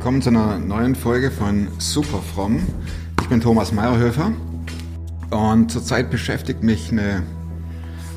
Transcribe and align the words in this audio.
willkommen 0.00 0.22
zu 0.22 0.30
einer 0.30 0.58
neuen 0.58 0.94
Folge 0.94 1.30
von 1.30 1.68
Superfromm. 1.76 2.62
Ich 3.20 3.28
bin 3.28 3.42
Thomas 3.42 3.70
Meyerhöfer 3.70 4.32
und 5.30 5.70
zurzeit 5.70 6.10
beschäftigt 6.10 6.62
mich 6.62 6.90
eine 6.90 7.22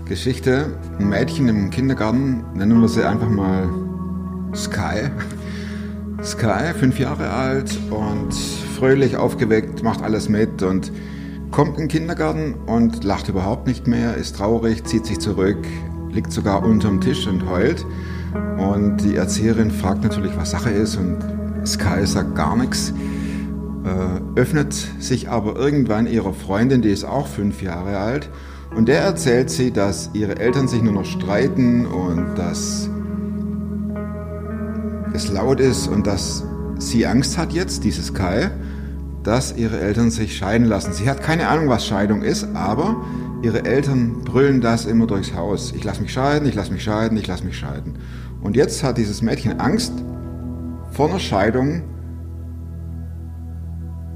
Geschichte. 0.06 0.80
Ein 0.98 1.10
Mädchen 1.10 1.50
im 1.50 1.72
Kindergarten, 1.72 2.46
nennen 2.54 2.80
wir 2.80 2.88
sie 2.88 3.04
einfach 3.04 3.28
mal 3.28 3.68
Sky. 4.56 5.10
Sky, 6.24 6.74
fünf 6.74 7.00
Jahre 7.00 7.30
alt 7.32 7.78
und 7.90 8.34
fröhlich 8.34 9.18
aufgeweckt, 9.18 9.84
macht 9.84 10.04
alles 10.04 10.30
mit 10.30 10.64
und 10.64 10.90
kommt 11.52 11.72
in 11.72 11.84
den 11.84 11.88
Kindergarten 11.90 12.54
und 12.66 13.04
lacht 13.04 13.28
überhaupt 13.28 13.68
nicht 13.68 13.88
mehr, 13.88 14.16
ist 14.16 14.38
traurig, 14.38 14.86
zieht 14.86 15.06
sich 15.06 15.20
zurück, 15.20 15.68
liegt 16.12 16.32
sogar 16.32 16.64
unterm 16.64 17.02
Tisch 17.02 17.28
und 17.28 17.46
heult. 17.50 17.86
Und 18.58 19.00
die 19.04 19.18
Erzieherin 19.18 19.70
fragt 19.70 20.02
natürlich, 20.02 20.32
was 20.38 20.52
Sache 20.52 20.70
ist 20.70 20.96
und 20.96 21.33
Sky 21.66 22.06
sagt 22.06 22.36
gar 22.36 22.56
nichts, 22.56 22.94
öffnet 24.36 24.74
sich 25.00 25.30
aber 25.30 25.56
irgendwann 25.56 26.08
ihrer 26.08 26.34
Freundin, 26.34 26.82
die 26.82 26.92
ist 26.92 27.04
auch 27.04 27.28
fünf 27.28 27.62
Jahre 27.62 27.98
alt, 27.98 28.30
und 28.76 28.88
der 28.88 29.02
erzählt 29.02 29.50
sie, 29.50 29.72
dass 29.72 30.10
ihre 30.14 30.40
Eltern 30.40 30.68
sich 30.68 30.82
nur 30.82 30.94
noch 30.94 31.06
streiten 31.06 31.86
und 31.86 32.36
dass 32.36 32.90
es 35.14 35.32
laut 35.32 35.60
ist 35.60 35.88
und 35.88 36.08
dass 36.08 36.44
sie 36.80 37.06
Angst 37.06 37.38
hat 37.38 37.54
jetzt, 37.54 37.84
diese 37.84 38.02
Sky, 38.02 38.48
dass 39.22 39.56
ihre 39.56 39.80
Eltern 39.80 40.10
sich 40.10 40.36
scheiden 40.36 40.66
lassen. 40.66 40.92
Sie 40.94 41.10
hat 41.10 41.22
keine 41.22 41.48
Ahnung, 41.48 41.70
was 41.70 41.86
Scheidung 41.86 42.24
ist, 42.24 42.48
aber 42.56 42.96
ihre 43.44 43.64
Eltern 43.64 44.24
brüllen 44.26 44.60
das 44.60 44.86
immer 44.86 45.06
durchs 45.06 45.36
Haus. 45.36 45.72
Ich 45.76 45.84
lasse 45.84 46.02
mich 46.02 46.12
scheiden, 46.12 46.48
ich 46.48 46.56
lasse 46.56 46.74
mich 46.74 46.84
scheiden, 46.84 47.18
ich 47.18 47.28
lasse 47.28 47.46
mich 47.46 47.58
scheiden. 47.58 47.96
Und 48.42 48.56
jetzt 48.56 48.84
hat 48.84 48.98
dieses 48.98 49.22
Mädchen 49.22 49.60
Angst 49.60 49.94
vor 50.94 51.10
einer 51.10 51.20
Scheidung, 51.20 51.82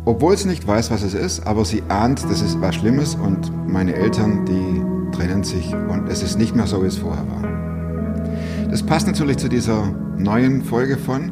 obwohl 0.06 0.38
sie 0.38 0.48
nicht 0.48 0.66
weiß, 0.66 0.92
was 0.92 1.04
es 1.04 1.14
ist, 1.14 1.46
aber 1.46 1.66
sie 1.66 1.84
ahnt, 1.90 2.24
das 2.30 2.42
ist 2.42 2.62
was 2.62 2.76
Schlimmes 2.76 3.16
und 3.16 3.52
meine 3.68 3.94
Eltern, 3.96 4.46
die 4.46 5.16
trennen 5.16 5.44
sich 5.44 5.74
und 5.74 6.08
es 6.08 6.22
ist 6.22 6.38
nicht 6.38 6.56
mehr 6.56 6.68
so, 6.68 6.84
wie 6.84 6.88
es 6.88 6.98
vorher 6.98 7.26
war. 7.28 8.70
Das 8.70 8.84
passt 8.84 9.08
natürlich 9.08 9.38
zu 9.38 9.50
dieser 9.50 9.88
neuen 10.18 10.62
Folge 10.62 10.98
von 10.98 11.32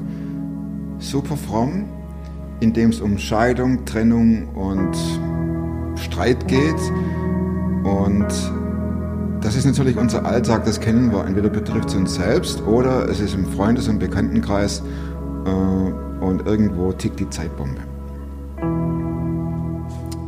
Super 0.98 1.38
Fromm, 1.38 1.86
in 2.60 2.74
dem 2.74 2.90
es 2.90 3.00
um 3.00 3.18
Scheidung, 3.18 3.86
Trennung 3.86 4.48
und 4.56 4.98
Streit 5.98 6.48
geht. 6.48 6.80
Und 7.84 8.28
das 9.42 9.56
ist 9.56 9.66
natürlich 9.66 9.98
unser 9.98 10.26
Alltag, 10.26 10.66
das 10.66 10.80
kennen 10.80 11.12
wir. 11.12 11.26
Entweder 11.26 11.50
betrifft 11.50 11.90
es 11.90 11.96
uns 11.96 12.16
selbst 12.16 12.66
oder 12.66 13.08
es 13.10 13.20
ist 13.20 13.36
im 13.36 13.46
Freundes- 13.46 13.88
und 13.88 14.00
Bekanntenkreis 14.00 14.82
und 15.46 16.46
irgendwo 16.46 16.92
tickt 16.92 17.20
die 17.20 17.30
Zeitbombe. 17.30 17.82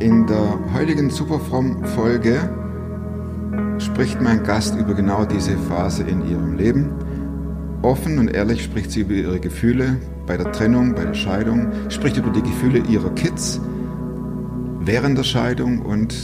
In 0.00 0.26
der 0.26 0.58
heutigen 0.74 1.10
Superfromm-Folge 1.10 2.48
spricht 3.78 4.20
mein 4.20 4.44
Gast 4.44 4.76
über 4.76 4.94
genau 4.94 5.24
diese 5.24 5.56
Phase 5.56 6.04
in 6.04 6.28
ihrem 6.28 6.56
Leben. 6.56 6.90
Offen 7.82 8.18
und 8.18 8.28
ehrlich 8.28 8.62
spricht 8.62 8.90
sie 8.92 9.00
über 9.00 9.14
ihre 9.14 9.40
Gefühle 9.40 9.96
bei 10.26 10.36
der 10.36 10.52
Trennung, 10.52 10.94
bei 10.94 11.04
der 11.04 11.14
Scheidung, 11.14 11.68
spricht 11.88 12.16
über 12.16 12.30
die 12.30 12.42
Gefühle 12.42 12.80
ihrer 12.80 13.10
Kids 13.10 13.60
während 14.80 15.18
der 15.18 15.24
Scheidung 15.24 15.82
und 15.82 16.14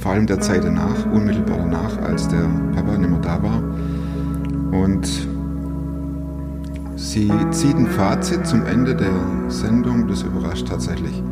vor 0.00 0.12
allem 0.12 0.26
der 0.26 0.40
Zeit 0.40 0.64
danach, 0.64 1.06
unmittelbar 1.12 1.58
danach, 1.58 2.00
als 2.02 2.28
der 2.28 2.48
Papa 2.74 2.96
nicht 2.98 3.10
mehr 3.10 3.20
da 3.20 3.42
war. 3.42 3.62
Und 4.72 5.28
sie 6.96 7.30
zieht 7.50 7.76
ein 7.76 7.86
Fazit 7.86 8.46
zum 8.46 8.66
Ende 8.66 8.96
der 8.96 9.12
Sendung, 9.48 10.08
das 10.08 10.22
überrascht 10.22 10.66
tatsächlich. 10.68 11.22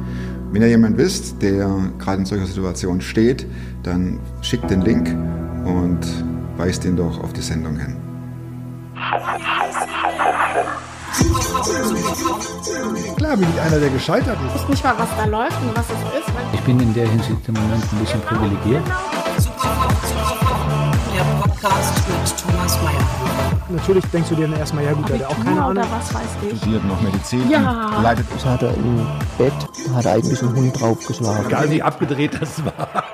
Wenn 0.53 0.63
ihr 0.63 0.69
jemand 0.69 0.97
wisst, 0.99 1.43
der 1.43 1.69
gerade 1.99 2.19
in 2.19 2.27
solcher 2.27 2.47
Situation 2.47 3.01
steht, 3.01 3.47
dann 3.83 4.21
schickt 4.41 4.71
den 4.71 4.83
Link 4.83 5.09
und 5.65 5.99
weist 6.57 6.85
ihn 6.85 6.97
doch 6.97 7.21
auf 7.23 7.33
die 7.33 7.43
Sendung 7.43 7.77
hin. 7.77 7.97
Klar 13.17 13.37
bin 13.37 13.49
ich 13.53 13.61
einer, 13.61 13.81
der 13.81 13.91
gescheitert 13.91 14.39
ist. 14.47 14.55
Ich 14.55 14.63
weiß 14.63 14.69
nicht 14.69 14.85
mal, 14.85 14.95
was 14.99 15.09
da 15.17 15.25
läuft 15.25 15.61
und 15.63 15.77
was 15.77 15.87
es 15.87 16.21
ist. 16.21 16.33
Ich 16.53 16.61
bin 16.61 16.79
in 16.79 16.95
der 16.95 17.09
Hinsicht 17.09 17.49
im 17.49 17.55
Moment 17.55 17.83
ein 17.93 17.99
bisschen 17.99 18.21
privilegiert. 18.21 18.83
Podcast 21.65 22.09
mit 22.09 22.37
Thomas 22.53 22.79
Mayer. 22.83 23.57
Natürlich 23.71 24.05
denkst 24.13 24.29
du 24.29 24.35
dir 24.35 24.49
dann 24.49 24.59
erstmal, 24.59 24.85
ja 24.85 24.93
gut, 24.93 25.09
der 25.09 25.21
hat 25.21 25.25
auch 25.31 25.45
keine 25.45 25.63
Ahnung. 25.63 25.85
was 25.91 26.13
weiß 26.13 26.23
ich. 26.53 26.59
Studiert 26.59 26.85
noch 26.85 27.01
Medizin, 27.01 27.49
Ja. 27.51 28.01
leitet 28.03 28.27
Das 28.35 28.45
hat 28.45 28.63
er 28.63 28.75
im 28.75 29.07
Bett, 29.39 29.53
hat 29.95 30.05
er 30.05 30.13
eigentlich 30.13 30.43
einen 30.43 30.55
Hund 30.57 30.79
draufgeschlagen. 30.79 31.47
Egal 31.47 31.71
wie 31.71 31.83
abgedreht 31.83 32.33
das 32.39 32.63
war. 32.67 33.05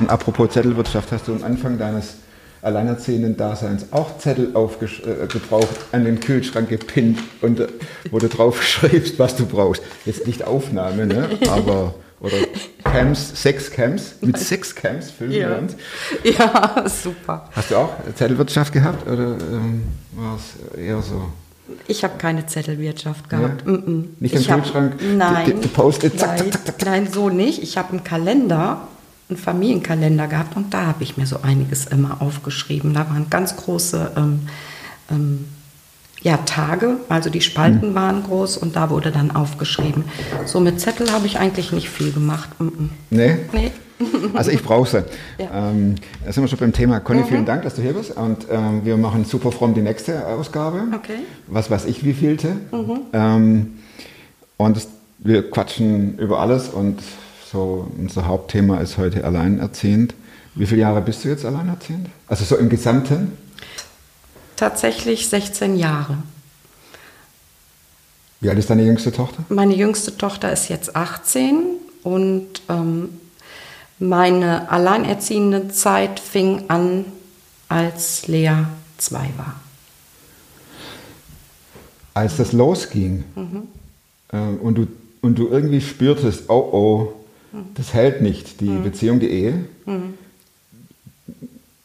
Und 0.00 0.08
apropos 0.08 0.48
Zettelwirtschaft, 0.50 1.12
hast 1.12 1.28
du 1.28 1.34
am 1.34 1.44
Anfang 1.44 1.76
deines 1.78 2.14
alleinerziehenden 2.62 3.36
Daseins 3.36 3.92
auch 3.92 4.16
Zettel 4.16 4.52
aufgesch- 4.54 5.06
äh, 5.06 5.26
gebraucht, 5.26 5.68
an 5.92 6.06
den 6.06 6.18
Kühlschrank 6.18 6.70
gepinnt 6.70 7.18
und 7.42 7.60
äh, 7.60 7.66
wo 8.10 8.18
du 8.18 8.28
drauf 8.30 8.62
schreibst, 8.62 9.18
was 9.18 9.36
du 9.36 9.44
brauchst. 9.44 9.82
Jetzt 10.06 10.26
nicht 10.26 10.44
Aufnahme, 10.46 11.06
ne? 11.06 11.28
aber 11.50 11.94
oder 12.24 12.36
Camps, 12.84 13.42
sechs 13.42 13.70
Camps, 13.70 14.14
mit 14.20 14.38
sechs 14.38 14.74
Camps 14.74 15.10
filmen 15.10 15.32
wir 15.34 15.40
Ja. 15.40 15.56
uns. 15.58 15.76
Ja, 16.24 16.84
super. 17.02 17.48
Hast 17.52 17.70
du 17.70 17.76
auch 17.76 17.90
Zettelwirtschaft 18.14 18.72
gehabt 18.72 19.06
oder 19.06 19.36
ähm, 19.38 19.82
war 20.12 20.36
es 20.36 20.78
eher 20.78 21.00
so? 21.02 21.28
Ich 21.86 22.04
habe 22.04 22.18
keine 22.18 22.46
Zettelwirtschaft 22.46 23.28
gehabt. 23.30 23.66
Ja? 23.66 23.72
Mm 23.72 23.74
-mm. 23.76 24.04
Nicht 24.20 24.34
im 24.34 24.40
Ich 24.40 24.48
Kühlschrank, 24.48 24.94
Nein. 25.16 25.60
Post-it, 25.72 26.14
nein, 26.18 26.20
zack, 26.20 26.38
zack, 26.38 26.52
zack, 26.52 26.64
zack. 26.80 26.86
nein, 26.86 27.08
so 27.10 27.30
nicht. 27.30 27.62
Ich 27.62 27.78
habe 27.78 27.90
einen 27.90 28.04
Kalender, 28.04 28.86
einen 29.30 29.38
Familienkalender 29.38 30.26
gehabt 30.26 30.56
und 30.56 30.72
da 30.74 30.86
habe 30.86 31.02
ich 31.02 31.16
mir 31.16 31.26
so 31.26 31.38
einiges 31.42 31.86
immer 31.86 32.20
aufgeschrieben. 32.20 32.92
Da 32.94 33.08
waren 33.08 33.28
ganz 33.30 33.56
große 33.56 34.12
ähm, 34.16 34.40
ähm, 35.10 35.44
ja, 36.24 36.38
Tage, 36.38 36.96
also 37.10 37.28
die 37.28 37.42
Spalten 37.42 37.88
Hm. 37.88 37.94
waren 37.94 38.22
groß 38.24 38.56
und 38.56 38.74
da 38.76 38.88
wurde 38.88 39.12
dann 39.12 39.30
aufgeschrieben. 39.30 40.04
So 40.46 40.58
mit 40.58 40.80
Zettel 40.80 41.12
habe 41.12 41.26
ich 41.26 41.38
eigentlich 41.38 41.70
nicht 41.70 41.90
viel 41.90 42.12
gemacht. 42.12 42.48
-mm. 42.58 42.88
Nee? 43.10 43.36
Nee. 43.52 43.70
Also 44.34 44.50
ich 44.50 44.62
brauche 44.62 44.88
sie. 44.90 45.04
Ja. 45.38 45.70
Ähm, 45.70 45.94
da 46.24 46.32
sind 46.32 46.42
wir 46.42 46.48
schon 46.48 46.58
beim 46.58 46.72
Thema. 46.72 46.98
Conny, 46.98 47.22
vielen 47.22 47.44
Dank, 47.44 47.62
dass 47.62 47.76
du 47.76 47.82
hier 47.82 47.92
bist. 47.92 48.10
Und 48.16 48.46
ähm, 48.50 48.84
wir 48.84 48.96
machen 48.96 49.24
super 49.24 49.52
fromm 49.52 49.72
die 49.74 49.82
nächste 49.82 50.26
Ausgabe. 50.26 50.82
Okay. 50.94 51.20
Was 51.46 51.70
weiß 51.70 51.84
ich, 51.84 52.04
wie 52.04 52.12
vielte. 52.12 52.56
Ähm, 53.12 53.78
und 54.56 54.76
es, 54.76 54.88
wir 55.18 55.48
quatschen 55.48 56.18
über 56.18 56.40
alles 56.40 56.68
und 56.70 57.00
so 57.52 57.86
unser 57.96 58.26
Hauptthema 58.26 58.78
ist 58.78 58.98
heute 58.98 59.24
alleinerziehend. 59.24 60.14
Wie 60.56 60.66
viele 60.66 60.80
Jahre 60.80 61.00
bist 61.00 61.24
du 61.24 61.28
jetzt 61.28 61.44
alleinerziehend? 61.44 62.08
Also 62.26 62.44
so 62.44 62.56
im 62.56 62.68
Gesamten? 62.68 63.32
Tatsächlich 64.56 65.28
16 65.28 65.76
Jahre. 65.76 66.18
Wie 68.40 68.50
alt 68.50 68.58
ist 68.58 68.70
deine 68.70 68.84
jüngste 68.84 69.10
Tochter? 69.10 69.44
Meine 69.48 69.74
jüngste 69.74 70.16
Tochter 70.16 70.52
ist 70.52 70.68
jetzt 70.68 70.94
18 70.94 71.64
und 72.02 72.62
ähm, 72.68 73.08
meine 73.98 74.70
alleinerziehende 74.70 75.68
Zeit 75.68 76.20
fing 76.20 76.64
an, 76.68 77.06
als 77.68 78.26
Lea 78.28 78.66
zwei 78.98 79.30
war. 79.36 79.60
Als 82.12 82.36
das 82.36 82.52
losging 82.52 83.24
ähm, 84.32 84.58
und, 84.60 84.76
du, 84.76 84.86
und 85.22 85.38
du 85.38 85.48
irgendwie 85.48 85.80
spürtest, 85.80 86.48
oh 86.48 86.68
oh, 86.72 87.12
das 87.74 87.94
hält 87.94 88.20
nicht, 88.20 88.60
die 88.60 88.76
Beziehung, 88.78 89.20
die 89.20 89.30
Ehe, 89.30 89.64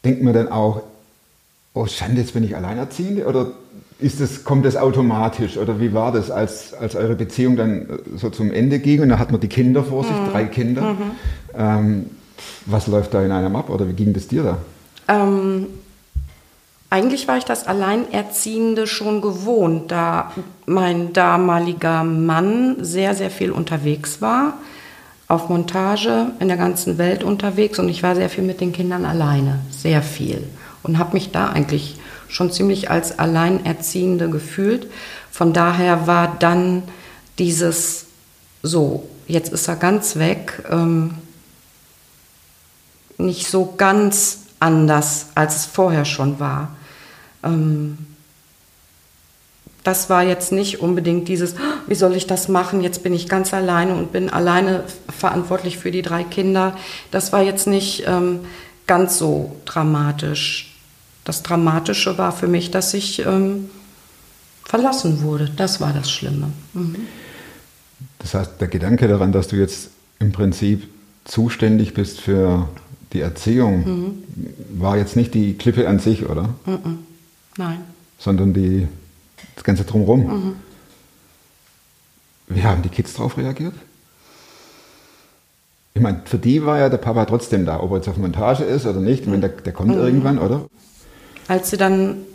denkt 0.03 0.23
man 0.23 0.33
dann 0.33 0.49
auch, 0.49 0.83
oh 1.73 1.85
Schande, 1.85 2.21
jetzt 2.21 2.33
bin 2.33 2.43
ich 2.43 2.55
Alleinerziehende? 2.55 3.25
Oder 3.25 3.51
ist 3.99 4.21
das, 4.21 4.43
kommt 4.43 4.65
das 4.65 4.75
automatisch? 4.75 5.57
Oder 5.57 5.79
wie 5.79 5.93
war 5.93 6.11
das, 6.11 6.31
als, 6.31 6.73
als 6.73 6.95
eure 6.95 7.15
Beziehung 7.15 7.57
dann 7.57 7.81
äh, 7.81 8.17
so 8.17 8.29
zum 8.29 8.51
Ende 8.51 8.79
ging 8.79 9.01
und 9.01 9.09
da 9.09 9.19
hat 9.19 9.31
man 9.31 9.41
die 9.41 9.47
Kinder 9.47 9.83
vor 9.83 10.03
sich, 10.03 10.15
drei 10.31 10.45
Kinder? 10.45 10.95
Ähm, 11.55 12.09
was 12.65 12.87
läuft 12.87 13.13
da 13.13 13.23
in 13.23 13.31
einem 13.31 13.55
ab 13.55 13.69
oder 13.69 13.87
wie 13.87 13.93
ging 13.93 14.13
das 14.13 14.27
dir 14.27 14.43
da? 14.43 14.57
Ähm, 15.09 15.67
eigentlich 16.89 17.27
war 17.27 17.37
ich 17.37 17.45
das 17.45 17.67
Alleinerziehende 17.67 18.87
schon 18.87 19.21
gewohnt, 19.21 19.91
da 19.91 20.31
mein 20.65 21.13
damaliger 21.13 22.03
Mann 22.03 22.77
sehr, 22.79 23.13
sehr 23.13 23.29
viel 23.29 23.51
unterwegs 23.51 24.21
war, 24.21 24.53
auf 25.27 25.49
Montage 25.49 26.31
in 26.39 26.47
der 26.47 26.57
ganzen 26.57 26.97
Welt 26.97 27.23
unterwegs 27.23 27.77
und 27.77 27.89
ich 27.89 28.01
war 28.01 28.15
sehr 28.15 28.29
viel 28.29 28.43
mit 28.43 28.61
den 28.61 28.71
Kindern 28.71 29.05
alleine, 29.05 29.59
sehr 29.69 30.01
viel. 30.01 30.43
Und 30.83 30.97
habe 30.97 31.13
mich 31.13 31.31
da 31.31 31.49
eigentlich 31.49 31.97
schon 32.27 32.51
ziemlich 32.51 32.89
als 32.89 33.19
Alleinerziehende 33.19 34.29
gefühlt. 34.29 34.87
Von 35.31 35.53
daher 35.53 36.07
war 36.07 36.37
dann 36.39 36.83
dieses 37.37 38.05
so, 38.61 39.07
jetzt 39.27 39.51
ist 39.51 39.67
er 39.67 39.75
ganz 39.75 40.17
weg, 40.17 40.63
ähm, 40.69 41.15
nicht 43.17 43.47
so 43.47 43.73
ganz 43.77 44.39
anders, 44.59 45.27
als 45.35 45.55
es 45.57 45.65
vorher 45.65 46.05
schon 46.05 46.39
war. 46.39 46.75
Ähm, 47.43 47.97
das 49.83 50.09
war 50.09 50.23
jetzt 50.23 50.51
nicht 50.51 50.81
unbedingt 50.81 51.27
dieses, 51.29 51.53
"Oh, 51.53 51.87
wie 51.87 51.95
soll 51.95 52.15
ich 52.15 52.27
das 52.27 52.47
machen? 52.49 52.81
Jetzt 52.81 53.01
bin 53.01 53.13
ich 53.13 53.29
ganz 53.29 53.53
alleine 53.53 53.95
und 53.95 54.11
bin 54.11 54.29
alleine 54.29 54.83
verantwortlich 55.09 55.77
für 55.77 55.91
die 55.91 56.01
drei 56.01 56.23
Kinder. 56.23 56.75
Das 57.11 57.31
war 57.31 57.41
jetzt 57.41 57.65
nicht 57.65 58.03
ähm, 58.05 58.41
ganz 58.87 59.17
so 59.17 59.55
dramatisch. 59.65 60.68
Das 61.29 61.43
Dramatische 61.43 62.17
war 62.17 62.31
für 62.31 62.47
mich, 62.47 62.71
dass 62.71 62.91
ich 62.95 63.23
ähm, 63.23 63.69
verlassen 64.65 65.21
wurde. 65.21 65.47
Das 65.55 65.79
war 65.79 65.93
das 65.93 66.09
Schlimme. 66.09 66.47
Mhm. 66.73 66.95
Das 68.17 68.33
heißt, 68.33 68.53
der 68.59 68.67
Gedanke 68.67 69.07
daran, 69.07 69.31
dass 69.31 69.47
du 69.47 69.55
jetzt 69.55 69.91
im 70.17 70.31
Prinzip 70.31 70.87
zuständig 71.25 71.93
bist 71.93 72.19
für 72.19 72.67
die 73.13 73.19
Erziehung, 73.19 74.23
war 74.71 74.97
jetzt 74.97 75.15
nicht 75.15 75.35
die 75.35 75.53
Klippe 75.53 75.87
an 75.87 75.99
sich, 75.99 76.27
oder? 76.27 76.49
Mhm. 76.65 76.97
Nein. 77.57 77.81
Sondern 78.17 78.55
die, 78.55 78.87
das 79.53 79.63
Ganze 79.63 79.83
drumherum. 79.83 80.55
Wie 82.47 82.63
haben 82.63 82.81
die 82.81 82.89
Kids 82.89 83.13
darauf 83.13 83.37
reagiert? 83.37 83.75
Ich 85.93 86.01
meine, 86.01 86.23
für 86.25 86.39
die 86.39 86.65
war 86.65 86.79
ja 86.79 86.89
der 86.89 86.97
Papa 86.97 87.25
trotzdem 87.25 87.67
da, 87.67 87.79
ob 87.79 87.91
er 87.91 87.97
jetzt 87.97 88.09
auf 88.09 88.17
Montage 88.17 88.63
ist 88.63 88.87
oder 88.87 88.99
nicht. 88.99 89.21
Ich 89.21 89.27
meine, 89.27 89.41
der, 89.41 89.49
der 89.49 89.73
kommt 89.73 89.93
irgendwann, 89.93 90.39
oder? 90.39 90.65
Als 91.49 91.71
sie 91.71 91.77
dann 91.77 92.25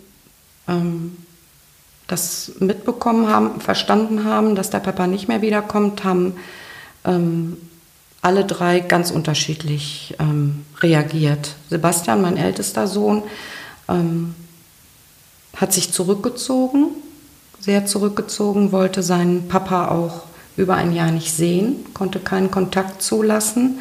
ähm, 0.67 1.17
das 2.09 2.51
mitbekommen 2.59 3.29
haben, 3.29 3.61
verstanden 3.61 4.25
haben, 4.25 4.57
dass 4.57 4.71
der 4.71 4.81
Papa 4.81 5.07
nicht 5.07 5.29
mehr 5.29 5.41
wiederkommt, 5.41 6.03
haben 6.03 6.35
ähm, 7.05 7.57
alle 8.23 8.45
drei 8.45 8.81
ganz 8.81 9.13
unterschiedlich 9.13 10.17
ähm, 10.19 10.65
reagiert. 10.81 11.55
Sebastian, 11.71 12.23
mein 12.23 12.37
ältester 12.37 12.89
Sohn, 12.89 13.23
ähm, 13.89 14.35
hat 15.55 15.73
sich 15.73 15.93
zurückgezogen, 15.93 16.89
sehr 17.61 17.87
zurückgezogen, 17.87 18.73
wollte 18.73 19.05
seinen 19.05 19.47
Papa 19.47 19.89
auch 19.89 20.25
über 20.57 20.75
ein 20.75 20.93
Jahr 20.93 21.13
nicht 21.13 21.31
sehen, 21.31 21.87
konnte 21.95 22.19
keinen 22.19 22.51
Kontakt 22.51 23.01
zulassen, 23.01 23.79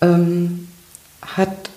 ähm, 0.00 0.66
hat 1.22 1.70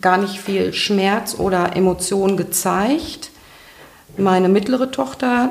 gar 0.00 0.18
nicht 0.18 0.38
viel 0.40 0.72
Schmerz 0.72 1.34
oder 1.38 1.76
Emotion 1.76 2.36
gezeigt. 2.36 3.30
Meine 4.16 4.48
mittlere 4.48 4.90
Tochter, 4.90 5.50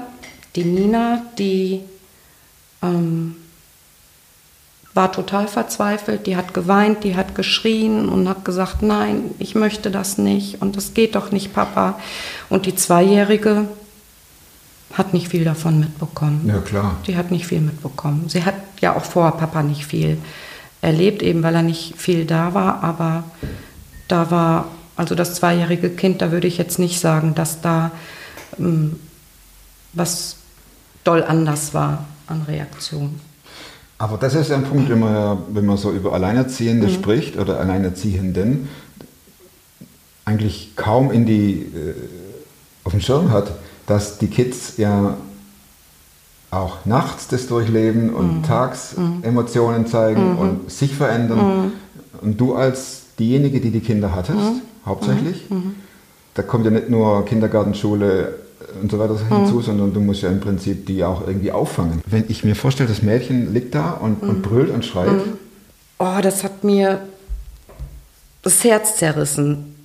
die 0.55 0.65
Nina, 0.65 1.21
die 1.37 1.81
ähm, 2.81 3.35
war 4.93 5.11
total 5.11 5.47
verzweifelt, 5.47 6.25
die 6.25 6.37
hat 6.37 6.53
geweint, 6.53 7.03
die 7.03 7.15
hat 7.15 7.35
geschrien 7.35 8.07
und 8.07 8.29
hat 8.29 8.45
gesagt, 8.45 8.81
nein, 8.81 9.31
ich 9.39 9.53
möchte 9.53 9.91
das 9.91 10.17
nicht 10.17 10.61
und 10.61 10.77
das 10.77 10.93
geht 10.93 11.15
doch 11.15 11.31
nicht, 11.31 11.53
Papa. 11.53 11.99
Und 12.49 12.65
die 12.65 12.75
Zweijährige 12.75 13.67
hat 14.93 15.13
nicht 15.13 15.27
viel 15.27 15.43
davon 15.43 15.81
mitbekommen. 15.81 16.45
Ja, 16.47 16.59
klar. 16.59 16.95
Die 17.07 17.17
hat 17.17 17.29
nicht 17.29 17.45
viel 17.45 17.59
mitbekommen. 17.59 18.29
Sie 18.29 18.45
hat 18.45 18.55
ja 18.79 18.95
auch 18.95 19.03
vor 19.03 19.37
Papa 19.37 19.63
nicht 19.63 19.85
viel 19.85 20.17
erlebt, 20.81 21.21
eben 21.21 21.43
weil 21.43 21.55
er 21.55 21.61
nicht 21.61 21.95
viel 21.97 22.25
da 22.25 22.53
war, 22.53 22.81
aber 22.81 23.25
da 24.07 24.31
war, 24.31 24.67
also 24.95 25.15
das 25.15 25.35
zweijährige 25.35 25.89
Kind, 25.89 26.21
da 26.21 26.31
würde 26.31 26.47
ich 26.47 26.57
jetzt 26.57 26.79
nicht 26.79 26.99
sagen, 26.99 27.35
dass 27.35 27.61
da 27.61 27.91
ähm, 28.59 28.99
was 29.93 30.37
doll 31.03 31.23
anders 31.23 31.73
war 31.73 32.05
an 32.27 32.43
Reaktion. 32.43 33.19
Aber 33.97 34.17
das 34.17 34.35
ist 34.35 34.49
ja 34.49 34.57
ein 34.57 34.65
Punkt, 34.65 34.89
wenn 34.89 34.99
man, 34.99 35.37
wenn 35.51 35.65
man 35.65 35.77
so 35.77 35.91
über 35.91 36.13
Alleinerziehende 36.13 36.89
spricht 36.89 37.37
oder 37.37 37.59
Alleinerziehenden, 37.59 38.67
eigentlich 40.25 40.73
kaum 40.75 41.11
in 41.11 41.25
die, 41.25 41.61
äh, 41.61 41.93
auf 42.83 42.91
dem 42.91 42.99
Schirm 42.99 43.31
hat, 43.31 43.51
dass 43.87 44.17
die 44.17 44.27
Kids 44.27 44.77
ja 44.77 45.15
auch 46.51 46.85
nachts 46.85 47.27
das 47.27 47.47
durchleben 47.47 48.13
und 48.13 48.43
tags 48.45 48.95
Emotionen 49.21 49.87
zeigen 49.87 50.37
und 50.37 50.71
sich 50.71 50.95
verändern. 50.95 51.73
Und 52.21 52.39
du 52.39 52.55
als 52.55 53.04
diejenige, 53.19 53.59
die 53.59 53.71
die 53.71 53.79
Kinder 53.79 54.13
hattest, 54.13 54.61
hauptsächlich, 54.85 55.43
da 56.33 56.41
kommt 56.43 56.65
ja 56.65 56.71
nicht 56.71 56.89
nur 56.89 57.25
Kindergarten, 57.25 57.73
Schule 57.73 58.39
und 58.81 58.91
so 58.91 58.99
weiter 58.99 59.17
hinzu, 59.29 59.61
sondern 59.61 59.93
du 59.93 59.99
musst 59.99 60.21
ja 60.21 60.29
im 60.29 60.39
Prinzip 60.39 60.85
die 60.85 61.03
auch 61.03 61.25
irgendwie 61.27 61.51
auffangen. 61.51 62.01
Wenn 62.05 62.25
ich 62.27 62.43
mir 62.43 62.55
vorstelle, 62.55 62.89
das 62.89 63.01
Mädchen 63.01 63.53
liegt 63.53 63.75
da 63.75 63.91
und, 63.91 64.21
und 64.21 64.41
brüllt 64.41 64.69
und 64.69 64.83
schreit, 64.83 65.09
Oh, 65.97 66.19
das 66.21 66.43
hat 66.43 66.63
mir 66.63 67.07
das 68.41 68.63
Herz 68.63 68.97
zerrissen. 68.97 69.75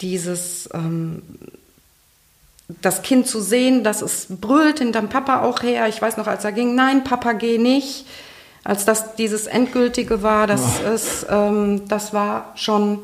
Dieses, 0.00 0.68
ähm, 0.74 1.22
das 2.82 3.02
Kind 3.02 3.26
zu 3.26 3.40
sehen, 3.40 3.82
dass 3.82 4.02
es 4.02 4.26
brüllt 4.28 4.80
hinterm 4.80 5.08
Papa 5.08 5.42
auch 5.42 5.62
her. 5.62 5.88
Ich 5.88 6.02
weiß 6.02 6.18
noch, 6.18 6.26
als 6.26 6.44
er 6.44 6.52
ging, 6.52 6.74
nein, 6.74 7.04
Papa, 7.04 7.32
geh 7.32 7.58
nicht. 7.58 8.06
Als 8.66 8.84
das 8.84 9.14
dieses 9.14 9.46
Endgültige 9.46 10.24
war, 10.24 10.48
das, 10.48 10.80
ist, 10.80 11.26
ähm, 11.30 11.86
das 11.86 12.12
war 12.12 12.50
schon, 12.56 12.98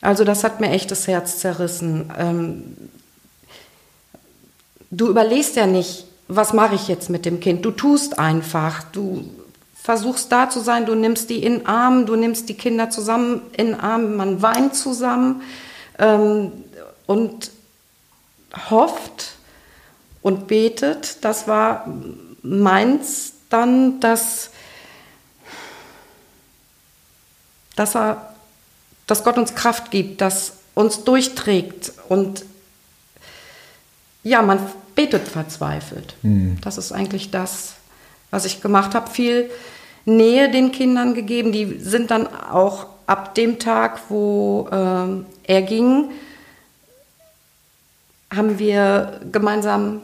also 0.00 0.22
das 0.22 0.44
hat 0.44 0.60
mir 0.60 0.70
echt 0.70 0.92
das 0.92 1.08
Herz 1.08 1.38
zerrissen. 1.38 2.12
Ähm, 2.16 2.76
du 4.92 5.08
überlegst 5.08 5.56
ja 5.56 5.66
nicht, 5.66 6.04
was 6.28 6.52
mache 6.52 6.76
ich 6.76 6.86
jetzt 6.86 7.10
mit 7.10 7.26
dem 7.26 7.40
Kind. 7.40 7.64
Du 7.64 7.72
tust 7.72 8.20
einfach. 8.20 8.84
Du 8.92 9.28
versuchst 9.74 10.30
da 10.30 10.48
zu 10.48 10.60
sein, 10.60 10.86
du 10.86 10.94
nimmst 10.94 11.30
die 11.30 11.42
in 11.42 11.66
Arm, 11.66 12.06
du 12.06 12.14
nimmst 12.14 12.48
die 12.48 12.54
Kinder 12.54 12.90
zusammen 12.90 13.42
in 13.56 13.74
Arm, 13.74 14.14
man 14.14 14.40
weint 14.40 14.76
zusammen 14.76 15.42
ähm, 15.98 16.52
und 17.06 17.50
hofft 18.70 19.32
und 20.22 20.46
betet. 20.46 21.24
Das 21.24 21.48
war 21.48 21.92
meins 22.42 23.33
dann, 23.54 24.00
dass, 24.00 24.50
dass, 27.76 27.94
er, 27.94 28.34
dass 29.06 29.24
Gott 29.24 29.38
uns 29.38 29.54
Kraft 29.54 29.90
gibt, 29.90 30.20
dass 30.20 30.54
uns 30.74 31.04
durchträgt 31.04 31.92
und 32.08 32.44
ja, 34.24 34.42
man 34.42 34.58
betet 34.94 35.28
verzweifelt. 35.28 36.16
Das 36.62 36.78
ist 36.78 36.92
eigentlich 36.92 37.30
das, 37.30 37.74
was 38.30 38.44
ich 38.44 38.60
gemacht 38.60 38.94
habe. 38.94 39.10
Viel 39.10 39.50
Nähe 40.06 40.50
den 40.50 40.72
Kindern 40.72 41.14
gegeben. 41.14 41.52
Die 41.52 41.78
sind 41.78 42.10
dann 42.10 42.26
auch 42.26 42.86
ab 43.06 43.34
dem 43.34 43.58
Tag, 43.58 44.00
wo 44.08 44.68
ähm, 44.72 45.26
er 45.44 45.62
ging, 45.62 46.10
haben 48.34 48.58
wir 48.58 49.20
gemeinsam 49.30 50.00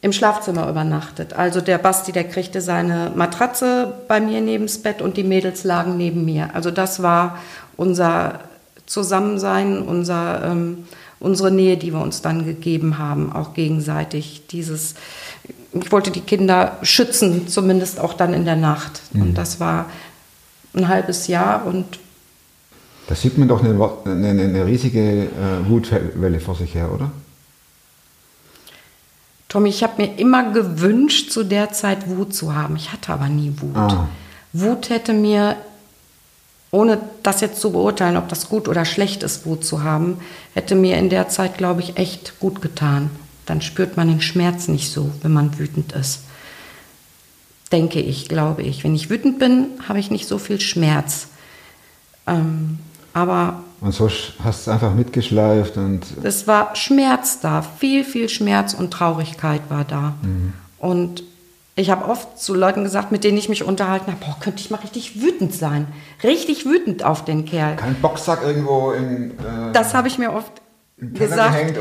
im 0.00 0.12
Schlafzimmer 0.12 0.68
übernachtet. 0.68 1.32
Also 1.32 1.60
der 1.60 1.78
Basti, 1.78 2.12
der 2.12 2.24
kriegte 2.24 2.60
seine 2.60 3.12
Matratze 3.14 3.94
bei 4.06 4.20
mir 4.20 4.40
nebens 4.40 4.78
Bett 4.78 5.02
und 5.02 5.16
die 5.16 5.24
Mädels 5.24 5.64
lagen 5.64 5.96
neben 5.96 6.24
mir. 6.24 6.50
Also 6.54 6.70
das 6.70 7.02
war 7.02 7.38
unser 7.76 8.40
Zusammensein, 8.86 9.82
unser, 9.82 10.44
ähm, 10.44 10.84
unsere 11.18 11.50
Nähe, 11.50 11.76
die 11.76 11.92
wir 11.92 12.00
uns 12.00 12.22
dann 12.22 12.44
gegeben 12.44 12.98
haben, 12.98 13.32
auch 13.32 13.54
gegenseitig. 13.54 14.42
Dieses, 14.50 14.94
ich 15.72 15.90
wollte 15.90 16.12
die 16.12 16.20
Kinder 16.20 16.78
schützen, 16.82 17.48
zumindest 17.48 17.98
auch 17.98 18.14
dann 18.14 18.34
in 18.34 18.44
der 18.44 18.56
Nacht. 18.56 19.02
Und 19.14 19.34
das 19.34 19.58
war 19.58 19.86
ein 20.74 20.86
halbes 20.88 21.26
Jahr 21.26 21.66
und 21.66 21.98
da 23.08 23.14
sieht 23.14 23.38
man 23.38 23.48
doch 23.48 23.64
eine, 23.64 23.74
eine, 24.04 24.42
eine 24.42 24.66
riesige 24.66 25.00
äh, 25.00 25.66
Wutwelle 25.66 26.40
vor 26.40 26.54
sich 26.54 26.74
her, 26.74 26.92
oder? 26.92 27.10
Tommy, 29.48 29.70
ich 29.70 29.82
habe 29.82 30.02
mir 30.02 30.18
immer 30.18 30.52
gewünscht, 30.52 31.30
zu 31.30 31.42
der 31.42 31.72
Zeit 31.72 32.08
Wut 32.08 32.34
zu 32.34 32.54
haben. 32.54 32.76
Ich 32.76 32.92
hatte 32.92 33.12
aber 33.12 33.28
nie 33.28 33.52
Wut. 33.56 33.76
Ah. 33.76 34.08
Wut 34.52 34.90
hätte 34.90 35.14
mir, 35.14 35.56
ohne 36.70 37.00
das 37.22 37.40
jetzt 37.40 37.60
zu 37.60 37.72
beurteilen, 37.72 38.18
ob 38.18 38.28
das 38.28 38.50
gut 38.50 38.68
oder 38.68 38.84
schlecht 38.84 39.22
ist, 39.22 39.46
Wut 39.46 39.64
zu 39.64 39.82
haben, 39.82 40.18
hätte 40.54 40.74
mir 40.74 40.98
in 40.98 41.08
der 41.08 41.28
Zeit, 41.30 41.56
glaube 41.56 41.80
ich, 41.80 41.96
echt 41.96 42.38
gut 42.40 42.60
getan. 42.60 43.10
Dann 43.46 43.62
spürt 43.62 43.96
man 43.96 44.08
den 44.08 44.20
Schmerz 44.20 44.68
nicht 44.68 44.92
so, 44.92 45.10
wenn 45.22 45.32
man 45.32 45.58
wütend 45.58 45.92
ist. 45.92 46.20
Denke 47.72 48.00
ich, 48.00 48.28
glaube 48.28 48.62
ich. 48.62 48.84
Wenn 48.84 48.94
ich 48.94 49.08
wütend 49.08 49.38
bin, 49.38 49.68
habe 49.88 49.98
ich 49.98 50.10
nicht 50.10 50.28
so 50.28 50.38
viel 50.38 50.60
Schmerz. 50.60 51.28
Ähm, 52.26 52.78
aber 53.18 53.62
Und 53.80 53.92
so 53.92 54.08
hast 54.08 54.36
du 54.42 54.48
es 54.48 54.68
einfach 54.68 54.94
mitgeschleift 54.94 55.76
und 55.76 56.02
es 56.22 56.46
war 56.46 56.74
Schmerz 56.74 57.40
da, 57.40 57.62
viel, 57.62 58.04
viel 58.04 58.28
Schmerz 58.28 58.74
und 58.74 58.90
Traurigkeit 58.90 59.62
war 59.68 59.84
da. 59.84 60.14
Und 60.78 61.22
ich 61.78 61.90
habe 61.90 62.06
oft 62.06 62.40
zu 62.40 62.54
Leuten 62.54 62.82
gesagt, 62.82 63.12
mit 63.12 63.22
denen 63.22 63.38
ich 63.38 63.48
mich 63.48 63.62
unterhalten 63.62 64.10
habe, 64.10 64.24
boah, 64.24 64.36
könnte 64.40 64.60
ich 64.60 64.70
mal 64.70 64.78
richtig 64.78 65.22
wütend 65.22 65.54
sein. 65.54 65.86
Richtig 66.24 66.66
wütend 66.66 67.04
auf 67.04 67.24
den 67.24 67.44
Kerl. 67.44 67.76
kein 67.76 67.94
Boxsack 68.00 68.42
irgendwo 68.42 68.90
im 68.90 69.30
äh, 69.30 69.72
Das 69.72 69.94
habe 69.94 70.08
ich 70.08 70.18
mir 70.18 70.32
oft 70.32 70.50
gesagt. 71.00 71.78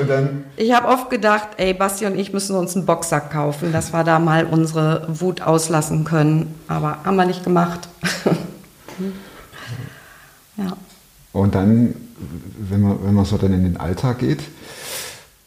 Ich 0.55 0.71
habe 0.71 0.87
oft 0.87 1.09
gedacht, 1.09 1.47
ey, 1.57 1.73
Basti 1.73 2.05
und 2.05 2.17
ich 2.17 2.31
müssen 2.31 2.55
uns 2.55 2.75
einen 2.75 2.85
Boxsack 2.85 3.31
kaufen, 3.31 3.71
dass 3.71 3.91
wir 3.91 4.03
da 4.03 4.19
mal 4.19 4.45
unsere 4.45 5.07
Wut 5.09 5.41
auslassen 5.41 6.03
können. 6.03 6.53
Aber 6.67 6.99
haben 7.03 7.15
wir 7.15 7.25
nicht 7.25 7.43
gemacht. 7.43 7.87
ja. 10.57 10.73
Und 11.33 11.55
dann, 11.55 11.93
wenn 12.69 12.81
man, 12.81 12.97
wenn 13.03 13.13
man 13.13 13.25
so 13.25 13.37
dann 13.37 13.53
in 13.53 13.63
den 13.63 13.77
Alltag 13.77 14.19
geht, 14.19 14.39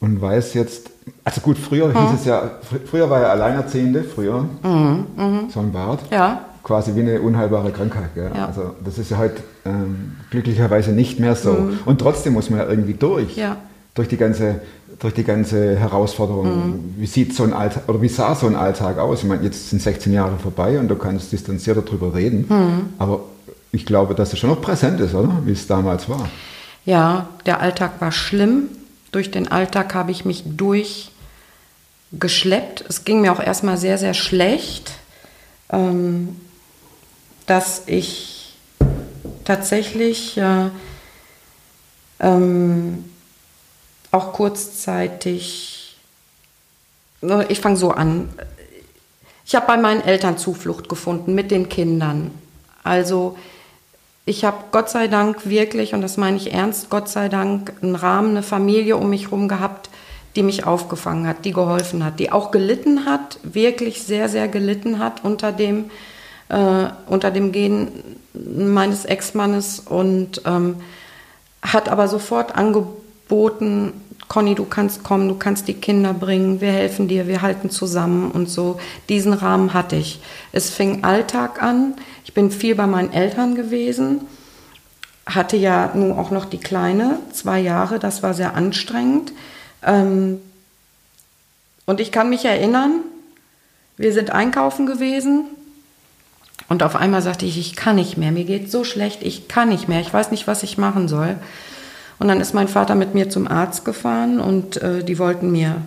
und 0.00 0.20
weiß 0.22 0.54
jetzt, 0.54 0.88
also 1.24 1.42
gut, 1.42 1.58
früher 1.58 1.92
hieß 1.92 2.20
es 2.20 2.24
ja, 2.24 2.42
fr- 2.42 2.86
früher 2.86 3.10
war 3.10 3.20
ja 3.20 3.26
Alleinerziehende, 3.28 4.02
früher, 4.02 4.46
so 4.62 5.60
ein 5.60 5.72
Bart, 5.72 6.00
Ja. 6.10 6.46
quasi 6.62 6.94
wie 6.94 7.00
eine 7.00 7.20
unheilbare 7.20 7.70
Krankheit. 7.70 8.14
Gell? 8.14 8.30
Ja. 8.34 8.46
Also 8.46 8.74
das 8.82 8.96
ist 8.96 9.10
ja 9.10 9.18
heute 9.18 9.42
ähm, 9.66 10.12
glücklicherweise 10.30 10.92
nicht 10.92 11.20
mehr 11.20 11.36
so. 11.36 11.68
Und 11.84 12.00
trotzdem 12.00 12.32
muss 12.32 12.48
man 12.48 12.60
ja 12.60 12.68
irgendwie 12.68 12.94
durch, 12.94 13.36
Ja. 13.36 13.56
durch 13.94 14.08
die 14.08 14.16
ganze 14.16 14.60
durch 14.98 15.14
die 15.14 15.24
ganze 15.24 15.76
Herausforderung. 15.76 16.78
Wie 16.98 17.06
sieht 17.06 17.34
so 17.34 17.42
ein 17.44 17.54
Alltag 17.54 17.84
oder 17.88 18.02
wie 18.02 18.08
sah 18.08 18.34
so 18.34 18.46
ein 18.46 18.54
Alltag 18.54 18.98
aus? 18.98 19.20
Ich 19.22 19.28
meine, 19.28 19.42
jetzt 19.44 19.70
sind 19.70 19.80
16 19.80 20.12
Jahre 20.12 20.36
vorbei 20.36 20.78
und 20.78 20.88
du 20.88 20.96
kannst 20.96 21.32
distanzierter 21.32 21.80
darüber 21.80 22.14
reden. 22.14 22.90
Aber 22.98 23.20
ich 23.72 23.86
glaube, 23.86 24.14
dass 24.14 24.32
es 24.32 24.38
schon 24.38 24.50
noch 24.50 24.60
präsent 24.60 25.00
ist, 25.00 25.14
oder? 25.14 25.42
Wie 25.44 25.52
es 25.52 25.66
damals 25.66 26.08
war. 26.08 26.28
Ja, 26.84 27.28
der 27.46 27.60
Alltag 27.60 28.00
war 28.00 28.12
schlimm. 28.12 28.68
Durch 29.12 29.30
den 29.30 29.48
Alltag 29.48 29.94
habe 29.94 30.10
ich 30.10 30.24
mich 30.24 30.42
durchgeschleppt. 30.46 32.84
Es 32.88 33.04
ging 33.04 33.20
mir 33.20 33.32
auch 33.32 33.40
erstmal 33.40 33.76
sehr, 33.76 33.98
sehr 33.98 34.14
schlecht, 34.14 34.92
ähm, 35.70 36.36
dass 37.46 37.82
ich 37.86 38.56
tatsächlich 39.44 40.36
äh, 40.36 40.70
ähm, 42.20 43.04
auch 44.10 44.32
kurzzeitig, 44.32 45.96
ich 47.48 47.60
fange 47.60 47.76
so 47.76 47.90
an, 47.90 48.30
ich 49.44 49.54
habe 49.54 49.66
bei 49.66 49.76
meinen 49.76 50.00
Eltern 50.00 50.38
Zuflucht 50.38 50.88
gefunden 50.88 51.34
mit 51.34 51.50
den 51.50 51.68
Kindern. 51.68 52.30
Also 52.84 53.36
ich 54.26 54.44
habe 54.44 54.58
Gott 54.70 54.90
sei 54.90 55.08
Dank 55.08 55.48
wirklich, 55.48 55.94
und 55.94 56.02
das 56.02 56.16
meine 56.16 56.36
ich 56.36 56.52
ernst, 56.52 56.90
Gott 56.90 57.08
sei 57.08 57.28
Dank 57.28 57.72
einen 57.82 57.96
Rahmen, 57.96 58.30
eine 58.30 58.42
Familie 58.42 58.96
um 58.96 59.10
mich 59.10 59.24
herum 59.24 59.48
gehabt, 59.48 59.88
die 60.36 60.42
mich 60.42 60.64
aufgefangen 60.64 61.26
hat, 61.26 61.44
die 61.44 61.52
geholfen 61.52 62.04
hat, 62.04 62.20
die 62.20 62.30
auch 62.30 62.50
gelitten 62.50 63.06
hat, 63.06 63.38
wirklich 63.42 64.02
sehr, 64.02 64.28
sehr 64.28 64.46
gelitten 64.46 64.98
hat 64.98 65.24
unter 65.24 65.52
dem, 65.52 65.90
äh, 66.48 66.86
unter 67.06 67.30
dem 67.30 67.50
Gehen 67.50 67.88
meines 68.34 69.04
Ex-Mannes 69.04 69.80
und 69.80 70.42
ähm, 70.44 70.76
hat 71.62 71.88
aber 71.88 72.06
sofort 72.08 72.54
angeboten, 72.54 73.92
Conny, 74.28 74.54
du 74.54 74.64
kannst 74.64 75.02
kommen, 75.02 75.28
du 75.28 75.34
kannst 75.34 75.66
die 75.66 75.74
Kinder 75.74 76.14
bringen, 76.14 76.60
wir 76.60 76.70
helfen 76.70 77.08
dir, 77.08 77.26
wir 77.26 77.42
halten 77.42 77.68
zusammen 77.68 78.30
und 78.30 78.48
so. 78.48 78.78
Diesen 79.08 79.32
Rahmen 79.32 79.74
hatte 79.74 79.96
ich. 79.96 80.20
Es 80.52 80.70
fing 80.70 81.02
Alltag 81.02 81.60
an. 81.60 81.94
Ich 82.24 82.34
bin 82.34 82.50
viel 82.50 82.74
bei 82.74 82.86
meinen 82.86 83.12
Eltern 83.12 83.54
gewesen, 83.54 84.22
hatte 85.26 85.56
ja 85.56 85.90
nun 85.94 86.12
auch 86.12 86.30
noch 86.30 86.44
die 86.44 86.58
Kleine, 86.58 87.18
zwei 87.32 87.60
Jahre, 87.60 87.98
das 87.98 88.22
war 88.22 88.34
sehr 88.34 88.54
anstrengend. 88.54 89.32
Ähm, 89.82 90.40
und 91.86 92.00
ich 92.00 92.12
kann 92.12 92.30
mich 92.30 92.44
erinnern, 92.44 93.00
wir 93.96 94.12
sind 94.12 94.30
einkaufen 94.30 94.86
gewesen 94.86 95.44
und 96.68 96.82
auf 96.82 96.96
einmal 96.96 97.20
sagte 97.20 97.46
ich, 97.46 97.58
ich 97.58 97.74
kann 97.74 97.96
nicht 97.96 98.16
mehr, 98.16 98.32
mir 98.32 98.44
geht 98.44 98.70
so 98.70 98.84
schlecht, 98.84 99.22
ich 99.22 99.48
kann 99.48 99.68
nicht 99.68 99.88
mehr, 99.88 100.00
ich 100.00 100.12
weiß 100.12 100.30
nicht, 100.30 100.46
was 100.46 100.62
ich 100.62 100.78
machen 100.78 101.08
soll. 101.08 101.36
Und 102.18 102.28
dann 102.28 102.40
ist 102.40 102.54
mein 102.54 102.68
Vater 102.68 102.94
mit 102.94 103.14
mir 103.14 103.28
zum 103.28 103.48
Arzt 103.48 103.84
gefahren 103.84 104.40
und 104.40 104.76
äh, 104.82 105.02
die 105.02 105.18
wollten 105.18 105.50
mir 105.50 105.82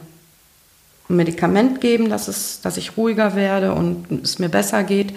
ein 1.10 1.16
Medikament 1.16 1.80
geben, 1.80 2.10
dass, 2.10 2.28
es, 2.28 2.60
dass 2.62 2.78
ich 2.78 2.98
ruhiger 2.98 3.36
werde 3.36 3.74
und 3.74 4.24
es 4.24 4.40
mir 4.40 4.50
besser 4.50 4.84
geht. 4.84 5.14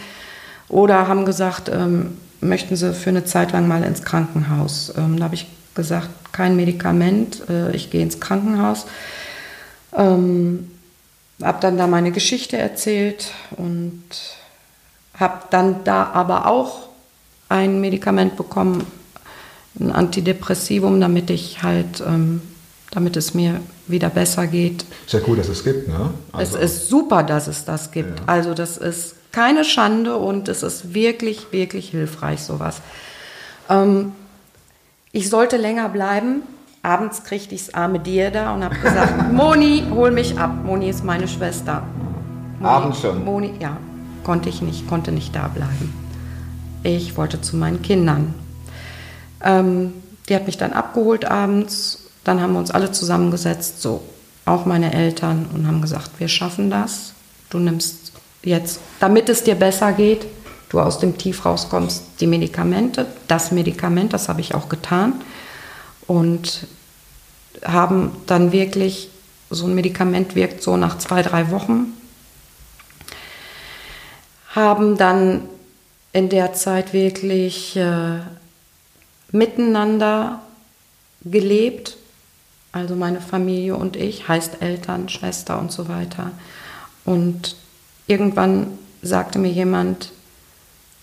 Oder 0.68 1.08
haben 1.08 1.24
gesagt, 1.24 1.70
ähm, 1.72 2.16
möchten 2.40 2.76
Sie 2.76 2.92
für 2.92 3.10
eine 3.10 3.24
Zeit 3.24 3.52
lang 3.52 3.68
mal 3.68 3.82
ins 3.84 4.02
Krankenhaus. 4.02 4.92
Ähm, 4.96 5.18
da 5.18 5.24
habe 5.24 5.34
ich 5.34 5.46
gesagt, 5.74 6.08
kein 6.32 6.56
Medikament, 6.56 7.48
äh, 7.48 7.74
ich 7.74 7.90
gehe 7.90 8.02
ins 8.02 8.20
Krankenhaus. 8.20 8.86
Ähm, 9.94 10.70
habe 11.42 11.58
dann 11.60 11.76
da 11.76 11.86
meine 11.86 12.12
Geschichte 12.12 12.56
erzählt 12.56 13.32
und 13.56 14.02
habe 15.14 15.42
dann 15.50 15.84
da 15.84 16.04
aber 16.12 16.46
auch 16.46 16.88
ein 17.48 17.80
Medikament 17.80 18.36
bekommen, 18.36 18.86
ein 19.78 19.92
Antidepressivum, 19.92 21.00
damit 21.00 21.30
ich 21.30 21.62
halt, 21.62 22.00
ähm, 22.00 22.40
damit 22.90 23.16
es 23.16 23.34
mir 23.34 23.60
wieder 23.86 24.08
besser 24.08 24.46
geht. 24.46 24.84
Ist 25.04 25.12
ja 25.12 25.20
gut, 25.20 25.38
dass 25.38 25.48
es 25.48 25.62
gibt, 25.62 25.88
ne? 25.88 26.10
Also, 26.32 26.56
es 26.56 26.72
ist 26.72 26.88
super, 26.88 27.22
dass 27.22 27.46
es 27.46 27.64
das 27.64 27.90
gibt. 27.90 28.20
Ja. 28.20 28.24
Also 28.26 28.54
das 28.54 28.78
ist 28.78 29.14
keine 29.36 29.64
Schande 29.64 30.16
und 30.16 30.48
es 30.48 30.62
ist 30.62 30.94
wirklich, 30.94 31.52
wirklich 31.52 31.90
hilfreich, 31.90 32.40
sowas. 32.40 32.80
Ähm, 33.68 34.12
ich 35.12 35.28
sollte 35.28 35.58
länger 35.58 35.90
bleiben. 35.90 36.40
Abends 36.82 37.22
kriegte 37.22 37.54
ich 37.54 37.66
das 37.66 37.74
arme 37.74 38.00
Dir 38.00 38.30
da 38.30 38.54
und 38.54 38.64
habe 38.64 38.76
gesagt, 38.76 39.30
Moni, 39.32 39.84
hol 39.90 40.10
mich 40.10 40.38
ab. 40.38 40.64
Moni 40.64 40.88
ist 40.88 41.04
meine 41.04 41.28
Schwester. 41.28 41.82
Moni, 42.60 42.66
Abends 42.66 43.00
schon? 43.02 43.26
Moni, 43.26 43.52
ja, 43.60 43.76
konnte 44.24 44.48
ich 44.48 44.62
nicht, 44.62 44.88
konnte 44.88 45.12
nicht 45.12 45.36
da 45.36 45.48
bleiben. 45.48 45.92
Ich 46.82 47.18
wollte 47.18 47.42
zu 47.42 47.56
meinen 47.56 47.82
Kindern. 47.82 48.32
Ähm, 49.44 49.92
die 50.30 50.34
hat 50.34 50.46
mich 50.46 50.56
dann 50.56 50.72
abgeholt 50.72 51.26
abends. 51.26 52.08
Dann 52.24 52.40
haben 52.40 52.54
wir 52.54 52.58
uns 52.58 52.70
alle 52.70 52.90
zusammengesetzt, 52.90 53.82
so 53.82 54.00
auch 54.46 54.64
meine 54.64 54.94
Eltern, 54.94 55.44
und 55.52 55.66
haben 55.66 55.82
gesagt, 55.82 56.12
wir 56.20 56.28
schaffen 56.28 56.70
das. 56.70 57.12
Du 57.50 57.58
nimmst 57.58 58.06
jetzt, 58.46 58.80
damit 59.00 59.28
es 59.28 59.44
dir 59.44 59.54
besser 59.54 59.92
geht, 59.92 60.26
du 60.68 60.80
aus 60.80 60.98
dem 60.98 61.18
Tief 61.18 61.44
rauskommst, 61.44 62.20
die 62.20 62.26
Medikamente. 62.26 63.06
Das 63.28 63.52
Medikament, 63.52 64.12
das 64.12 64.28
habe 64.28 64.40
ich 64.40 64.54
auch 64.54 64.68
getan. 64.68 65.14
Und 66.06 66.66
haben 67.64 68.12
dann 68.26 68.52
wirklich, 68.52 69.10
so 69.50 69.66
ein 69.66 69.74
Medikament 69.74 70.34
wirkt 70.34 70.62
so 70.62 70.76
nach 70.76 70.98
zwei, 70.98 71.22
drei 71.22 71.50
Wochen, 71.50 71.92
haben 74.54 74.96
dann 74.96 75.42
in 76.12 76.28
der 76.28 76.54
Zeit 76.54 76.92
wirklich 76.92 77.76
äh, 77.76 78.20
miteinander 79.30 80.40
gelebt, 81.24 81.96
also 82.72 82.94
meine 82.94 83.20
Familie 83.20 83.76
und 83.76 83.96
ich, 83.96 84.28
heißt 84.28 84.62
Eltern, 84.62 85.08
Schwester 85.08 85.58
und 85.58 85.72
so 85.72 85.88
weiter. 85.88 86.30
Und 87.04 87.56
irgendwann 88.06 88.78
sagte 89.02 89.38
mir 89.38 89.50
jemand, 89.50 90.12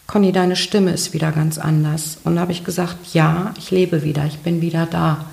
Conny, 0.07 0.31
deine 0.31 0.55
Stimme 0.55 0.91
ist 0.91 1.13
wieder 1.13 1.31
ganz 1.31 1.57
anders. 1.57 2.17
Und 2.23 2.35
da 2.35 2.41
habe 2.41 2.51
ich 2.51 2.63
gesagt, 2.63 3.13
ja, 3.13 3.53
ich 3.57 3.71
lebe 3.71 4.03
wieder, 4.03 4.25
ich 4.25 4.39
bin 4.39 4.61
wieder 4.61 4.85
da. 4.85 5.25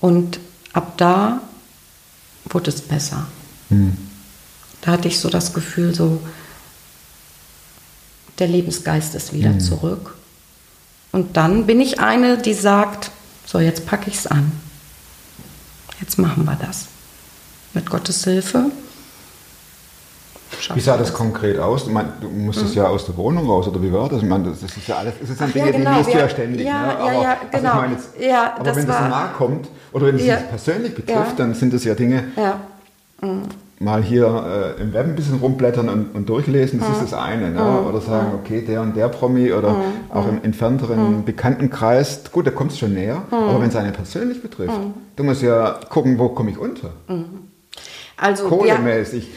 Und 0.00 0.40
ab 0.72 0.94
da 0.96 1.40
wurde 2.44 2.70
es 2.70 2.80
besser. 2.80 3.26
Da 4.80 4.92
hatte 4.92 5.08
ich 5.08 5.20
so 5.20 5.28
das 5.28 5.52
Gefühl, 5.52 5.94
so, 5.94 6.20
der 8.38 8.48
Lebensgeist 8.48 9.14
ist 9.14 9.32
wieder 9.32 9.58
zurück. 9.58 10.16
Und 11.12 11.36
dann 11.36 11.66
bin 11.66 11.80
ich 11.80 12.00
eine, 12.00 12.38
die 12.38 12.54
sagt, 12.54 13.10
so 13.46 13.60
jetzt 13.60 13.86
packe 13.86 14.10
ich 14.10 14.16
es 14.16 14.26
an. 14.26 14.50
Jetzt 16.00 16.18
machen 16.18 16.44
wir 16.44 16.56
das. 16.56 16.86
Mit 17.74 17.88
Gottes 17.88 18.24
Hilfe. 18.24 18.70
Schaffen 20.62 20.78
wie 20.78 20.82
sah 20.84 20.96
das 20.96 21.12
konkret 21.12 21.58
aus? 21.58 21.82
Ich 21.86 21.92
meine, 21.92 22.12
du 22.20 22.28
musstest 22.28 22.74
ja 22.74 22.86
aus 22.86 23.04
der 23.06 23.16
Wohnung 23.16 23.46
raus, 23.48 23.68
oder 23.68 23.82
wie 23.82 23.92
war 23.92 24.08
das? 24.08 24.22
Ich 24.22 24.28
meine, 24.28 24.44
das 24.50 24.60
das 24.60 24.76
ist 24.76 24.86
ja 24.88 24.96
alles, 24.96 25.14
das 25.20 25.28
sind 25.36 25.54
ja, 25.54 25.64
Dinge, 25.66 25.78
genau, 25.78 25.90
die 25.92 25.96
liest 25.98 26.08
du 26.08 26.14
ja. 26.14 26.18
ja 26.20 26.28
ständig. 26.28 26.66
Ja, 26.66 26.82
ne? 26.82 26.92
ja, 26.92 26.98
aber, 26.98 27.12
ja, 27.12 27.36
also 27.52 27.58
genau. 27.66 27.74
meine 27.74 27.92
jetzt, 27.94 28.08
Ja, 28.20 28.52
aber 28.54 28.64
das 28.64 28.76
wenn 28.76 28.86
das 28.86 29.00
war- 29.00 29.08
nahe 29.08 29.28
kommt, 29.36 29.68
oder 29.92 30.06
wenn 30.06 30.16
es 30.16 30.24
Ja. 30.24 30.36
dich 30.36 30.48
persönlich 30.48 30.94
betrifft, 30.94 31.16
Ja. 31.16 31.34
dann 31.36 31.54
sind 31.54 31.72
das 31.74 31.84
ja 31.84 31.94
Dinge, 31.94 32.24
Ja. 32.36 32.58
mal 33.78 34.02
hier 34.02 34.74
äh, 34.78 34.80
im 34.82 34.92
Web 34.92 35.06
ein 35.06 35.16
bisschen 35.16 35.38
rumblättern 35.40 35.88
und, 35.88 36.14
und 36.14 36.28
durchlesen, 36.28 36.78
das 36.80 36.88
ist 36.90 37.02
das 37.02 37.14
eine. 37.14 37.50
Ne? 37.50 37.80
Oder 37.88 38.00
sagen, 38.00 38.28
okay, 38.40 38.62
der 38.64 38.80
und 38.80 38.94
der 38.96 39.08
Promi 39.08 39.52
oder 39.52 39.74
auch 40.10 40.28
im 40.28 40.42
entfernteren 40.44 41.24
Bekanntenkreis, 41.24 42.20
gut, 42.30 42.46
da 42.46 42.52
kommt 42.52 42.70
es 42.72 42.78
schon 42.78 42.94
näher, 42.94 43.22
aber 43.30 43.60
wenn 43.60 43.68
es 43.68 43.76
einen 43.76 43.92
persönlich 43.92 44.40
betrifft, 44.40 44.78
du 45.16 45.24
musst 45.24 45.42
ja 45.42 45.80
gucken, 45.88 46.16
wo 46.18 46.28
komme 46.28 46.50
ich 46.50 46.58
unter. 46.58 46.90
Also, 48.16 48.44
ja, 48.44 48.48
Kohlemäßig, 48.50 49.24
äh, 49.24 49.30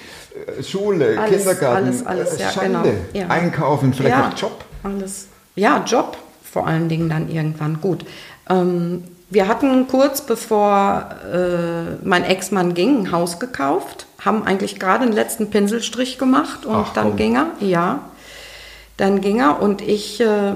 Schule, 0.62 1.20
Alles, 1.20 1.38
Kindergarten, 1.38 1.86
alles, 1.86 2.06
alles, 2.06 2.34
äh, 2.34 2.42
ja, 2.42 2.52
Schande, 2.52 2.90
genau, 2.90 2.96
ja. 3.14 3.28
Einkaufen, 3.28 3.94
vielleicht 3.94 4.16
ja, 4.16 4.30
noch 4.30 4.38
Job. 4.38 4.66
Alles. 4.84 5.28
Ja, 5.56 5.84
Job 5.86 6.18
vor 6.44 6.68
allen 6.68 6.88
Dingen 6.88 7.10
dann 7.10 7.30
irgendwann. 7.30 7.82
Gut. 7.82 8.06
Ähm, 8.50 9.04
wir 9.30 9.48
hatten 9.48 9.88
kurz 9.88 10.22
bevor 10.22 11.10
äh, 11.34 11.96
mein 12.06 12.24
Ex-Mann 12.24 12.74
ging, 12.74 13.00
ein 13.00 13.12
Haus 13.12 13.40
gekauft, 13.40 14.06
haben 14.24 14.44
eigentlich 14.44 14.80
gerade 14.80 15.06
den 15.06 15.14
letzten 15.14 15.50
Pinselstrich 15.50 16.18
gemacht 16.18 16.66
und 16.66 16.76
Ach, 16.76 16.94
dann 16.94 17.10
komm. 17.10 17.16
ging 17.18 17.36
er. 17.36 17.48
Ja, 17.60 18.00
dann 18.98 19.20
ging 19.20 19.40
er 19.40 19.62
und 19.62 19.82
ich 19.82 20.22
äh, 20.22 20.54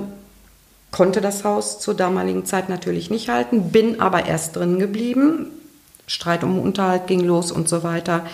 konnte 0.92 1.20
das 1.20 1.44
Haus 1.44 1.80
zur 1.80 1.96
damaligen 1.96 2.46
Zeit 2.46 2.70
natürlich 2.70 3.10
nicht 3.10 3.30
halten, 3.30 3.72
bin 3.72 4.00
aber 4.00 4.26
erst 4.26 4.56
drin 4.56 4.80
geblieben. 4.80 5.48
Streit 6.08 6.44
um 6.44 6.60
Unterhalt 6.60 7.08
ging 7.08 7.20
los 7.20 7.52
und 7.52 7.68
so 7.70 7.84
weiter, 7.84 8.26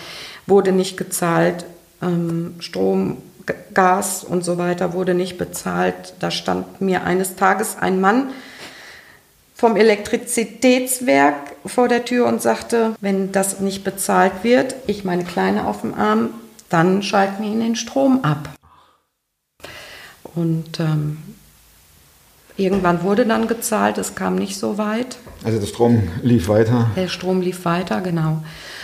wurde 0.46 0.72
nicht 0.72 0.96
gezahlt. 0.96 1.64
Ähm, 2.02 2.54
Strom, 2.60 3.18
G- 3.46 3.54
Gas 3.74 4.24
und 4.24 4.44
so 4.44 4.58
weiter 4.58 4.92
wurde 4.92 5.14
nicht 5.14 5.38
bezahlt. 5.38 6.14
Da 6.20 6.30
stand 6.30 6.80
mir 6.80 7.04
eines 7.04 7.36
Tages 7.36 7.76
ein 7.80 8.00
Mann 8.00 8.30
vom 9.54 9.76
Elektrizitätswerk 9.76 11.34
vor 11.64 11.88
der 11.88 12.04
Tür 12.04 12.26
und 12.26 12.42
sagte, 12.42 12.94
wenn 13.00 13.32
das 13.32 13.60
nicht 13.60 13.84
bezahlt 13.84 14.32
wird, 14.42 14.74
ich 14.86 15.04
meine 15.04 15.24
Kleine 15.24 15.66
auf 15.66 15.80
dem 15.80 15.94
Arm, 15.94 16.30
dann 16.68 17.02
schalten 17.02 17.42
wir 17.42 17.50
ihnen 17.50 17.60
den 17.60 17.76
Strom 17.76 18.22
ab. 18.22 18.50
Und 20.34 20.78
ähm, 20.80 21.16
irgendwann 22.58 23.02
wurde 23.02 23.24
dann 23.24 23.48
gezahlt, 23.48 23.96
es 23.96 24.14
kam 24.14 24.34
nicht 24.34 24.58
so 24.58 24.76
weit. 24.76 25.16
Also 25.44 25.58
der 25.58 25.66
Strom 25.66 26.08
lief 26.22 26.48
weiter. 26.48 26.90
Der 26.96 27.08
Strom 27.08 27.40
lief 27.40 27.64
weiter, 27.64 28.02
genau. 28.02 28.42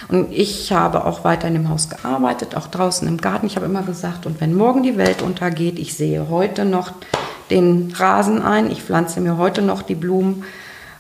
Und 0.09 0.33
ich 0.33 0.73
habe 0.73 1.05
auch 1.05 1.25
weiter 1.25 1.49
in 1.49 1.55
dem 1.55 1.69
Haus 1.69 1.89
gearbeitet, 1.89 2.57
auch 2.57 2.67
draußen 2.67 3.07
im 3.09 3.19
Garten. 3.19 3.47
Ich 3.47 3.57
habe 3.57 3.67
immer 3.67 3.83
gesagt, 3.83 4.27
und 4.27 4.41
wenn 4.41 4.55
morgen 4.55 4.83
die 4.83 4.97
Welt 4.97 5.23
untergeht, 5.23 5.79
ich 5.79 5.95
sehe 5.95 6.29
heute 6.29 6.65
noch 6.65 6.93
den 7.51 7.93
Rasen 7.97 8.43
ein, 8.43 8.71
ich 8.71 8.83
pflanze 8.83 9.21
mir 9.21 9.37
heute 9.37 9.63
noch 9.63 9.83
die 9.83 9.95
Blumen. 9.95 10.45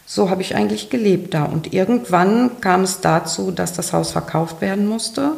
So 0.06 0.28
habe 0.30 0.42
ich 0.42 0.54
eigentlich 0.54 0.90
gelebt 0.90 1.34
da. 1.34 1.44
Und 1.44 1.72
irgendwann 1.72 2.60
kam 2.60 2.82
es 2.82 3.00
dazu, 3.00 3.50
dass 3.50 3.72
das 3.72 3.92
Haus 3.92 4.12
verkauft 4.12 4.60
werden 4.60 4.86
musste. 4.86 5.32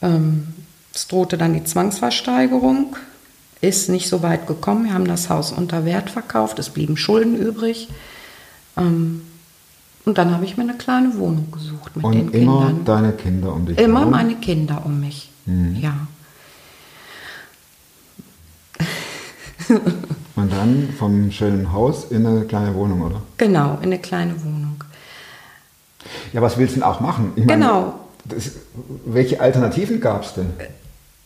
Ähm, 0.00 0.48
es 0.94 1.08
drohte 1.08 1.36
dann 1.36 1.54
die 1.54 1.64
Zwangsversteigerung, 1.64 2.96
ist 3.60 3.88
nicht 3.88 4.08
so 4.08 4.22
weit 4.22 4.46
gekommen. 4.46 4.84
Wir 4.84 4.94
haben 4.94 5.06
das 5.06 5.28
Haus 5.28 5.52
unter 5.52 5.84
Wert 5.84 6.10
verkauft, 6.10 6.58
es 6.58 6.70
blieben 6.70 6.96
Schulden 6.96 7.36
übrig. 7.36 7.88
Ähm, 8.76 9.22
und 10.08 10.16
dann 10.16 10.32
habe 10.32 10.44
ich 10.46 10.56
mir 10.56 10.62
eine 10.62 10.72
kleine 10.74 11.18
Wohnung 11.18 11.50
gesucht 11.52 11.94
mit 11.94 12.02
den 12.02 12.28
Und 12.28 12.34
immer 12.34 12.66
Kindern. 12.66 12.84
deine 12.86 13.12
Kinder 13.12 13.52
um 13.52 13.66
dich 13.66 13.76
Immer 13.78 14.00
herum. 14.00 14.12
meine 14.12 14.34
Kinder 14.36 14.82
um 14.86 15.00
mich. 15.00 15.30
Ja. 15.74 15.92
Und 20.36 20.52
dann 20.52 20.88
vom 20.98 21.30
schönen 21.30 21.72
Haus 21.72 22.06
in 22.10 22.26
eine 22.26 22.44
kleine 22.46 22.74
Wohnung, 22.74 23.02
oder? 23.02 23.20
Genau, 23.36 23.74
in 23.82 23.88
eine 23.88 23.98
kleine 23.98 24.42
Wohnung. 24.42 24.82
Ja, 26.32 26.40
was 26.40 26.56
willst 26.56 26.76
du 26.76 26.80
denn 26.80 26.88
auch 26.88 27.00
machen? 27.00 27.32
Ich 27.36 27.46
Genau. 27.46 27.94
Das, 28.24 28.52
welche 29.04 29.40
Alternativen 29.40 30.00
gab 30.00 30.22
es 30.24 30.34
denn? 30.34 30.52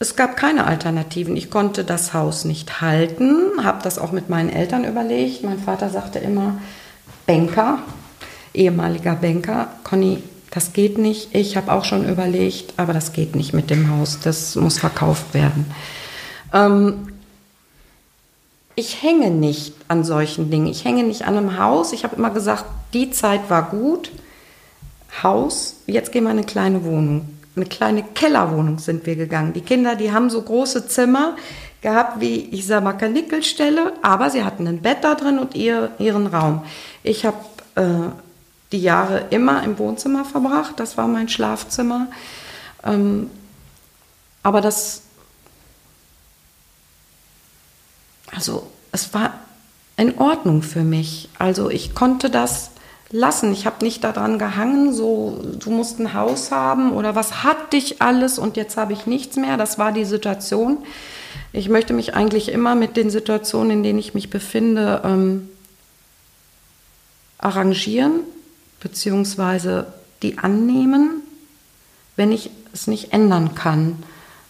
Es 0.01 0.17
gab 0.17 0.37
keine 0.37 0.67
Alternativen. 0.67 1.37
Ich 1.37 1.51
konnte 1.51 1.85
das 1.85 2.15
Haus 2.15 2.45
nicht 2.45 2.81
halten, 2.81 3.62
habe 3.62 3.79
das 3.85 3.99
auch 3.99 4.11
mit 4.12 4.29
meinen 4.29 4.49
Eltern 4.49 4.85
überlegt. 4.85 5.45
Mein 5.45 5.59
Vater 5.61 5.89
sagte 5.91 6.19
immer, 6.19 6.55
Banker, 7.27 7.79
ehemaliger 8.55 9.15
Banker, 9.15 9.69
Conny, 9.85 10.23
das 10.51 10.73
geht 10.75 10.99
nicht. 10.99 11.35
Ich 11.35 11.57
habe 11.57 11.73
auch 11.73 11.85
schon 11.85 12.09
überlegt, 12.09 12.75
aber 12.77 12.93
das 12.93 13.13
geht 13.13 13.35
nicht 13.35 13.55
mit 13.55 13.71
dem 13.71 13.91
Haus. 13.91 14.19
Das 14.23 14.55
muss 14.57 14.79
verkauft 14.79 15.33
werden. 15.33 15.67
Ähm, 16.53 17.09
ich 18.75 19.03
hänge 19.03 19.31
nicht 19.31 19.75
an 19.89 20.05
solchen 20.05 20.51
Dingen. 20.51 20.67
Ich 20.67 20.85
hänge 20.85 21.05
nicht 21.05 21.23
an 21.23 21.37
einem 21.37 21.59
Haus. 21.59 21.93
Ich 21.93 22.05
habe 22.05 22.17
immer 22.17 22.31
gesagt, 22.31 22.65
die 22.93 23.11
Zeit 23.11 23.49
war 23.49 23.71
gut. 23.71 24.11
Haus, 25.23 25.77
jetzt 25.87 26.13
gehen 26.13 26.25
wir 26.25 26.31
in 26.31 26.39
eine 26.39 26.47
kleine 26.47 26.85
Wohnung. 26.85 27.29
Eine 27.55 27.67
kleine 27.67 28.03
Kellerwohnung 28.03 28.79
sind 28.79 29.05
wir 29.05 29.17
gegangen. 29.17 29.53
Die 29.53 29.61
Kinder, 29.61 29.95
die 29.95 30.13
haben 30.13 30.31
so 30.31 30.41
große 30.41 30.87
Zimmer 30.87 31.37
gehabt 31.83 32.21
wie, 32.21 32.49
ich 32.51 32.67
sag 32.67 32.83
mal, 32.85 32.93
Kanickelstelle, 32.93 33.93
aber 34.03 34.31
sie 34.31 34.45
hatten 34.45 34.67
ein 34.67 34.81
Bett 34.81 34.99
da 35.03 35.15
drin 35.15 35.39
und 35.39 35.55
ihr, 35.55 35.91
ihren 35.99 36.27
Raum. 36.29 36.63
Ich 37.03 37.27
habe 37.27 37.37
äh, 37.75 38.11
die 38.73 38.81
Jahre 38.81 39.26
immer 39.31 39.62
im 39.62 39.79
Wohnzimmer 39.79 40.25
verbracht. 40.25 40.81
Das 40.81 40.97
war 40.97 41.07
mein 41.07 41.29
Schlafzimmer. 41.29 42.09
Ähm, 42.85 43.31
aber 44.43 44.61
das 44.61 45.02
also 48.33 48.67
es 48.91 49.14
war 49.14 49.35
in 49.97 50.19
Ordnung 50.19 50.62
für 50.62 50.83
mich. 50.83 51.29
Also 51.38 51.70
ich 51.70 51.94
konnte 51.94 52.31
das 52.31 52.70
lassen. 53.11 53.53
Ich 53.53 53.66
habe 53.66 53.85
nicht 53.85 54.03
daran 54.03 54.38
gehangen, 54.38 54.92
so 54.92 55.38
du 55.61 55.70
musst 55.70 56.01
ein 56.01 56.14
Haus 56.14 56.51
haben 56.51 56.92
oder 56.92 57.14
was 57.14 57.44
hat 57.44 57.75
dich 57.75 58.01
alles 58.01 58.38
und 58.38 58.57
jetzt 58.57 58.77
habe 58.77 58.94
ich 58.94 59.07
nichts 59.07 59.37
mehr. 59.37 59.59
Das 59.59 59.79
war 59.79 59.92
die 59.92 60.07
Situation. 60.07 60.79
Ich 61.53 61.68
möchte 61.68 61.92
mich 61.92 62.14
eigentlich 62.14 62.51
immer 62.51 62.75
mit 62.75 62.97
den 62.97 63.11
Situationen, 63.11 63.70
in 63.70 63.83
denen 63.83 63.99
ich 63.99 64.14
mich 64.14 64.31
befinde, 64.31 65.03
ähm, 65.05 65.51
arrangieren 67.37 68.20
beziehungsweise 68.83 69.87
die 70.23 70.38
annehmen, 70.38 71.23
wenn 72.16 72.33
ich 72.33 72.51
es 72.73 72.87
nicht 72.87 73.12
ändern 73.12 73.55
kann. 73.55 74.03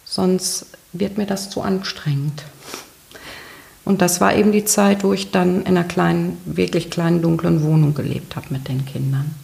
Sonst 0.05 0.67
wird 0.91 1.17
mir 1.17 1.25
das 1.25 1.49
zu 1.49 1.61
anstrengend. 1.61 2.43
Und 3.85 4.01
das 4.01 4.21
war 4.21 4.33
eben 4.35 4.51
die 4.51 4.63
Zeit, 4.65 5.03
wo 5.03 5.11
ich 5.13 5.31
dann 5.31 5.61
in 5.61 5.67
einer 5.77 5.83
kleinen, 5.83 6.37
wirklich 6.45 6.89
kleinen, 6.89 7.21
dunklen 7.21 7.63
Wohnung 7.63 7.93
gelebt 7.93 8.35
habe 8.35 8.47
mit 8.49 8.67
den 8.67 8.85
Kindern. 8.85 9.35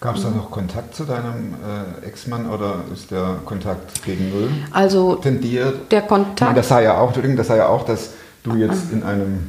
Gab 0.00 0.16
es 0.16 0.22
da 0.22 0.30
noch 0.30 0.50
Kontakt 0.50 0.94
zu 0.96 1.04
deinem 1.04 1.54
äh, 1.54 2.06
Ex-Mann 2.06 2.48
oder 2.48 2.84
ist 2.92 3.10
der 3.12 3.38
Kontakt 3.44 4.04
gegen 4.04 4.30
Null 4.30 4.50
Also 4.72 5.14
tendiert? 5.16 5.90
der 5.92 6.02
Ich 6.04 6.10
meine, 6.10 6.24
Kontakt, 6.24 6.56
das 6.56 6.68
sei 6.68 6.82
ja 6.84 6.98
auch, 6.98 7.06
Entschuldigung, 7.06 7.36
das 7.36 7.46
sei 7.46 7.58
ja 7.58 7.68
auch, 7.68 7.84
dass 7.84 8.10
du 8.42 8.54
jetzt 8.56 8.92
in 8.92 9.02
einem 9.04 9.48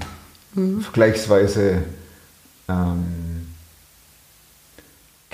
Mhm. 0.56 0.82
vergleichsweise 0.82 1.82
ähm, 2.70 3.33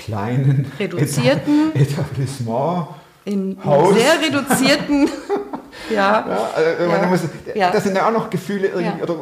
kleinen 0.00 0.70
Reduzierten. 0.78 1.72
Eta- 1.74 1.80
Etablissement 1.80 2.86
in 3.26 3.56
Haus. 3.64 3.94
sehr 3.94 4.14
reduzierten, 4.20 5.08
ja, 5.90 6.24
Ja, 6.26 6.50
also, 6.54 6.90
Ja. 6.90 7.06
muss, 7.06 7.20
Ja. 7.54 7.70
Das 7.70 7.84
sind 7.84 7.94
ja 7.94 8.08
auch 8.08 8.12
noch 8.12 8.30
Gefühle, 8.30 8.68
irgendwie. 8.68 8.96
Mhm. 8.96 9.02
oder 9.02 9.14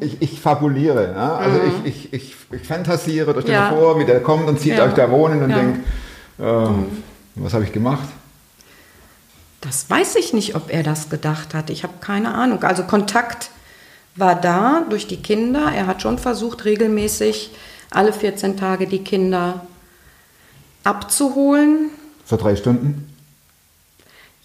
ich, 0.00 0.20
ich 0.20 0.40
fabuliere, 0.40 1.12
ja? 1.14 1.36
also 1.36 1.60
ich, 1.84 2.12
ich, 2.12 2.12
ich, 2.12 2.36
ich 2.50 2.66
fantasiere, 2.66 3.30
oder 3.30 3.42
stell 3.42 3.54
Ja. 3.54 3.70
dir 3.70 3.76
vor, 3.76 3.98
wie 4.00 4.04
der 4.04 4.20
kommt 4.22 4.48
und 4.48 4.60
sieht 4.60 4.76
Ja. 4.76 4.84
euch 4.84 4.94
da 4.94 5.10
wohnen 5.10 5.42
und. 5.42 5.48
Mhm. 5.50 5.54
denkt, 5.54 5.78
äh, 6.38 6.42
was 7.36 7.54
habe 7.54 7.64
ich 7.64 7.72
gemacht? 7.72 8.08
Das 9.60 9.88
weiß 9.88 10.16
ich 10.16 10.32
nicht, 10.32 10.54
ob 10.54 10.72
er 10.72 10.82
das 10.82 11.08
gedacht 11.08 11.54
hat. 11.54 11.70
Ich 11.70 11.82
habe 11.82 11.94
keine 12.00 12.34
Ahnung. 12.34 12.62
Also 12.62 12.82
Kontakt 12.84 13.50
war 14.14 14.34
da 14.34 14.82
durch 14.90 15.06
die 15.06 15.16
Kinder. 15.22 15.72
Er 15.74 15.86
hat 15.86 16.02
schon 16.02 16.18
versucht, 16.18 16.64
regelmäßig 16.64 17.50
alle 17.90 18.12
14 18.12 18.56
Tage 18.56 18.86
die 18.86 19.02
Kinder 19.02 19.66
abzuholen. 20.86 21.90
Für 22.24 22.36
drei 22.36 22.56
Stunden? 22.56 23.12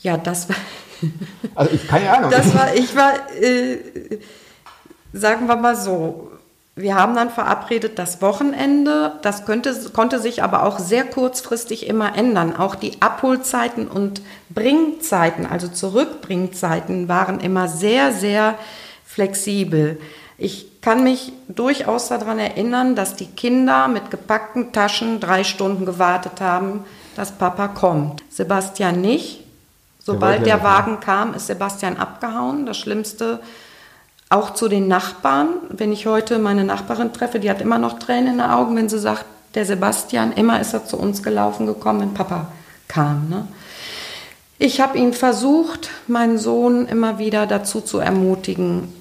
Ja, 0.01 0.17
das 0.17 0.49
war, 0.49 0.55
Also 1.55 1.71
ich, 1.73 1.87
keine 1.87 2.11
Ahnung. 2.11 2.31
das 2.31 2.53
war 2.53 2.75
ich 2.75 2.95
war, 2.95 3.13
äh, 3.41 3.77
sagen 5.13 5.47
wir 5.47 5.55
mal 5.55 5.75
so, 5.75 6.31
wir 6.75 6.95
haben 6.95 7.15
dann 7.15 7.29
verabredet 7.29 7.99
das 7.99 8.21
Wochenende. 8.21 9.19
Das 9.23 9.45
könnte, 9.45 9.75
konnte 9.93 10.19
sich 10.19 10.41
aber 10.41 10.63
auch 10.63 10.79
sehr 10.79 11.03
kurzfristig 11.03 11.87
immer 11.87 12.15
ändern. 12.15 12.55
Auch 12.55 12.75
die 12.75 13.01
Abholzeiten 13.01 13.87
und 13.87 14.21
Bringzeiten, 14.49 15.45
also 15.45 15.67
Zurückbringzeiten, 15.67 17.09
waren 17.09 17.39
immer 17.41 17.67
sehr, 17.67 18.13
sehr 18.13 18.57
flexibel. 19.05 19.99
Ich 20.37 20.70
kann 20.81 21.03
mich 21.03 21.31
durchaus 21.47 22.07
daran 22.07 22.39
erinnern, 22.39 22.95
dass 22.95 23.15
die 23.15 23.27
Kinder 23.27 23.87
mit 23.87 24.09
gepackten 24.09 24.71
Taschen 24.71 25.19
drei 25.19 25.43
Stunden 25.43 25.85
gewartet 25.85 26.41
haben, 26.41 26.83
dass 27.15 27.31
Papa 27.31 27.67
kommt. 27.67 28.23
Sebastian 28.29 29.01
nicht. 29.01 29.45
Sobald 30.03 30.45
der 30.47 30.55
nicht, 30.55 30.63
ne? 30.63 30.69
Wagen 30.69 30.99
kam, 30.99 31.33
ist 31.35 31.47
Sebastian 31.47 31.97
abgehauen. 31.97 32.65
Das 32.65 32.77
Schlimmste 32.77 33.39
auch 34.29 34.53
zu 34.53 34.67
den 34.67 34.87
Nachbarn. 34.87 35.49
Wenn 35.69 35.91
ich 35.91 36.07
heute 36.07 36.39
meine 36.39 36.63
Nachbarin 36.63 37.13
treffe, 37.13 37.39
die 37.39 37.49
hat 37.49 37.61
immer 37.61 37.77
noch 37.77 37.99
Tränen 37.99 38.33
in 38.33 38.37
den 38.39 38.47
Augen, 38.47 38.75
wenn 38.75 38.89
sie 38.89 38.99
sagt, 38.99 39.25
der 39.53 39.65
Sebastian, 39.65 40.31
immer 40.31 40.61
ist 40.61 40.73
er 40.73 40.85
zu 40.85 40.97
uns 40.97 41.21
gelaufen 41.21 41.67
gekommen, 41.67 41.99
wenn 41.99 42.13
Papa 42.13 42.47
kam. 42.87 43.29
Ne? 43.29 43.47
Ich 44.57 44.79
habe 44.79 44.97
ihn 44.97 45.13
versucht, 45.13 45.89
meinen 46.07 46.37
Sohn 46.37 46.87
immer 46.87 47.19
wieder 47.19 47.45
dazu 47.45 47.81
zu 47.81 47.99
ermutigen, 47.99 48.93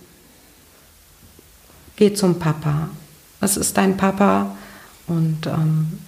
geh 2.00 2.14
zum 2.14 2.38
Papa. 2.38 2.88
Es 3.42 3.58
ist 3.58 3.76
dein 3.76 3.98
Papa 3.98 4.56
und 5.06 5.46
ähm, 5.46 5.98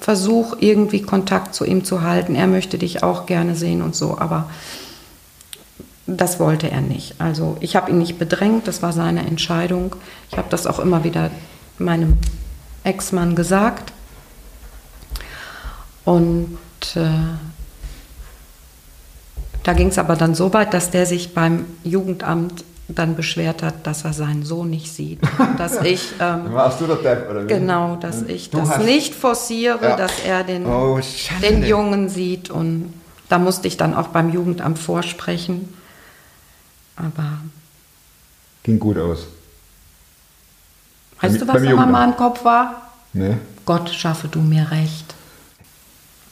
versuch 0.00 0.56
irgendwie 0.58 1.02
Kontakt 1.02 1.54
zu 1.54 1.64
ihm 1.64 1.84
zu 1.84 2.02
halten. 2.02 2.34
Er 2.34 2.48
möchte 2.48 2.76
dich 2.76 3.04
auch 3.04 3.26
gerne 3.26 3.54
sehen 3.54 3.80
und 3.80 3.94
so, 3.94 4.18
aber 4.18 4.50
das 6.08 6.40
wollte 6.40 6.68
er 6.68 6.80
nicht. 6.80 7.14
Also 7.20 7.58
ich 7.60 7.76
habe 7.76 7.92
ihn 7.92 7.98
nicht 7.98 8.18
bedrängt, 8.18 8.66
das 8.66 8.82
war 8.82 8.92
seine 8.92 9.24
Entscheidung. 9.24 9.94
Ich 10.32 10.36
habe 10.36 10.48
das 10.50 10.66
auch 10.66 10.80
immer 10.80 11.04
wieder 11.04 11.30
meinem 11.78 12.18
Ex-Mann 12.82 13.36
gesagt. 13.36 13.92
Und 16.04 16.58
äh, 16.96 17.08
da 19.62 19.72
ging 19.74 19.88
es 19.88 19.98
aber 19.98 20.16
dann 20.16 20.34
so 20.34 20.52
weit, 20.52 20.74
dass 20.74 20.90
der 20.90 21.06
sich 21.06 21.34
beim 21.34 21.66
Jugendamt 21.84 22.64
dann 22.94 23.16
beschwert 23.16 23.62
hat, 23.62 23.86
dass 23.86 24.04
er 24.04 24.12
seinen 24.12 24.44
Sohn 24.44 24.70
nicht 24.70 24.92
sieht. 24.92 25.20
Dass 25.58 25.80
ich, 25.82 26.12
ähm, 26.20 26.52
Warst 26.52 26.80
du 26.80 26.86
der 26.86 26.96
Depp, 26.96 27.30
oder 27.30 27.44
wie? 27.44 27.48
genau, 27.48 27.96
dass 27.96 28.22
ich 28.22 28.50
Du 28.50 28.58
das 28.58 28.70
hast- 28.70 28.84
nicht 28.84 29.14
forciere, 29.14 29.78
Ja. 29.82 29.96
dass 29.96 30.12
er 30.24 30.42
den, 30.44 30.66
Oh, 30.66 30.98
den 31.42 31.62
Jungen 31.64 32.08
sieht. 32.08 32.50
Und 32.50 32.92
da 33.28 33.38
musste 33.38 33.68
ich 33.68 33.76
dann 33.76 33.94
auch 33.94 34.08
beim 34.08 34.30
Jugendamt 34.32 34.78
vorsprechen. 34.78 35.72
Aber 36.96 37.38
Ging 38.62 38.78
gut 38.78 38.98
aus. 38.98 39.26
Weißt 41.20 41.38
Beim- 41.38 41.46
du, 41.46 41.48
was 41.48 41.56
immer 41.56 41.70
Jugendamt. 41.70 41.92
meinem 41.92 42.16
Kopf 42.16 42.44
war? 42.44 42.90
Ne? 43.12 43.38
Gott, 43.66 43.90
schaffe 43.90 44.28
du 44.28 44.40
mir 44.40 44.70
recht. 44.70 45.14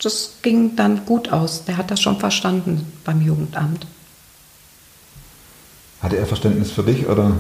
Das 0.03 0.35
ging 0.43 0.77
dann 0.77 1.05
gut 1.07 1.33
aus. 1.33 1.65
Der 1.65 1.77
hat 1.77 1.91
das 1.91 2.01
schon 2.01 2.19
verstanden 2.19 2.91
beim 3.05 3.21
Jugendamt. 3.21 3.87
Hatte 6.03 6.17
er 6.17 6.27
Verständnis 6.27 6.71
für 6.71 6.83
dich 6.83 7.07
oder? 7.09 7.33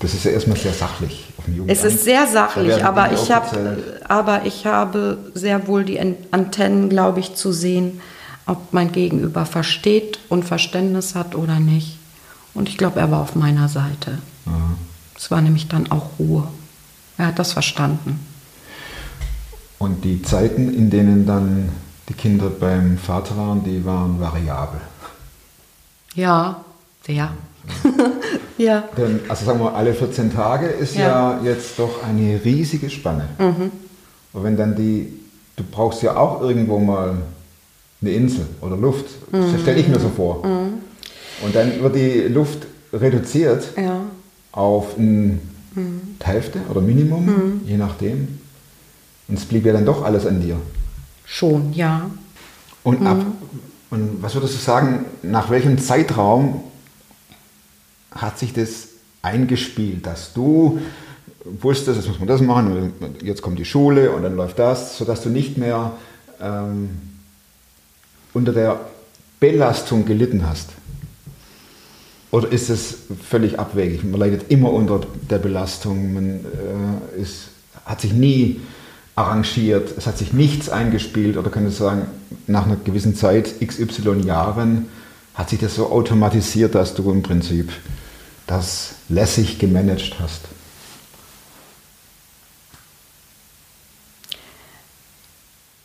Das 0.00 0.12
ist 0.12 0.24
ja 0.24 0.32
erstmal 0.32 0.56
sehr 0.56 0.72
sachlich 0.72 1.32
auf 1.38 1.44
dem 1.46 1.56
Jugendamt. 1.56 1.78
Es 1.78 1.84
ist 1.94 2.04
sehr 2.04 2.26
sachlich, 2.26 2.84
aber 2.84 3.12
ich, 3.12 3.30
hab, 3.32 3.56
aber 4.08 4.44
ich 4.44 4.66
habe 4.66 5.18
sehr 5.34 5.66
wohl 5.66 5.84
die 5.84 5.98
An- 5.98 6.16
Antennen, 6.30 6.88
glaube 6.90 7.20
ich, 7.20 7.34
zu 7.34 7.52
sehen, 7.52 8.00
ob 8.46 8.72
mein 8.72 8.92
Gegenüber 8.92 9.46
versteht 9.46 10.18
und 10.28 10.44
Verständnis 10.44 11.14
hat 11.14 11.34
oder 11.34 11.58
nicht. 11.60 11.96
Und 12.52 12.68
ich 12.68 12.76
glaube, 12.76 13.00
er 13.00 13.10
war 13.10 13.20
auf 13.20 13.34
meiner 13.34 13.68
Seite. 13.68 14.18
Es 15.16 15.30
war 15.30 15.40
nämlich 15.40 15.68
dann 15.68 15.90
auch 15.90 16.10
Ruhe. 16.18 16.46
Er 17.16 17.28
hat 17.28 17.38
das 17.38 17.52
verstanden. 17.52 18.20
Und 19.78 20.04
die 20.04 20.22
Zeiten, 20.22 20.72
in 20.74 20.90
denen 20.90 21.26
dann 21.26 21.70
die 22.08 22.14
Kinder 22.14 22.50
beim 22.50 22.98
Vater 22.98 23.36
waren, 23.36 23.64
die 23.64 23.84
waren 23.84 24.20
variabel. 24.20 24.80
Ja, 26.14 26.62
sehr. 27.06 27.30
ja. 28.58 28.84
Denn, 28.96 29.20
also 29.28 29.46
sagen 29.46 29.60
wir, 29.60 29.74
alle 29.74 29.94
14 29.94 30.32
Tage 30.32 30.66
ist 30.66 30.96
ja, 30.96 31.40
jetzt 31.42 31.78
doch 31.78 32.02
eine 32.02 32.40
riesige 32.44 32.90
Spanne. 32.90 33.28
Und 33.38 34.44
wenn 34.44 34.56
dann 34.56 34.76
die, 34.76 35.12
du 35.56 35.64
brauchst 35.70 36.02
ja 36.02 36.16
auch 36.16 36.42
irgendwo 36.42 36.78
mal 36.78 37.16
eine 38.00 38.10
Insel 38.10 38.46
oder 38.60 38.76
Luft. 38.76 39.06
Das 39.32 39.60
stelle 39.62 39.80
ich 39.80 39.88
mir 39.88 39.98
so 39.98 40.10
vor. 40.10 40.42
Und 40.44 41.54
dann 41.54 41.80
wird 41.82 41.96
die 41.96 42.20
Luft 42.28 42.66
reduziert 42.92 43.66
Ja. 43.76 44.00
auf 44.52 44.96
ein, 44.98 45.40
die 45.74 46.26
Hälfte 46.26 46.60
oder 46.70 46.80
Minimum, 46.80 47.62
je 47.64 47.76
nachdem. 47.76 48.38
Und 49.26 49.38
es 49.38 49.44
blieb 49.46 49.64
ja 49.64 49.72
dann 49.72 49.86
doch 49.86 50.04
alles 50.04 50.26
an 50.26 50.40
dir. 50.42 50.56
Schon, 51.24 51.72
ja. 51.72 52.10
Und, 52.82 53.06
ab, 53.06 53.24
und 53.90 54.22
was 54.22 54.34
würdest 54.34 54.54
du 54.54 54.58
sagen, 54.58 55.06
nach 55.22 55.48
welchem 55.48 55.78
Zeitraum 55.78 56.62
hat 58.14 58.38
sich 58.38 58.52
das 58.52 58.88
eingespielt, 59.22 60.06
dass 60.06 60.32
du 60.32 60.80
wusstest, 61.44 61.98
jetzt 61.98 62.08
muss 62.08 62.18
man 62.18 62.28
das 62.28 62.40
machen, 62.40 62.92
jetzt 63.22 63.42
kommt 63.42 63.58
die 63.58 63.64
Schule 63.64 64.12
und 64.12 64.22
dann 64.22 64.36
läuft 64.36 64.58
das, 64.58 64.96
sodass 64.96 65.22
du 65.22 65.28
nicht 65.28 65.58
mehr 65.58 65.92
ähm, 66.40 66.90
unter 68.32 68.52
der 68.52 68.80
Belastung 69.40 70.06
gelitten 70.06 70.48
hast? 70.48 70.70
Oder 72.30 72.50
ist 72.50 72.68
es 72.68 72.96
völlig 73.28 73.58
abwegig? 73.58 74.02
Man 74.04 74.18
leidet 74.18 74.50
immer 74.50 74.72
unter 74.72 75.02
der 75.30 75.38
Belastung, 75.38 76.14
man 76.14 76.40
äh, 77.16 77.20
ist, 77.20 77.48
hat 77.84 78.00
sich 78.00 78.12
nie 78.12 78.60
arrangiert, 79.14 79.94
es 79.96 80.06
hat 80.06 80.18
sich 80.18 80.32
nichts 80.32 80.68
eingespielt 80.68 81.36
oder 81.36 81.50
ich 81.54 81.74
sagen, 81.76 82.06
nach 82.46 82.66
einer 82.66 82.76
gewissen 82.76 83.14
Zeit, 83.14 83.60
XY 83.64 84.22
Jahren, 84.24 84.86
hat 85.34 85.50
sich 85.50 85.60
das 85.60 85.76
so 85.76 85.90
automatisiert, 85.90 86.74
dass 86.74 86.94
du 86.94 87.10
im 87.12 87.22
Prinzip 87.22 87.70
das 88.46 88.94
lässig 89.08 89.58
gemanagt 89.58 90.16
hast. 90.20 90.42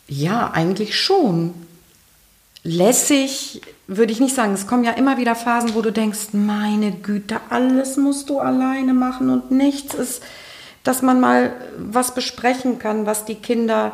Ja, 0.08 0.50
eigentlich 0.50 0.98
schon. 0.98 1.54
Lässig 2.62 3.62
würde 3.86 4.12
ich 4.12 4.20
nicht 4.20 4.34
sagen. 4.34 4.52
Es 4.52 4.66
kommen 4.66 4.84
ja 4.84 4.92
immer 4.92 5.16
wieder 5.18 5.34
Phasen, 5.34 5.74
wo 5.74 5.82
du 5.82 5.92
denkst, 5.92 6.32
meine 6.32 6.92
Güte, 6.92 7.40
alles 7.48 7.96
musst 7.96 8.28
du 8.28 8.40
alleine 8.40 8.92
machen 8.92 9.30
und 9.30 9.50
nichts 9.50 9.94
ist, 9.94 10.22
dass 10.82 11.02
man 11.02 11.20
mal 11.20 11.52
was 11.78 12.14
besprechen 12.14 12.78
kann, 12.78 13.06
was 13.06 13.24
die 13.24 13.36
Kinder, 13.36 13.92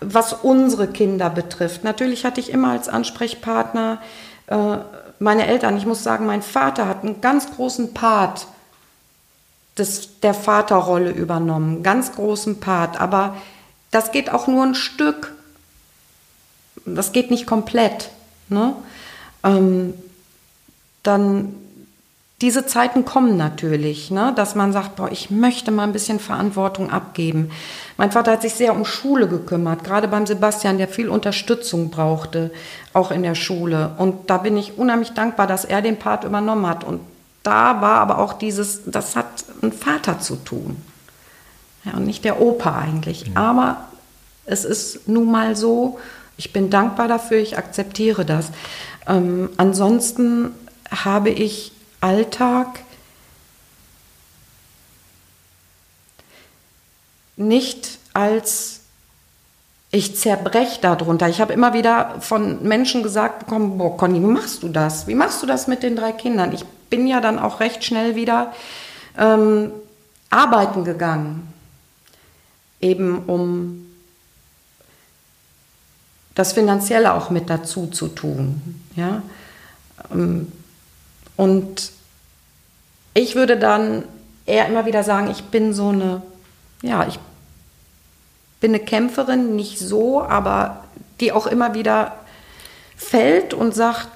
was 0.00 0.32
unsere 0.32 0.86
Kinder 0.88 1.28
betrifft. 1.28 1.84
Natürlich 1.84 2.24
hatte 2.24 2.40
ich 2.40 2.50
immer 2.50 2.70
als 2.70 2.88
Ansprechpartner 2.88 4.00
äh, 4.46 4.78
meine 5.18 5.46
Eltern. 5.46 5.76
Ich 5.76 5.86
muss 5.86 6.02
sagen, 6.02 6.26
mein 6.26 6.42
Vater 6.42 6.86
hat 6.86 7.02
einen 7.02 7.20
ganz 7.20 7.50
großen 7.54 7.94
Part 7.94 8.46
des, 9.76 10.20
der 10.20 10.34
Vaterrolle 10.34 11.10
übernommen, 11.10 11.82
ganz 11.82 12.12
großen 12.12 12.60
Part. 12.60 13.00
Aber 13.00 13.36
das 13.90 14.12
geht 14.12 14.30
auch 14.30 14.46
nur 14.46 14.64
ein 14.64 14.74
Stück. 14.74 15.34
Das 16.84 17.12
geht 17.12 17.30
nicht 17.30 17.46
komplett. 17.46 18.10
Ne? 18.48 18.74
Ähm, 19.44 19.94
dann 21.02 21.54
diese 22.40 22.66
Zeiten 22.66 23.04
kommen 23.04 23.36
natürlich, 23.36 24.12
ne? 24.12 24.32
dass 24.36 24.54
man 24.54 24.72
sagt, 24.72 24.94
boah, 24.96 25.10
ich 25.10 25.30
möchte 25.30 25.72
mal 25.72 25.82
ein 25.82 25.92
bisschen 25.92 26.20
Verantwortung 26.20 26.90
abgeben. 26.90 27.50
Mein 27.96 28.12
Vater 28.12 28.32
hat 28.32 28.42
sich 28.42 28.54
sehr 28.54 28.74
um 28.74 28.84
Schule 28.84 29.26
gekümmert, 29.26 29.82
gerade 29.82 30.06
beim 30.06 30.24
Sebastian, 30.24 30.78
der 30.78 30.86
viel 30.86 31.08
Unterstützung 31.08 31.90
brauchte, 31.90 32.52
auch 32.92 33.10
in 33.10 33.24
der 33.24 33.34
Schule. 33.34 33.94
Und 33.98 34.30
da 34.30 34.38
bin 34.38 34.56
ich 34.56 34.78
unheimlich 34.78 35.14
dankbar, 35.14 35.48
dass 35.48 35.64
er 35.64 35.82
den 35.82 35.98
Part 35.98 36.22
übernommen 36.22 36.66
hat. 36.66 36.84
Und 36.84 37.00
da 37.42 37.80
war 37.80 37.98
aber 37.98 38.18
auch 38.18 38.34
dieses, 38.34 38.82
das 38.86 39.16
hat 39.16 39.44
ein 39.62 39.72
Vater 39.72 40.20
zu 40.20 40.36
tun. 40.36 40.76
Ja, 41.84 41.94
und 41.94 42.06
nicht 42.06 42.24
der 42.24 42.40
Opa 42.40 42.78
eigentlich. 42.78 43.32
Aber 43.34 43.88
es 44.44 44.64
ist 44.64 45.08
nun 45.08 45.28
mal 45.28 45.56
so, 45.56 45.98
ich 46.36 46.52
bin 46.52 46.70
dankbar 46.70 47.08
dafür, 47.08 47.38
ich 47.38 47.58
akzeptiere 47.58 48.24
das. 48.24 48.50
Ähm, 49.08 49.50
ansonsten 49.56 50.52
habe 50.90 51.30
ich 51.30 51.72
Alltag 52.00 52.80
nicht 57.36 57.98
als 58.12 58.80
ich 59.90 60.16
zerbrech 60.16 60.80
darunter. 60.80 61.28
Ich 61.28 61.40
habe 61.40 61.52
immer 61.52 61.72
wieder 61.72 62.20
von 62.20 62.62
Menschen 62.62 63.02
gesagt 63.02 63.40
bekommen, 63.40 63.78
boah, 63.78 63.96
Conny, 63.96 64.20
wie 64.20 64.26
machst 64.26 64.62
du 64.62 64.68
das? 64.68 65.06
Wie 65.06 65.14
machst 65.14 65.42
du 65.42 65.46
das 65.46 65.66
mit 65.66 65.82
den 65.82 65.96
drei 65.96 66.12
Kindern? 66.12 66.52
Ich 66.52 66.64
bin 66.90 67.06
ja 67.06 67.20
dann 67.20 67.38
auch 67.38 67.60
recht 67.60 67.84
schnell 67.84 68.14
wieder 68.14 68.52
ähm, 69.16 69.72
arbeiten 70.30 70.84
gegangen, 70.84 71.52
eben 72.80 73.24
um 73.24 73.86
das 76.34 76.52
Finanzielle 76.52 77.14
auch 77.14 77.30
mit 77.30 77.48
dazu 77.48 77.86
zu 77.86 78.08
tun. 78.08 78.84
Ja? 78.94 79.22
Ähm, 80.12 80.52
Und 81.38 81.92
ich 83.14 83.36
würde 83.36 83.56
dann 83.56 84.02
eher 84.44 84.66
immer 84.66 84.86
wieder 84.86 85.04
sagen, 85.04 85.30
ich 85.30 85.44
bin 85.44 85.72
so 85.72 85.90
eine, 85.90 86.20
ja, 86.82 87.06
ich 87.06 87.20
bin 88.58 88.74
eine 88.74 88.84
Kämpferin, 88.84 89.54
nicht 89.54 89.78
so, 89.78 90.20
aber 90.20 90.84
die 91.20 91.30
auch 91.30 91.46
immer 91.46 91.74
wieder 91.74 92.16
fällt 92.96 93.54
und 93.54 93.72
sagt, 93.72 94.08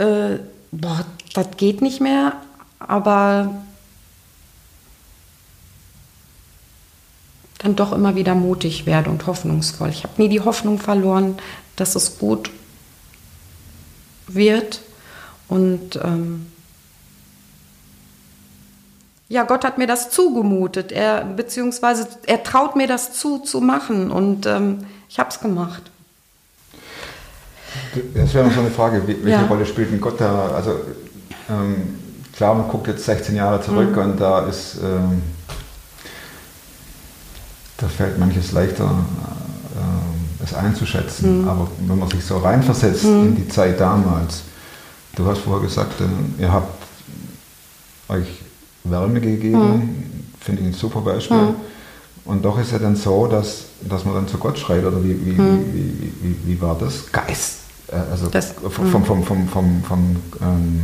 äh, 0.00 0.38
boah, 0.70 1.04
das 1.34 1.48
geht 1.58 1.82
nicht 1.82 2.00
mehr, 2.00 2.36
aber 2.78 3.54
dann 7.58 7.76
doch 7.76 7.92
immer 7.92 8.16
wieder 8.16 8.34
mutig 8.34 8.86
werde 8.86 9.10
und 9.10 9.26
hoffnungsvoll. 9.26 9.90
Ich 9.90 10.04
habe 10.04 10.20
nie 10.22 10.30
die 10.30 10.40
Hoffnung 10.40 10.78
verloren, 10.78 11.36
dass 11.76 11.96
es 11.96 12.18
gut 12.18 12.50
wird 14.26 14.80
und 15.48 15.96
ähm, 15.96 16.46
ja, 19.32 19.44
Gott 19.44 19.64
hat 19.64 19.78
mir 19.78 19.86
das 19.86 20.10
zugemutet. 20.10 20.92
Er, 20.92 21.24
beziehungsweise 21.24 22.06
er 22.26 22.42
traut 22.42 22.76
mir 22.76 22.86
das 22.86 23.14
zu, 23.14 23.38
zu 23.38 23.62
machen. 23.62 24.10
Und 24.10 24.44
ähm, 24.44 24.84
ich 25.08 25.18
habe 25.18 25.30
es 25.30 25.40
gemacht. 25.40 25.82
Das 28.14 28.34
wäre 28.34 28.46
noch 28.46 28.52
so 28.54 28.60
eine 28.60 28.70
Frage, 28.70 29.02
welche 29.06 29.28
Ja. 29.30 29.46
Rolle 29.46 29.64
spielt 29.64 29.90
denn 29.90 30.00
Gott 30.02 30.20
da? 30.20 30.48
Also 30.50 30.72
ähm, 31.48 31.98
klar, 32.36 32.54
man 32.54 32.68
guckt 32.68 32.88
jetzt 32.88 33.06
16 33.06 33.34
Jahre 33.34 33.62
zurück 33.62 33.92
Mhm. 33.96 34.02
und 34.02 34.20
da 34.20 34.40
ist, 34.46 34.76
ähm, 34.84 35.22
da 37.78 37.88
fällt 37.88 38.18
manches 38.18 38.52
leichter, 38.52 38.84
äh, 38.84 40.44
es 40.44 40.52
einzuschätzen. 40.52 41.42
Mhm. 41.42 41.48
Aber 41.48 41.68
wenn 41.78 41.98
man 41.98 42.10
sich 42.10 42.22
so 42.22 42.36
reinversetzt 42.36 43.04
in 43.04 43.34
die 43.34 43.48
Zeit 43.48 43.80
damals, 43.80 44.42
du 45.16 45.24
hast 45.26 45.38
vorher 45.38 45.66
gesagt, 45.66 46.02
äh, 46.02 46.42
ihr 46.42 46.52
habt 46.52 46.82
euch 48.10 48.41
Wärme 48.84 49.20
gegeben, 49.20 50.04
finde 50.40 50.62
ich 50.62 50.68
ein 50.68 50.72
super 50.74 51.00
Beispiel. 51.00 51.36
Und 52.24 52.44
doch 52.44 52.58
ist 52.58 52.72
ja 52.72 52.78
dann 52.78 52.94
so, 52.96 53.26
dass, 53.26 53.64
dass 53.88 54.04
man 54.04 54.14
dann 54.14 54.28
zu 54.28 54.38
Gott 54.38 54.58
schreit, 54.58 54.84
oder 54.84 55.02
wie, 55.02 55.10
wie, 55.26 55.36
wie, 55.36 55.38
wie, 55.38 56.12
wie, 56.22 56.36
wie 56.46 56.60
war 56.60 56.76
das? 56.78 57.10
Geist. 57.10 57.58
Äh, 57.88 57.96
Also 58.10 58.28
Das- 58.28 58.52
vom, 58.52 58.86
vom, 58.86 59.04
vom, 59.04 59.24
vom, 59.24 59.48
vom, 59.48 59.82
vom, 59.82 60.16
ähm, 60.40 60.80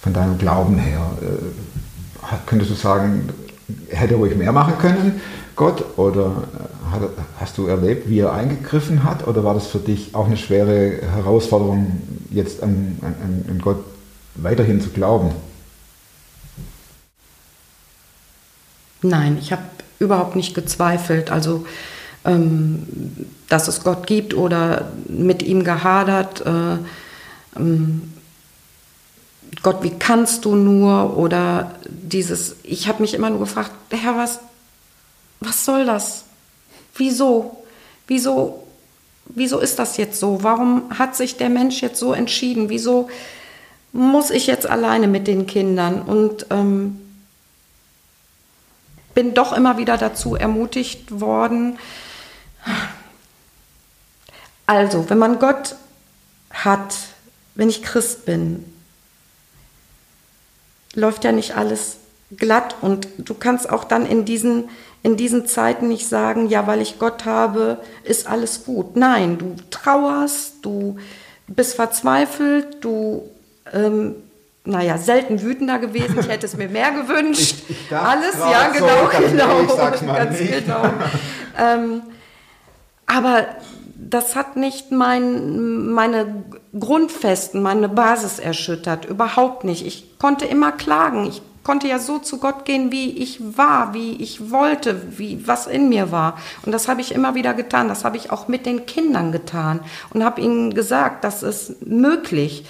von 0.00 0.12
deinem 0.12 0.38
Glauben 0.38 0.78
her. 0.78 1.00
Äh, 1.20 2.34
könntest 2.46 2.70
du 2.70 2.74
sagen, 2.76 3.28
hätte 3.88 4.14
er 4.14 4.18
ruhig 4.18 4.36
mehr 4.36 4.52
machen 4.52 4.74
können, 4.78 5.20
Gott? 5.56 5.84
Oder 5.98 6.26
äh, 6.26 6.92
hat, 6.94 7.02
hast 7.40 7.58
du 7.58 7.66
erlebt, 7.66 8.08
wie 8.08 8.20
er 8.20 8.32
eingegriffen 8.32 9.02
hat? 9.02 9.26
Oder 9.26 9.42
war 9.42 9.54
das 9.54 9.66
für 9.66 9.78
dich 9.78 10.14
auch 10.14 10.26
eine 10.26 10.36
schwere 10.36 11.00
Herausforderung, 11.14 12.00
jetzt 12.30 12.62
an, 12.62 12.98
an, 13.02 13.44
an 13.48 13.58
Gott 13.60 13.78
weiterhin 14.36 14.80
zu 14.80 14.90
glauben? 14.90 15.30
Nein, 19.02 19.38
ich 19.40 19.52
habe 19.52 19.62
überhaupt 19.98 20.36
nicht 20.36 20.54
gezweifelt. 20.54 21.30
Also, 21.30 21.66
ähm, 22.24 22.86
dass 23.48 23.68
es 23.68 23.82
Gott 23.82 24.06
gibt 24.06 24.34
oder 24.34 24.90
mit 25.08 25.42
ihm 25.42 25.64
gehadert. 25.64 26.44
Äh, 26.44 26.76
ähm, 27.56 28.12
Gott, 29.62 29.82
wie 29.82 29.90
kannst 29.98 30.44
du 30.44 30.56
nur? 30.56 31.16
Oder 31.16 31.72
dieses, 31.88 32.56
ich 32.62 32.88
habe 32.88 33.02
mich 33.02 33.14
immer 33.14 33.30
nur 33.30 33.40
gefragt, 33.40 33.70
Herr, 33.90 34.16
was, 34.16 34.40
was 35.40 35.64
soll 35.64 35.86
das? 35.86 36.24
Wieso? 36.96 37.64
Wieso, 38.06 38.64
wieso 39.26 39.58
ist 39.58 39.78
das 39.78 39.96
jetzt 39.96 40.20
so? 40.20 40.42
Warum 40.42 40.98
hat 40.98 41.16
sich 41.16 41.36
der 41.36 41.48
Mensch 41.48 41.80
jetzt 41.82 41.98
so 41.98 42.12
entschieden? 42.12 42.68
Wieso 42.68 43.08
muss 43.92 44.30
ich 44.30 44.46
jetzt 44.46 44.66
alleine 44.66 45.08
mit 45.08 45.26
den 45.26 45.46
Kindern? 45.46 46.02
Und 46.02 46.46
ähm, 46.50 47.00
bin 49.16 49.32
doch 49.32 49.54
immer 49.54 49.78
wieder 49.78 49.96
dazu 49.96 50.36
ermutigt 50.36 51.20
worden. 51.20 51.78
Also, 54.66 55.08
wenn 55.08 55.16
man 55.16 55.38
Gott 55.38 55.74
hat, 56.50 56.94
wenn 57.54 57.70
ich 57.70 57.82
Christ 57.82 58.26
bin, 58.26 58.62
läuft 60.92 61.24
ja 61.24 61.32
nicht 61.32 61.56
alles 61.56 61.96
glatt 62.36 62.76
und 62.82 63.08
du 63.16 63.32
kannst 63.32 63.70
auch 63.70 63.84
dann 63.84 64.04
in 64.04 64.26
diesen, 64.26 64.68
in 65.02 65.16
diesen 65.16 65.46
Zeiten 65.46 65.88
nicht 65.88 66.06
sagen, 66.06 66.50
ja, 66.50 66.66
weil 66.66 66.82
ich 66.82 66.98
Gott 66.98 67.24
habe, 67.24 67.78
ist 68.04 68.26
alles 68.26 68.64
gut. 68.64 68.96
Nein, 68.96 69.38
du 69.38 69.56
trauerst, 69.70 70.56
du 70.60 70.98
bist 71.46 71.74
verzweifelt, 71.74 72.84
du, 72.84 73.30
ähm, 73.72 74.16
naja, 74.66 74.98
selten 74.98 75.40
wütender 75.42 75.78
gewesen, 75.78 76.18
ich 76.20 76.28
hätte 76.28 76.46
es 76.46 76.56
mir 76.56 76.68
mehr 76.68 76.90
gewünscht. 76.90 77.64
Ich, 77.68 77.70
ich 77.70 77.96
alles, 77.96 78.34
ja, 78.34 78.68
so, 78.72 78.78
genau, 78.78 79.04
dachte, 79.04 79.28
genau, 79.30 79.60
ich 79.62 79.70
sag's 79.70 80.02
mal 80.02 80.24
ganz 80.24 80.40
nicht. 80.40 80.66
genau. 80.66 80.82
ähm, 81.58 82.02
aber 83.06 83.46
das 83.96 84.36
hat 84.36 84.56
nicht 84.56 84.92
mein, 84.92 85.88
meine 85.88 86.44
Grundfesten, 86.78 87.62
meine 87.62 87.88
Basis 87.88 88.38
erschüttert. 88.38 89.04
Überhaupt 89.06 89.64
nicht. 89.64 89.86
Ich 89.86 90.18
konnte 90.18 90.44
immer 90.44 90.72
klagen. 90.72 91.26
Ich 91.26 91.42
konnte 91.64 91.88
ja 91.88 91.98
so 91.98 92.18
zu 92.18 92.38
Gott 92.38 92.64
gehen, 92.64 92.92
wie 92.92 93.10
ich 93.10 93.40
war, 93.56 93.94
wie 93.94 94.12
ich 94.22 94.50
wollte, 94.50 95.18
wie 95.18 95.46
was 95.48 95.66
in 95.66 95.88
mir 95.88 96.12
war. 96.12 96.38
Und 96.64 96.72
das 96.72 96.88
habe 96.88 97.00
ich 97.00 97.12
immer 97.12 97.34
wieder 97.34 97.54
getan. 97.54 97.88
Das 97.88 98.04
habe 98.04 98.16
ich 98.16 98.30
auch 98.30 98.48
mit 98.48 98.66
den 98.66 98.86
Kindern 98.86 99.32
getan 99.32 99.80
und 100.12 100.22
habe 100.22 100.40
ihnen 100.40 100.74
gesagt, 100.74 101.24
das 101.24 101.42
ist 101.42 101.84
möglich. 101.86 102.64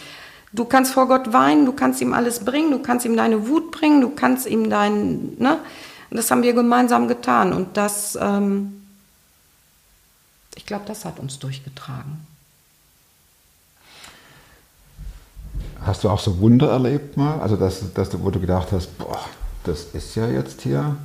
Du 0.57 0.65
kannst 0.65 0.95
vor 0.95 1.07
Gott 1.07 1.35
weinen, 1.35 1.67
du 1.67 1.73
kannst 1.73 2.01
ihm 2.01 2.15
alles 2.15 2.41
bringen, 2.41 2.71
du 2.71 2.79
kannst 2.79 3.05
ihm 3.05 3.15
deine 3.15 3.47
Wut 3.47 3.71
bringen, 3.71 4.01
du 4.01 4.09
kannst 4.09 4.47
ihm 4.47 4.71
dein, 4.71 5.37
ne? 5.39 5.59
Das 6.11 6.31
haben 6.31 6.43
wir 6.43 6.55
gemeinsam 6.55 7.09
getan. 7.09 7.53
Und 7.53 7.77
das, 7.77 8.17
ähm, 8.19 8.87
ich 10.55 10.65
glaube, 10.65 10.85
das 10.87 11.05
hat 11.05 11.19
uns 11.19 11.39
durchgetragen. 11.39 12.27
Hast 15.85 16.05
du 16.05 16.09
auch 16.09 16.21
so 16.21 16.41
Wunder 16.41 16.71
erlebt 16.71 17.19
mal? 17.19 17.39
Also, 17.41 17.57
dass, 17.57 17.93
dass 17.93 18.09
du, 18.09 18.25
wo 18.25 18.31
du 18.31 18.41
gedacht 18.41 18.69
hast, 18.73 18.97
boah, 18.97 19.21
das 19.65 19.85
ist 19.93 20.15
ja 20.15 20.27
jetzt 20.27 20.63
hier. 20.63 20.97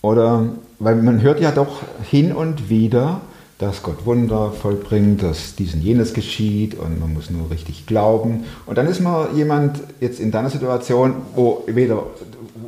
Oder, 0.00 0.48
weil 0.78 0.94
man 1.02 1.22
hört 1.22 1.40
ja 1.40 1.50
doch 1.50 1.80
hin 2.08 2.32
und 2.32 2.68
wieder, 2.68 3.20
dass 3.62 3.84
Gott 3.84 4.04
Wunder 4.04 4.50
vollbringt, 4.50 5.22
dass 5.22 5.54
dies 5.54 5.72
und 5.74 5.82
jenes 5.82 6.14
geschieht 6.14 6.76
und 6.76 6.98
man 6.98 7.14
muss 7.14 7.30
nur 7.30 7.48
richtig 7.48 7.86
glauben. 7.86 8.44
Und 8.66 8.76
dann 8.76 8.88
ist 8.88 9.00
man 9.00 9.36
jemand 9.36 9.78
jetzt 10.00 10.18
in 10.18 10.32
deiner 10.32 10.50
Situation, 10.50 11.14
wo 11.36 11.62
weder 11.68 12.02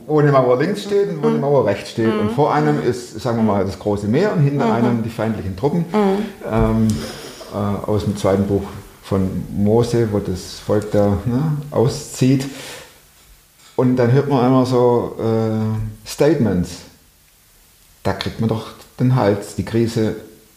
wo 0.06 0.20
eine 0.20 0.30
Mauer 0.30 0.58
links 0.60 0.84
steht 0.84 1.08
und 1.08 1.22
wo 1.22 1.28
eine 1.28 1.38
Mauer 1.38 1.66
rechts 1.66 1.90
steht. 1.90 2.12
Und 2.12 2.30
vor 2.30 2.54
einem 2.54 2.80
ist, 2.80 3.20
sagen 3.20 3.38
wir 3.38 3.42
mal, 3.42 3.64
das 3.64 3.78
große 3.78 4.06
Meer 4.06 4.32
und 4.34 4.42
hinter 4.42 4.72
einem 4.72 5.02
die 5.02 5.08
feindlichen 5.08 5.56
Truppen. 5.56 5.84
Ähm, 6.48 6.88
äh, 7.52 7.56
aus 7.56 8.04
dem 8.04 8.16
zweiten 8.16 8.46
Buch 8.46 8.62
von 9.02 9.44
Mose, 9.56 10.08
wo 10.12 10.20
das 10.20 10.60
Volk 10.60 10.92
da 10.92 11.18
ne, 11.24 11.56
auszieht. 11.72 12.46
Und 13.74 13.96
dann 13.96 14.12
hört 14.12 14.28
man 14.28 14.46
immer 14.46 14.64
so 14.64 15.16
äh, 15.18 16.08
Statements. 16.08 16.82
Da 18.04 18.12
kriegt 18.12 18.38
man 18.38 18.48
doch 18.48 18.74
den 19.00 19.16
Hals, 19.16 19.56
die 19.56 19.64
Krise, 19.64 20.14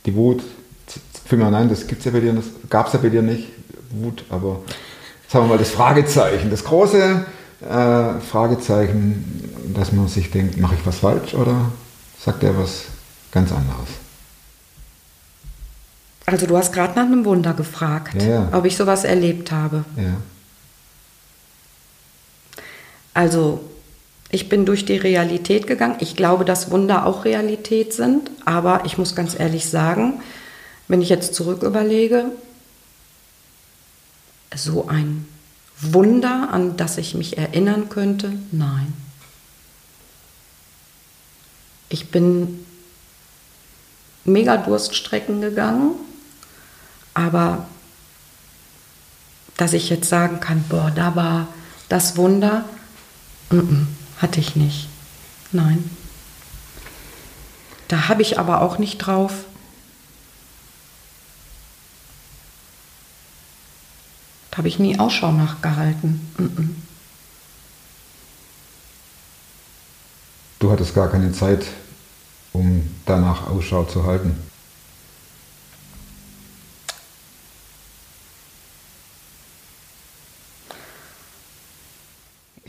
die 0.07 0.15
Wut. 0.15 0.41
Für 1.25 1.37
mich, 1.37 1.47
nein, 1.49 1.69
das 1.69 1.85
gibt's 1.85 2.05
ja 2.05 2.11
bei 2.11 2.21
dir, 2.21 2.33
das 2.33 2.45
gab 2.69 2.87
es 2.87 2.93
ja 2.93 2.99
bei 2.99 3.09
dir 3.09 3.21
nicht, 3.21 3.49
Wut, 3.91 4.23
aber 4.29 4.61
sagen 5.27 5.45
wir 5.45 5.49
mal 5.49 5.57
das 5.57 5.69
Fragezeichen, 5.69 6.49
das 6.49 6.63
große 6.63 7.25
äh, 7.61 8.19
Fragezeichen, 8.21 9.73
dass 9.75 9.91
man 9.91 10.07
sich 10.07 10.31
denkt, 10.31 10.57
mache 10.57 10.75
ich 10.75 10.85
was 10.85 10.99
falsch 10.99 11.33
oder 11.33 11.71
sagt 12.23 12.43
er 12.43 12.57
was 12.57 12.85
ganz 13.31 13.51
anderes? 13.51 13.89
Also 16.25 16.45
du 16.45 16.57
hast 16.57 16.73
gerade 16.73 16.93
nach 16.95 17.05
einem 17.05 17.23
Wunder 17.25 17.53
gefragt, 17.53 18.21
Ja, 18.21 18.27
ja. 18.27 18.49
ob 18.51 18.65
ich 18.65 18.75
sowas 18.75 19.03
erlebt 19.03 19.51
habe. 19.51 19.83
Ja. 19.95 20.17
Also 23.13 23.61
ich 24.29 24.49
bin 24.49 24.65
durch 24.65 24.85
die 24.85 24.97
Realität 24.97 25.67
gegangen. 25.67 25.97
Ich 25.99 26.15
glaube, 26.15 26.43
dass 26.43 26.69
Wunder 26.69 27.05
auch 27.05 27.23
Realität 27.23 27.93
sind. 27.93 28.29
Aber 28.45 28.85
ich 28.85 28.97
muss 28.97 29.15
ganz 29.15 29.39
ehrlich 29.39 29.69
sagen, 29.69 30.21
wenn 30.87 31.01
ich 31.01 31.09
jetzt 31.09 31.33
zurück 31.33 31.63
überlege, 31.63 32.25
so 34.55 34.87
ein 34.87 35.27
Wunder, 35.79 36.49
an 36.51 36.75
das 36.77 36.97
ich 36.97 37.13
mich 37.13 37.37
erinnern 37.37 37.89
könnte, 37.89 38.33
nein. 38.51 38.93
Ich 41.89 42.09
bin 42.09 42.65
mega 44.25 44.57
Durststrecken 44.57 45.39
gegangen, 45.39 45.91
aber 47.13 47.67
dass 49.55 49.73
ich 49.73 49.89
jetzt 49.89 50.09
sagen 50.09 50.39
kann, 50.39 50.65
boah, 50.67 50.91
da 50.93 51.15
war 51.15 51.47
das 51.87 52.17
Wunder, 52.17 52.65
mm 53.51 53.57
-mm, 53.57 53.85
hatte 54.17 54.39
ich 54.39 54.55
nicht. 54.55 54.87
Nein. 55.51 55.89
Da 57.87 58.09
habe 58.09 58.21
ich 58.21 58.37
aber 58.37 58.61
auch 58.61 58.79
nicht 58.79 58.97
drauf. 58.97 59.45
Da 64.51 64.57
habe 64.57 64.67
ich 64.67 64.79
nie 64.79 64.99
Ausschau 64.99 65.31
nachgehalten. 65.31 66.33
Mm. 66.37 66.75
Du 70.59 70.71
hattest 70.71 70.95
gar 70.95 71.09
keine 71.09 71.31
Zeit, 71.31 71.65
um 72.53 72.89
danach 73.05 73.47
Ausschau 73.47 73.83
zu 73.83 74.05
halten. 74.05 74.46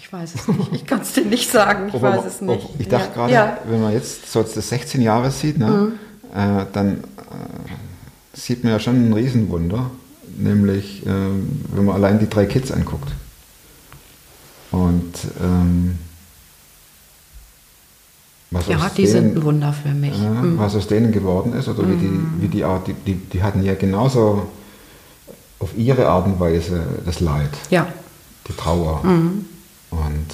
Ich 0.08 0.12
weiß 0.14 0.34
es 0.36 0.48
nicht. 0.48 0.72
Ich 0.72 0.86
kann 0.86 1.02
es 1.02 1.12
dir 1.12 1.26
nicht 1.26 1.50
sagen. 1.50 1.88
Ich 1.88 1.94
Ob 1.94 2.00
weiß 2.00 2.24
es 2.24 2.40
nicht. 2.40 2.64
ob- 2.64 2.80
Ich 2.80 2.88
dachte 2.88 3.08
Ja. 3.08 3.14
gerade, 3.14 3.32
Ja. 3.32 3.58
Mhm. 3.66 3.70
wenn 3.72 3.82
man 3.82 3.92
jetzt 3.92 4.32
so 4.32 4.42
das 4.42 4.54
16 4.70 5.02
Jahre 5.02 5.30
sieht, 5.30 5.58
ne, 5.58 5.92
äh, 6.34 6.64
dann 6.72 7.04
äh, 7.04 8.32
sieht 8.32 8.64
man 8.64 8.72
ja 8.72 8.80
schon 8.80 9.10
ein 9.10 9.12
Riesenwunder, 9.12 9.90
nämlich 10.38 11.04
äh, 11.06 11.10
wenn 11.74 11.84
man 11.84 11.94
allein 11.96 12.18
die 12.18 12.28
drei 12.28 12.46
Kids 12.46 12.72
anguckt. 12.72 13.10
Und 14.70 15.12
ähm, 15.42 15.98
was 18.50 18.66
Ja, 18.66 18.78
aus 18.78 18.94
die 18.94 19.06
sind 19.06 19.24
denen- 19.24 19.36
ein 19.36 19.42
Wunder 19.44 19.74
für 19.74 19.90
mich. 19.90 20.16
Mhm. 20.18 20.56
was 20.58 20.74
aus 20.74 20.86
denen 20.86 21.12
geworden 21.12 21.52
ist 21.52 21.68
oder 21.68 21.86
wie 21.86 21.96
die, 21.96 22.20
wie 22.40 22.48
die 22.48 22.64
Art, 22.64 22.86
die, 22.86 22.94
die, 22.94 23.14
die 23.16 23.42
hatten 23.42 23.62
ja 23.62 23.74
genauso 23.74 24.48
auf 25.58 25.76
ihre 25.76 26.08
Art 26.08 26.24
und 26.24 26.40
Weise 26.40 26.80
das 27.04 27.20
Leid, 27.20 27.50
Ja. 27.68 27.86
die 28.48 28.54
Trauer 28.54 29.04
Mhm. 29.04 29.44
Und 29.90 30.26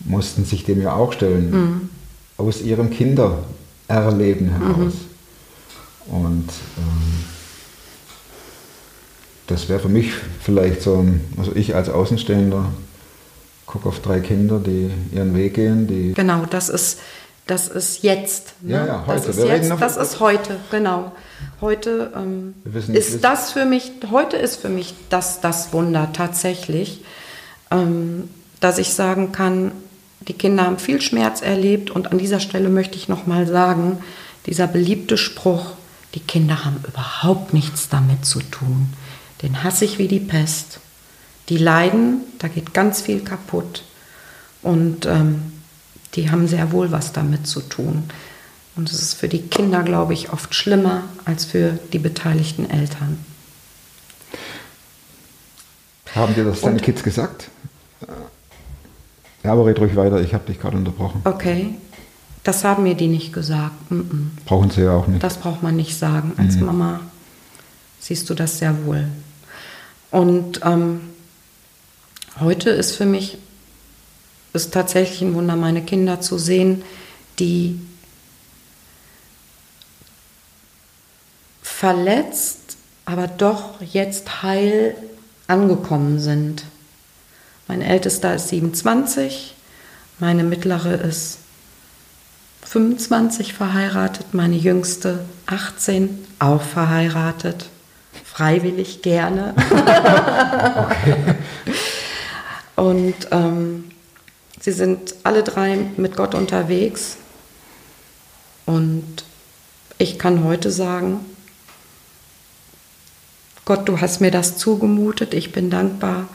mussten 0.00 0.44
sich 0.44 0.64
dem 0.64 0.80
ja 0.82 0.94
auch 0.94 1.12
stellen, 1.12 1.50
Mhm. 1.50 1.88
aus 2.36 2.60
ihrem 2.62 2.90
Kindererleben 2.90 4.50
heraus. 4.50 4.92
Und 6.08 6.48
ähm, 6.78 7.24
das 9.46 9.68
wäre 9.68 9.80
für 9.80 9.88
mich 9.88 10.12
vielleicht 10.40 10.82
so 10.82 10.96
ein, 10.98 11.20
also 11.38 11.52
ich 11.54 11.74
als 11.74 11.88
Außenstehender 11.88 12.64
gucke 13.66 13.88
auf 13.88 14.00
drei 14.00 14.20
Kinder, 14.20 14.58
die 14.64 14.90
ihren 15.14 15.34
Weg 15.36 15.54
gehen, 15.54 15.86
die 15.86 16.14
Genau, 16.14 16.44
das 16.48 16.68
ist, 16.68 16.98
das 17.46 17.68
ist 17.68 18.02
jetzt. 18.02 18.54
Ne? 18.62 18.74
Ja, 18.74 18.86
ja, 18.86 19.04
heute. 19.06 19.20
Das 19.26 19.28
ist, 19.28 19.36
Wir 19.38 19.56
jetzt, 19.56 19.68
noch- 19.68 19.80
das 19.80 19.96
ist 19.96 20.20
heute, 20.20 20.56
genau. 20.70 21.12
Heute 21.60 22.12
ähm, 22.16 22.54
wissen 22.64 22.94
ist 22.94 23.08
wissen- 23.08 23.20
das 23.22 23.52
für 23.52 23.64
mich, 23.64 23.92
heute 24.10 24.36
ist 24.36 24.56
für 24.56 24.68
mich 24.68 24.94
das, 25.10 25.40
das 25.40 25.72
Wunder 25.72 26.10
tatsächlich, 26.12 27.02
ähm, 27.70 28.28
dass 28.60 28.78
ich 28.78 28.92
sagen 28.94 29.32
kann, 29.32 29.72
die 30.20 30.32
Kinder 30.32 30.64
haben 30.64 30.78
viel 30.78 31.00
Schmerz 31.00 31.42
erlebt 31.42 31.90
und 31.90 32.10
an 32.10 32.18
dieser 32.18 32.40
Stelle 32.40 32.68
möchte 32.68 32.96
ich 32.96 33.08
nochmal 33.08 33.46
sagen, 33.46 33.98
dieser 34.46 34.66
beliebte 34.66 35.16
Spruch, 35.16 35.72
die 36.14 36.20
Kinder 36.20 36.64
haben 36.64 36.82
überhaupt 36.86 37.52
nichts 37.52 37.88
damit 37.88 38.24
zu 38.24 38.40
tun. 38.40 38.88
Den 39.42 39.62
hasse 39.62 39.84
ich 39.84 39.98
wie 39.98 40.08
die 40.08 40.20
Pest. 40.20 40.80
Die 41.48 41.58
leiden, 41.58 42.22
da 42.38 42.48
geht 42.48 42.72
ganz 42.74 43.02
viel 43.02 43.20
kaputt. 43.20 43.84
Und 44.62 45.06
ähm, 45.06 45.52
die 46.14 46.30
haben 46.30 46.48
sehr 46.48 46.72
wohl 46.72 46.90
was 46.90 47.12
damit 47.12 47.46
zu 47.46 47.60
tun. 47.60 48.04
Und 48.74 48.90
es 48.90 49.00
ist 49.00 49.14
für 49.14 49.28
die 49.28 49.42
Kinder, 49.42 49.82
glaube 49.82 50.14
ich, 50.14 50.32
oft 50.32 50.54
schlimmer 50.54 51.04
als 51.24 51.44
für 51.44 51.78
die 51.92 51.98
beteiligten 51.98 52.68
Eltern. 52.68 53.18
Haben 56.14 56.34
dir 56.34 56.44
das 56.44 56.60
deine 56.62 56.74
Und- 56.76 56.82
Kids 56.82 57.02
gesagt? 57.02 57.48
Ja, 59.46 59.52
aber 59.52 59.66
red 59.66 59.78
ruhig 59.78 59.94
weiter, 59.94 60.20
ich 60.20 60.34
habe 60.34 60.44
dich 60.46 60.58
gerade 60.58 60.76
unterbrochen. 60.76 61.20
Okay, 61.22 61.76
das 62.42 62.64
haben 62.64 62.82
mir 62.82 62.96
die 62.96 63.06
nicht 63.06 63.32
gesagt. 63.32 63.92
Mm 63.92 64.00
-mm. 64.00 64.44
Brauchen 64.44 64.70
sie 64.70 64.82
ja 64.82 64.90
auch 64.90 65.06
nicht. 65.06 65.22
Das 65.22 65.36
braucht 65.36 65.62
man 65.62 65.76
nicht 65.76 65.96
sagen. 65.96 66.32
Als 66.36 66.56
Mama 66.56 66.98
siehst 68.00 68.28
du 68.28 68.34
das 68.34 68.58
sehr 68.58 68.84
wohl. 68.84 69.06
Und 70.10 70.62
ähm, 70.64 71.00
heute 72.40 72.70
ist 72.70 72.96
für 72.96 73.06
mich 73.06 73.38
ist 74.52 74.74
tatsächlich 74.74 75.22
ein 75.22 75.34
Wunder, 75.34 75.54
meine 75.54 75.82
Kinder 75.82 76.20
zu 76.20 76.38
sehen, 76.38 76.82
die 77.38 77.78
verletzt, 81.62 82.78
aber 83.04 83.28
doch 83.28 83.80
jetzt 83.80 84.42
heil 84.42 84.96
angekommen 85.46 86.18
sind. 86.18 86.64
Mein 87.68 87.82
ältester 87.82 88.34
ist 88.34 88.48
27, 88.48 89.54
meine 90.18 90.44
mittlere 90.44 90.94
ist 90.94 91.38
25 92.62 93.54
verheiratet, 93.54 94.34
meine 94.34 94.56
jüngste 94.56 95.24
18 95.46 96.26
auch 96.38 96.62
verheiratet, 96.62 97.66
freiwillig 98.24 99.02
gerne. 99.02 99.54
Und 102.76 103.14
ähm, 103.30 103.90
sie 104.60 104.72
sind 104.72 105.14
alle 105.22 105.42
drei 105.42 105.78
mit 105.96 106.16
Gott 106.16 106.34
unterwegs. 106.34 107.16
Und 108.66 109.24
ich 109.98 110.18
kann 110.18 110.44
heute 110.44 110.70
sagen, 110.70 111.24
Gott, 113.64 113.88
du 113.88 114.00
hast 114.00 114.20
mir 114.20 114.30
das 114.30 114.58
zugemutet. 114.58 115.34
Ich 115.34 115.52
bin 115.52 115.70
dankbar, 115.70 116.28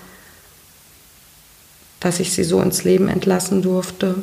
dass 2.01 2.19
ich 2.19 2.33
sie 2.33 2.43
so 2.43 2.61
ins 2.61 2.83
Leben 2.83 3.07
entlassen 3.07 3.61
durfte. 3.61 4.15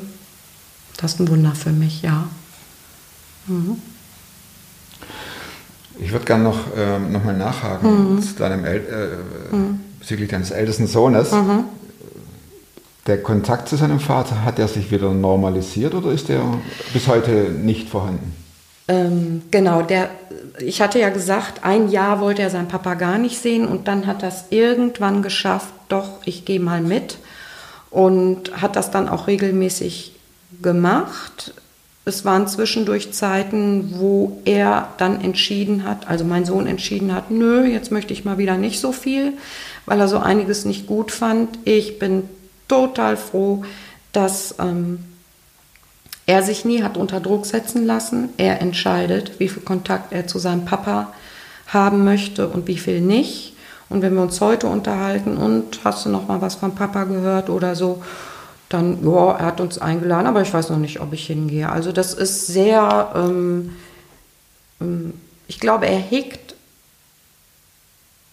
Das 0.98 1.14
ist 1.14 1.20
ein 1.20 1.28
Wunder 1.28 1.54
für 1.54 1.70
mich, 1.70 2.02
ja. 2.02 2.28
Ich 5.98 6.12
würde 6.12 6.24
gerne 6.26 6.44
noch, 6.44 6.58
ähm, 6.76 7.12
noch 7.12 7.24
mal 7.24 7.36
nachhaken 7.36 8.22
zu 8.22 8.34
deinem 8.34 8.64
El 8.64 8.76
äh, 8.80 9.56
bezüglich 9.98 10.28
deines 10.28 10.50
ältesten 10.50 10.86
Sohnes. 10.86 11.30
Der 13.06 13.22
Kontakt 13.22 13.68
zu 13.68 13.76
seinem 13.76 14.00
Vater, 14.00 14.44
hat 14.44 14.58
er 14.58 14.68
sich 14.68 14.90
wieder 14.90 15.10
normalisiert 15.14 15.94
oder 15.94 16.12
ist 16.12 16.28
der 16.28 16.42
bis 16.92 17.06
heute 17.06 17.30
nicht 17.30 17.88
vorhanden? 17.88 18.34
Ähm, 18.86 19.42
genau, 19.50 19.82
der, 19.82 20.10
ich 20.58 20.82
hatte 20.82 20.98
ja 20.98 21.08
gesagt, 21.08 21.64
ein 21.64 21.88
Jahr 21.88 22.20
wollte 22.20 22.42
er 22.42 22.50
seinen 22.50 22.68
Papa 22.68 22.94
gar 22.94 23.18
nicht 23.18 23.40
sehen 23.40 23.66
und 23.66 23.88
dann 23.88 24.06
hat 24.06 24.22
das 24.22 24.46
irgendwann 24.50 25.22
geschafft, 25.22 25.72
doch, 25.88 26.20
ich 26.24 26.44
gehe 26.44 26.60
mal 26.60 26.80
mit 26.80 27.18
und 27.90 28.60
hat 28.60 28.76
das 28.76 28.90
dann 28.90 29.08
auch 29.08 29.26
regelmäßig 29.26 30.12
gemacht. 30.62 31.54
Es 32.04 32.24
waren 32.24 32.48
zwischendurch 32.48 33.12
Zeiten, 33.12 33.94
wo 33.98 34.40
er 34.44 34.88
dann 34.96 35.20
entschieden 35.20 35.84
hat, 35.84 36.08
also 36.08 36.24
mein 36.24 36.46
Sohn 36.46 36.66
entschieden 36.66 37.14
hat, 37.14 37.30
nö, 37.30 37.64
jetzt 37.66 37.92
möchte 37.92 38.12
ich 38.12 38.24
mal 38.24 38.38
wieder 38.38 38.56
nicht 38.56 38.80
so 38.80 38.92
viel, 38.92 39.34
weil 39.84 40.00
er 40.00 40.08
so 40.08 40.18
einiges 40.18 40.64
nicht 40.64 40.86
gut 40.86 41.12
fand. 41.12 41.58
Ich 41.64 41.98
bin 41.98 42.22
total 42.66 43.16
froh, 43.16 43.64
dass 44.12 44.54
ähm, 44.58 45.00
er 46.26 46.42
sich 46.42 46.64
nie 46.64 46.82
hat 46.82 46.96
unter 46.96 47.20
Druck 47.20 47.46
setzen 47.46 47.86
lassen. 47.86 48.30
Er 48.36 48.60
entscheidet, 48.60 49.38
wie 49.38 49.48
viel 49.48 49.62
Kontakt 49.62 50.12
er 50.12 50.26
zu 50.26 50.38
seinem 50.38 50.64
Papa 50.64 51.12
haben 51.66 52.04
möchte 52.04 52.48
und 52.48 52.66
wie 52.68 52.78
viel 52.78 53.00
nicht. 53.00 53.54
Und 53.88 54.02
wenn 54.02 54.14
wir 54.14 54.22
uns 54.22 54.40
heute 54.40 54.66
unterhalten 54.66 55.36
und 55.36 55.80
hast 55.84 56.04
du 56.04 56.10
noch 56.10 56.28
mal 56.28 56.42
was 56.42 56.56
von 56.56 56.74
Papa 56.74 57.04
gehört 57.04 57.48
oder 57.48 57.74
so, 57.74 58.02
dann, 58.68 59.02
ja, 59.04 59.32
er 59.32 59.46
hat 59.46 59.60
uns 59.60 59.78
eingeladen, 59.78 60.26
aber 60.26 60.42
ich 60.42 60.52
weiß 60.52 60.68
noch 60.70 60.78
nicht, 60.78 61.00
ob 61.00 61.12
ich 61.12 61.26
hingehe. 61.26 61.70
Also 61.70 61.90
das 61.90 62.12
ist 62.12 62.46
sehr, 62.46 63.12
ähm, 63.14 63.76
ähm, 64.80 65.14
ich 65.46 65.58
glaube, 65.58 65.86
er 65.86 65.98
hegt, 65.98 66.54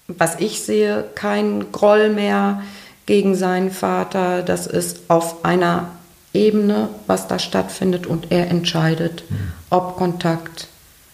was 0.07 0.39
ich 0.39 0.61
sehe, 0.61 1.05
kein 1.15 1.71
Groll 1.71 2.09
mehr 2.09 2.61
gegen 3.05 3.35
seinen 3.35 3.71
Vater. 3.71 4.41
Das 4.43 4.67
ist 4.67 5.09
auf 5.09 5.45
einer 5.45 5.91
Ebene, 6.33 6.89
was 7.07 7.27
da 7.27 7.39
stattfindet 7.39 8.05
und 8.05 8.31
er 8.31 8.49
entscheidet, 8.49 9.23
ob 9.69 9.95
Kontakt, 9.95 10.67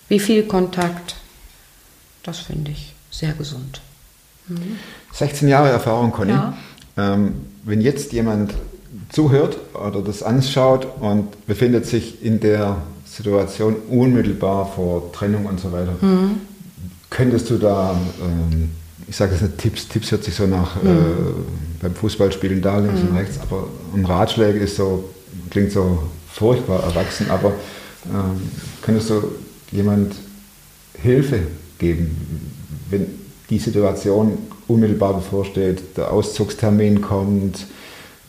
wie 0.07 0.19
viel 0.19 0.43
Kontakt. 0.47 1.15
Das 2.23 2.39
finde 2.39 2.71
ich 2.71 2.93
sehr 3.11 3.33
gesund. 3.33 3.81
16 5.13 5.47
Jahre 5.47 5.69
Erfahrung, 5.69 6.11
Conny. 6.11 6.31
Ja. 6.31 6.57
Ähm, 6.97 7.33
wenn 7.63 7.81
jetzt 7.81 8.11
jemand 8.13 8.53
zuhört 9.09 9.57
oder 9.73 10.01
das 10.01 10.23
anschaut 10.23 10.87
und 10.99 11.45
befindet 11.45 11.85
sich 11.85 12.23
in 12.23 12.39
der 12.39 12.77
Situation 13.05 13.75
unmittelbar 13.89 14.71
vor 14.73 15.11
Trennung 15.11 15.45
und 15.45 15.59
so 15.59 15.71
weiter, 15.71 15.93
könntest 17.09 17.49
du 17.49 17.57
da, 17.57 17.95
ähm, 18.21 18.69
ich 19.07 19.15
sage 19.15 19.33
jetzt 19.33 19.41
nicht 19.41 19.57
Tipps, 19.57 19.87
Tipps 19.87 20.11
hört 20.11 20.23
sich 20.23 20.33
so 20.33 20.47
nach 20.47 20.77
äh, 20.77 20.89
beim 21.81 21.93
Fußballspielen 21.93 22.61
da 22.61 22.79
links 22.79 23.01
und 23.01 23.15
rechts, 23.15 23.39
aber 23.41 23.67
ein 23.93 24.05
Ratschlag 24.05 24.55
ist 24.55 24.77
so, 24.77 25.09
klingt 25.49 25.71
so 25.71 26.03
furchtbar 26.31 26.83
erwachsen, 26.83 27.29
aber 27.29 27.53
ähm, 28.05 28.49
könntest 28.81 29.09
du 29.09 29.23
jemand 29.71 30.15
Hilfe 31.01 31.39
geben, 31.77 32.15
wenn 32.89 33.20
die 33.51 33.59
Situation 33.59 34.37
unmittelbar 34.67 35.13
bevorsteht, 35.13 35.97
der 35.97 36.11
Auszugstermin 36.11 37.01
kommt, 37.01 37.67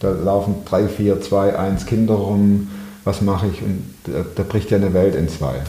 da 0.00 0.10
laufen 0.10 0.56
drei, 0.64 0.88
vier, 0.88 1.20
zwei, 1.22 1.56
eins 1.56 1.86
Kinder 1.86 2.14
rum, 2.14 2.68
was 3.04 3.22
mache 3.22 3.46
ich? 3.46 3.62
Und 3.62 3.84
da, 4.04 4.24
da 4.34 4.42
bricht 4.42 4.70
ja 4.70 4.76
eine 4.76 4.92
Welt 4.92 5.14
in 5.14 5.28
zwei. 5.28 5.62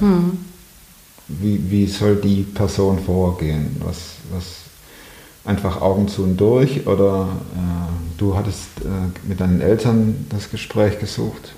Wie, 1.28 1.72
wie 1.72 1.88
soll 1.88 2.16
die 2.18 2.42
Person 2.42 3.00
vorgehen? 3.00 3.78
Was, 3.86 3.98
was 4.34 4.46
einfach 5.46 5.82
Augen 5.82 6.08
zu 6.08 6.24
und 6.24 6.38
durch? 6.38 6.88
Oder 6.88 7.30
äh, 7.56 8.18
du 8.18 8.36
hattest 8.36 8.68
äh, 8.84 9.28
mit 9.28 9.40
deinen 9.40 9.62
Eltern 9.62 10.26
das 10.30 10.50
Gespräch 10.50 11.00
gesucht? 11.00 11.54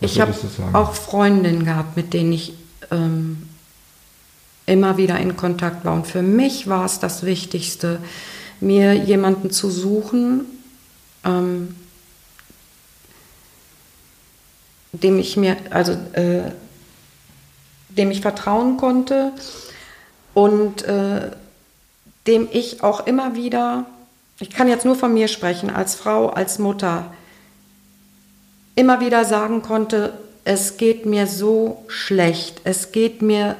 Was 0.00 0.12
ich 0.12 0.20
habe 0.20 0.34
auch 0.74 0.92
Freundinnen 0.92 1.64
gehabt, 1.64 1.96
mit 1.96 2.12
denen 2.12 2.32
ich 2.32 2.52
ähm, 2.90 3.48
immer 4.66 4.96
wieder 4.96 5.18
in 5.18 5.36
Kontakt 5.36 5.84
war. 5.84 5.94
Und 5.94 6.06
für 6.06 6.22
mich 6.22 6.68
war 6.68 6.84
es 6.84 6.98
das 6.98 7.24
Wichtigste, 7.24 8.00
mir 8.60 8.94
jemanden 8.94 9.50
zu 9.50 9.70
suchen, 9.70 10.44
ähm, 11.24 11.76
dem 14.92 15.18
ich 15.18 15.36
mir, 15.36 15.56
also 15.70 15.92
äh, 16.12 16.52
dem 17.88 18.10
ich 18.10 18.20
vertrauen 18.20 18.76
konnte 18.76 19.32
und 20.34 20.82
äh, 20.82 21.30
dem 22.26 22.48
ich 22.50 22.82
auch 22.82 23.06
immer 23.06 23.36
wieder, 23.36 23.86
ich 24.40 24.50
kann 24.50 24.68
jetzt 24.68 24.84
nur 24.84 24.96
von 24.96 25.14
mir 25.14 25.28
sprechen, 25.28 25.70
als 25.70 25.94
Frau, 25.94 26.28
als 26.28 26.58
Mutter, 26.58 27.12
immer 28.74 29.00
wieder 29.00 29.24
sagen 29.24 29.62
konnte, 29.62 30.12
es 30.44 30.76
geht 30.76 31.06
mir 31.06 31.26
so 31.26 31.84
schlecht, 31.88 32.60
es 32.64 32.92
geht 32.92 33.22
mir 33.22 33.56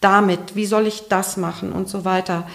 damit, 0.00 0.54
wie 0.54 0.66
soll 0.66 0.86
ich 0.86 1.08
das 1.08 1.36
machen 1.36 1.72
und 1.72 1.88
so 1.88 2.04
weiter. 2.04 2.46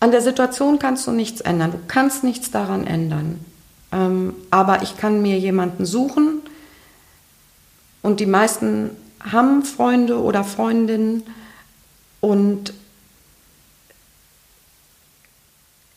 An 0.00 0.10
der 0.10 0.22
Situation 0.22 0.78
kannst 0.78 1.06
du 1.06 1.12
nichts 1.12 1.40
ändern, 1.40 1.72
du 1.72 1.78
kannst 1.88 2.24
nichts 2.24 2.50
daran 2.50 2.86
ändern. 2.86 3.40
Ähm, 3.90 4.34
aber 4.50 4.82
ich 4.82 4.96
kann 4.96 5.22
mir 5.22 5.38
jemanden 5.38 5.86
suchen 5.86 6.42
und 8.02 8.20
die 8.20 8.26
meisten 8.26 8.90
haben 9.20 9.64
Freunde 9.64 10.20
oder 10.20 10.44
Freundinnen 10.44 11.22
und 12.20 12.72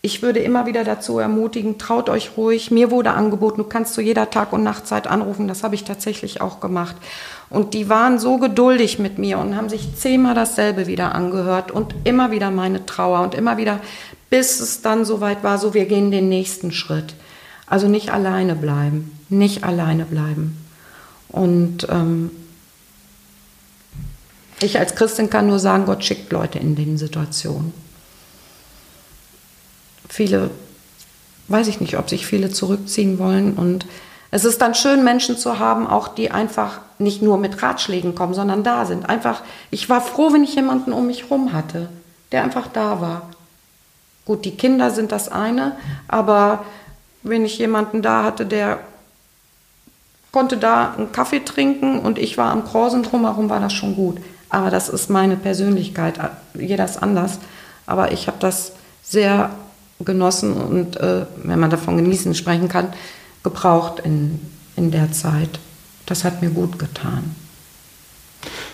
ich 0.04 0.24
würde 0.24 0.40
immer 0.40 0.66
wieder 0.66 0.84
dazu 0.84 1.20
ermutigen, 1.20 1.78
traut 1.78 2.10
euch 2.10 2.32
ruhig. 2.36 2.72
Mir 2.72 2.90
wurde 2.90 3.12
angeboten, 3.12 3.58
du 3.58 3.64
kannst 3.66 3.94
zu 3.94 4.02
jeder 4.02 4.32
Tag- 4.32 4.52
und 4.52 4.64
Nachtzeit 4.64 5.06
anrufen. 5.06 5.48
Das 5.48 5.64
habe 5.64 5.76
ich 5.76 5.84
tatsächlich 5.84 6.42
auch 6.42 6.60
gemacht. 6.60 6.96
Und 7.52 7.76
die 7.76 7.88
waren 7.88 8.18
so 8.18 8.40
geduldig 8.40 8.98
mit 8.98 9.20
mir 9.20 9.38
und 9.38 9.56
haben 9.56 9.70
sich 9.70 9.96
zehnmal 9.96 10.34
dasselbe 10.34 10.88
wieder 10.88 11.14
angehört 11.14 11.70
und 11.70 11.94
immer 12.04 12.32
wieder 12.32 12.50
meine 12.50 12.84
Trauer 12.88 13.22
und 13.22 13.36
immer 13.36 13.58
wieder, 13.58 13.80
bis 14.32 14.60
es 14.60 14.82
dann 14.82 15.06
soweit 15.06 15.44
war, 15.44 15.60
so 15.60 15.76
wir 15.76 15.86
gehen 15.86 16.10
den 16.10 16.30
nächsten 16.30 16.72
Schritt. 16.72 17.14
Also 17.68 17.88
nicht 17.88 18.12
alleine 18.12 18.56
bleiben, 18.56 19.12
nicht 19.30 19.64
alleine 19.64 20.06
bleiben. 20.06 20.58
Und 21.30 21.88
ähm, 21.92 22.32
ich 24.62 24.80
als 24.80 24.96
Christin 24.96 25.30
kann 25.30 25.46
nur 25.46 25.60
sagen, 25.60 25.86
Gott 25.86 26.04
schickt 26.04 26.32
Leute 26.32 26.58
in 26.58 26.76
den 26.76 26.98
Situationen. 26.98 27.81
Viele, 30.12 30.50
weiß 31.48 31.70
ich 31.70 31.80
nicht, 31.80 31.98
ob 31.98 32.10
sich 32.10 32.26
viele 32.26 32.52
zurückziehen 32.52 33.18
wollen 33.18 33.54
und 33.54 33.86
Es 34.34 34.46
ist 34.46 34.62
dann 34.62 34.74
schön, 34.76 35.04
Menschen 35.04 35.38
zu 35.38 35.60
haben, 35.60 35.86
auch 35.88 36.08
die 36.08 36.32
einfach 36.32 36.80
nicht 37.00 37.22
nur 37.22 37.38
mit 37.38 37.62
Ratschlägen 37.62 38.16
kommen, 38.16 38.34
sondern 38.34 38.64
da 38.64 38.86
sind. 38.86 39.10
Einfach, 39.10 39.42
ich 39.72 39.90
war 39.90 40.00
froh, 40.02 40.32
wenn 40.32 40.44
ich 40.44 40.56
jemanden 40.56 40.94
um 40.94 41.08
mich 41.08 41.24
herum 41.24 41.52
hatte, 41.52 41.90
der 42.32 42.44
einfach 42.44 42.68
da 42.68 43.02
war. 43.02 43.30
Gut, 44.26 44.46
die 44.46 44.56
Kinder 44.56 44.90
sind 44.92 45.12
das 45.12 45.28
eine, 45.30 45.76
aber 46.08 46.66
wenn 47.24 47.44
ich 47.44 47.58
jemanden 47.58 48.02
da 48.02 48.24
hatte, 48.24 48.46
der 48.46 48.80
konnte 50.32 50.56
da 50.56 50.94
einen 50.98 51.12
Kaffee 51.12 51.44
trinken 51.44 52.00
und 52.00 52.18
ich 52.18 52.38
war 52.38 52.52
am 52.52 52.64
Korsen 52.64 53.04
drumherum, 53.04 53.50
war 53.50 53.60
das 53.60 53.74
schon 53.74 53.96
gut. 53.96 54.18
Aber 54.50 54.70
das 54.70 54.88
ist 54.88 55.10
meine 55.10 55.36
Persönlichkeit. 55.36 56.20
Jeder 56.54 56.86
ist 56.86 57.04
anders. 57.04 57.40
Aber 57.86 58.14
ich 58.14 58.28
habe 58.28 58.38
das 58.40 58.74
sehr 59.04 59.50
genossen 60.04 60.54
und, 60.54 60.98
äh, 60.98 61.26
wenn 61.44 61.60
man 61.60 61.70
davon 61.70 61.98
genießen 61.98 62.36
sprechen 62.36 62.68
kann, 62.68 62.94
gebraucht 63.44 64.02
in, 64.04 64.40
in 64.76 64.92
der 64.92 65.12
Zeit. 65.12 65.60
Das 66.06 66.24
hat 66.24 66.42
mir 66.42 66.50
gut 66.50 66.80
getan. 66.80 67.36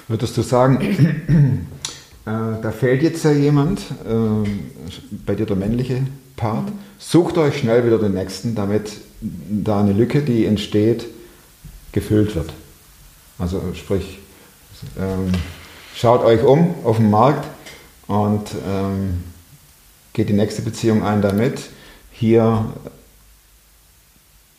Würdest 0.07 0.38
du 0.38 0.41
sagen, 0.41 0.82
äh, 2.25 2.32
da 2.61 2.71
fehlt 2.71 3.03
jetzt 3.03 3.23
ja 3.23 3.32
jemand, 3.32 3.82
äh, 4.05 4.49
bei 5.25 5.36
dir 5.36 5.45
der 5.45 5.55
männliche 5.55 6.01
Part, 6.36 6.65
mhm. 6.65 6.80
sucht 6.97 7.38
euch 7.38 7.59
schnell 7.59 7.86
wieder 7.86 7.99
den 7.99 8.13
nächsten, 8.13 8.55
damit 8.55 8.91
da 9.21 9.82
eine 9.82 9.93
Lücke, 9.93 10.21
die 10.21 10.45
entsteht, 10.45 11.05
gefüllt 11.91 12.36
wird. 12.36 12.53
Also 13.39 13.61
sprich, 13.75 14.19
ähm, 14.99 15.32
schaut 15.95 16.23
euch 16.23 16.43
um 16.43 16.75
auf 16.84 16.97
dem 16.97 17.09
Markt 17.09 17.47
und 18.07 18.47
ähm, 18.67 19.23
geht 20.18 20.30
die 20.30 20.34
nächste 20.34 20.63
Beziehung 20.63 21.03
ein, 21.03 21.22
damit 21.22 21.61
hier 22.11 22.74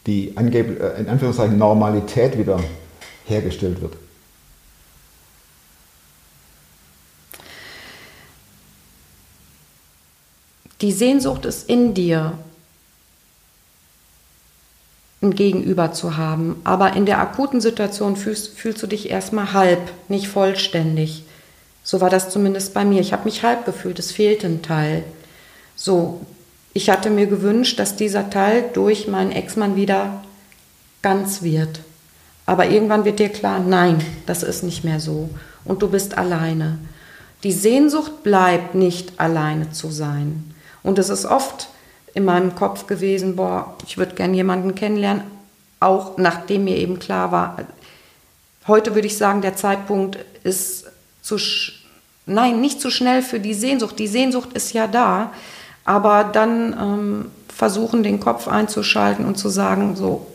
die 0.06 0.28
äh, 0.36 1.00
in 1.00 1.08
Anführungszeichen 1.08 1.58
Normalität 1.58 2.38
wieder 2.38 2.60
hergestellt 3.26 3.80
wird. 3.82 3.94
Die 10.80 10.92
Sehnsucht 10.92 11.44
ist 11.44 11.68
in 11.68 11.92
dir, 11.92 12.38
ein 15.20 15.34
Gegenüber 15.34 15.92
zu 15.92 16.16
haben. 16.16 16.60
Aber 16.62 16.92
in 16.92 17.04
der 17.04 17.18
akuten 17.18 17.60
Situation 17.60 18.14
fühlst, 18.14 18.56
fühlst 18.56 18.80
du 18.80 18.86
dich 18.86 19.10
erstmal 19.10 19.52
halb, 19.52 19.80
nicht 20.06 20.28
vollständig. 20.28 21.24
So 21.82 22.00
war 22.00 22.10
das 22.10 22.30
zumindest 22.30 22.74
bei 22.74 22.84
mir. 22.84 23.00
Ich 23.00 23.12
habe 23.12 23.24
mich 23.24 23.42
halb 23.42 23.64
gefühlt, 23.66 23.98
es 23.98 24.12
fehlte 24.12 24.46
ein 24.46 24.62
Teil. 24.62 25.02
So, 25.80 26.20
ich 26.74 26.90
hatte 26.90 27.08
mir 27.08 27.28
gewünscht, 27.28 27.78
dass 27.78 27.94
dieser 27.94 28.30
Teil 28.30 28.64
durch 28.74 29.06
meinen 29.06 29.30
Ex-Mann 29.30 29.76
wieder 29.76 30.24
ganz 31.02 31.42
wird. 31.42 31.80
Aber 32.46 32.66
irgendwann 32.66 33.04
wird 33.04 33.20
dir 33.20 33.28
klar, 33.28 33.60
nein, 33.60 34.04
das 34.26 34.42
ist 34.42 34.64
nicht 34.64 34.82
mehr 34.82 34.98
so. 34.98 35.30
Und 35.64 35.80
du 35.80 35.88
bist 35.88 36.18
alleine. 36.18 36.78
Die 37.44 37.52
Sehnsucht 37.52 38.24
bleibt 38.24 38.74
nicht 38.74 39.20
alleine 39.20 39.70
zu 39.70 39.92
sein. 39.92 40.52
Und 40.82 40.98
es 40.98 41.10
ist 41.10 41.26
oft 41.26 41.68
in 42.12 42.24
meinem 42.24 42.56
Kopf 42.56 42.88
gewesen, 42.88 43.36
boah, 43.36 43.76
ich 43.86 43.98
würde 43.98 44.16
gern 44.16 44.34
jemanden 44.34 44.74
kennenlernen, 44.74 45.22
auch 45.78 46.18
nachdem 46.18 46.64
mir 46.64 46.76
eben 46.76 46.98
klar 46.98 47.30
war, 47.30 47.56
heute 48.66 48.96
würde 48.96 49.06
ich 49.06 49.16
sagen, 49.16 49.42
der 49.42 49.54
Zeitpunkt 49.54 50.18
ist 50.42 50.86
zu, 51.22 51.36
nein, 52.26 52.60
nicht 52.60 52.80
zu 52.80 52.90
schnell 52.90 53.22
für 53.22 53.38
die 53.38 53.54
Sehnsucht. 53.54 53.96
Die 54.00 54.08
Sehnsucht 54.08 54.52
ist 54.54 54.72
ja 54.72 54.88
da, 54.88 55.30
aber 55.88 56.22
dann 56.22 56.76
ähm, 56.78 57.30
versuchen, 57.48 58.02
den 58.02 58.20
Kopf 58.20 58.46
einzuschalten 58.46 59.24
und 59.24 59.38
zu 59.38 59.48
sagen, 59.48 59.96
so, 59.96 60.26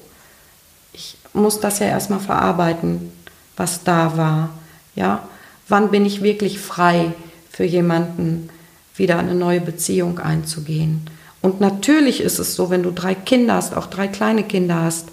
ich 0.93 1.15
muss 1.31 1.59
das 1.59 1.77
ja 1.77 1.85
erstmal 1.85 2.19
verarbeiten, 2.19 3.11
was 3.55 3.83
da 3.83 4.17
war. 4.17 4.49
Ja, 4.95 5.27
wann 5.67 5.91
bin 5.91 6.07
ich 6.07 6.23
wirklich 6.23 6.59
frei 6.59 7.13
für 7.51 7.65
jemanden, 7.65 8.49
wieder 8.95 9.19
eine 9.19 9.35
neue 9.35 9.61
Beziehung 9.61 10.17
einzugehen? 10.17 11.07
Und 11.39 11.61
natürlich 11.61 12.21
ist 12.21 12.39
es 12.39 12.55
so, 12.55 12.71
wenn 12.71 12.81
du 12.81 12.89
drei 12.89 13.13
Kinder 13.13 13.53
hast, 13.53 13.75
auch 13.75 13.85
drei 13.85 14.07
kleine 14.07 14.41
Kinder 14.41 14.81
hast, 14.81 15.09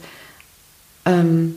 ähm, 1.04 1.54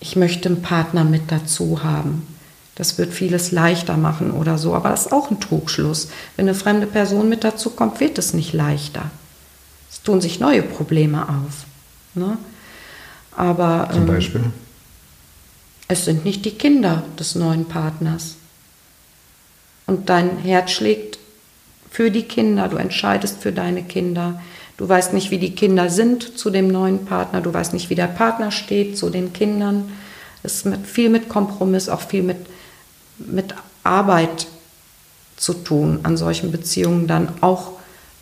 ich 0.00 0.16
möchte 0.16 0.48
einen 0.48 0.60
Partner 0.60 1.04
mit 1.04 1.30
dazu 1.30 1.84
haben. 1.84 2.26
Das 2.74 2.96
wird 2.96 3.12
vieles 3.12 3.52
leichter 3.52 3.96
machen 3.96 4.30
oder 4.30 4.56
so, 4.56 4.74
aber 4.74 4.88
das 4.88 5.06
ist 5.06 5.12
auch 5.12 5.30
ein 5.30 5.40
Trugschluss. 5.40 6.08
Wenn 6.36 6.48
eine 6.48 6.54
fremde 6.54 6.86
Person 6.86 7.28
mit 7.28 7.44
dazu 7.44 7.70
kommt, 7.70 8.00
wird 8.00 8.18
es 8.18 8.32
nicht 8.32 8.54
leichter. 8.54 9.10
Es 9.90 10.02
tun 10.02 10.20
sich 10.22 10.40
neue 10.40 10.62
Probleme 10.62 11.28
auf. 11.28 11.66
Ne? 12.14 12.38
Aber 13.36 13.88
zum 13.92 14.02
ähm, 14.02 14.06
Beispiel? 14.06 14.44
Es 15.88 16.06
sind 16.06 16.24
nicht 16.24 16.44
die 16.46 16.52
Kinder 16.52 17.02
des 17.18 17.34
neuen 17.34 17.66
Partners. 17.66 18.36
Und 19.86 20.08
dein 20.08 20.38
Herz 20.38 20.70
schlägt 20.70 21.18
für 21.90 22.10
die 22.10 22.22
Kinder, 22.22 22.68
du 22.68 22.78
entscheidest 22.78 23.42
für 23.42 23.52
deine 23.52 23.82
Kinder. 23.82 24.40
Du 24.78 24.88
weißt 24.88 25.12
nicht, 25.12 25.30
wie 25.30 25.38
die 25.38 25.54
Kinder 25.54 25.90
sind 25.90 26.38
zu 26.38 26.48
dem 26.48 26.68
neuen 26.68 27.04
Partner, 27.04 27.42
du 27.42 27.52
weißt 27.52 27.74
nicht, 27.74 27.90
wie 27.90 27.94
der 27.94 28.06
Partner 28.06 28.50
steht 28.50 28.96
zu 28.96 29.10
den 29.10 29.34
Kindern. 29.34 29.92
Es 30.42 30.54
ist 30.54 30.66
mit, 30.66 30.86
viel 30.86 31.10
mit 31.10 31.28
Kompromiss, 31.28 31.90
auch 31.90 32.00
viel 32.00 32.22
mit, 32.22 32.38
mit 33.26 33.54
Arbeit 33.84 34.46
zu 35.36 35.54
tun, 35.54 36.00
an 36.04 36.16
solchen 36.16 36.52
Beziehungen 36.52 37.06
dann 37.06 37.42
auch 37.42 37.72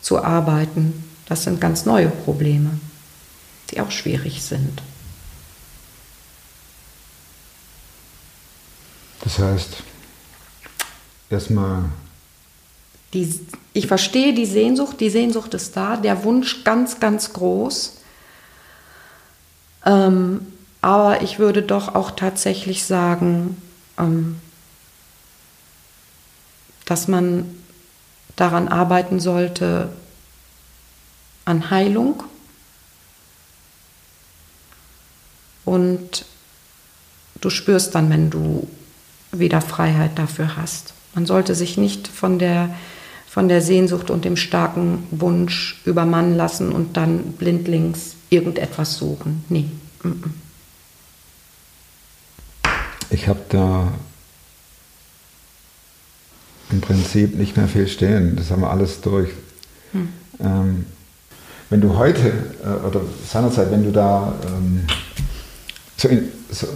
zu 0.01 0.23
arbeiten. 0.23 1.03
Das 1.27 1.43
sind 1.43 1.61
ganz 1.61 1.85
neue 1.85 2.09
Probleme, 2.09 2.71
die 3.69 3.79
auch 3.79 3.91
schwierig 3.91 4.41
sind. 4.43 4.81
Das 9.23 9.37
heißt, 9.37 9.77
erstmal 11.29 11.85
die, 13.13 13.39
ich 13.73 13.87
verstehe 13.87 14.33
die 14.33 14.45
Sehnsucht, 14.45 14.99
die 14.99 15.09
Sehnsucht 15.09 15.53
ist 15.53 15.75
da, 15.75 15.97
der 15.97 16.23
Wunsch 16.23 16.63
ganz, 16.63 16.99
ganz 16.99 17.33
groß. 17.33 17.97
Ähm, 19.85 20.47
aber 20.81 21.21
ich 21.21 21.37
würde 21.37 21.61
doch 21.61 21.93
auch 21.93 22.11
tatsächlich 22.11 22.85
sagen, 22.85 23.61
ähm, 23.97 24.37
dass 26.91 27.07
man 27.07 27.45
daran 28.35 28.67
arbeiten 28.67 29.21
sollte, 29.21 29.87
an 31.45 31.71
Heilung 31.71 32.21
und 35.63 36.25
du 37.39 37.49
spürst 37.49 37.95
dann, 37.95 38.09
wenn 38.09 38.29
du 38.29 38.67
wieder 39.31 39.61
Freiheit 39.61 40.19
dafür 40.19 40.57
hast. 40.57 40.93
Man 41.15 41.25
sollte 41.25 41.55
sich 41.55 41.77
nicht 41.77 42.09
von 42.09 42.39
der 42.39 42.75
von 43.29 43.47
der 43.47 43.61
Sehnsucht 43.61 44.09
und 44.09 44.25
dem 44.25 44.35
starken 44.35 45.07
Wunsch 45.11 45.79
übermannen 45.85 46.35
lassen 46.35 46.73
und 46.73 46.97
dann 46.97 47.31
blindlings 47.31 48.15
irgendetwas 48.29 48.97
suchen. 48.97 49.45
Nee. 49.47 49.69
Ich 53.09 53.29
habe 53.29 53.39
da 53.47 53.93
im 56.71 56.81
Prinzip 56.81 57.37
nicht 57.37 57.57
mehr 57.57 57.67
viel 57.67 57.87
stehen. 57.87 58.35
Das 58.35 58.51
haben 58.51 58.61
wir 58.61 58.71
alles 58.71 59.01
durch. 59.01 59.29
Hm. 59.91 60.09
Ähm, 60.39 60.85
wenn 61.69 61.81
du 61.81 61.97
heute, 61.97 62.33
äh, 62.63 62.85
oder 62.85 63.01
seinerzeit, 63.25 63.71
wenn 63.71 63.83
du 63.83 63.91
da 63.91 64.33
ähm, 64.45 64.85
so, 65.95 66.09
in, 66.09 66.29
so 66.49 66.67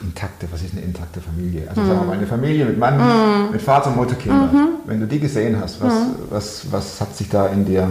intakte, 0.00 0.48
was 0.50 0.62
ist 0.62 0.72
eine 0.72 0.82
intakte 0.82 1.20
Familie? 1.20 1.68
Also 1.68 1.80
mhm. 1.80 1.86
sagen 1.86 2.00
wir 2.00 2.06
mal 2.06 2.18
eine 2.18 2.26
Familie 2.26 2.64
mit 2.64 2.78
Mann, 2.78 2.96
mhm. 2.96 3.52
mit 3.52 3.62
Vater, 3.62 3.90
Mutter, 3.90 4.16
Kinder. 4.16 4.50
Mhm. 4.52 4.68
Wenn 4.86 5.00
du 5.00 5.06
die 5.06 5.20
gesehen 5.20 5.60
hast, 5.60 5.80
was, 5.80 5.92
mhm. 5.92 6.14
was, 6.30 6.72
was 6.72 7.00
hat 7.00 7.16
sich 7.16 7.28
da 7.28 7.46
in 7.46 7.64
dir, 7.64 7.88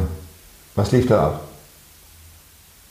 was 0.76 0.92
lief 0.92 1.08
da 1.08 1.28
ab? 1.28 1.42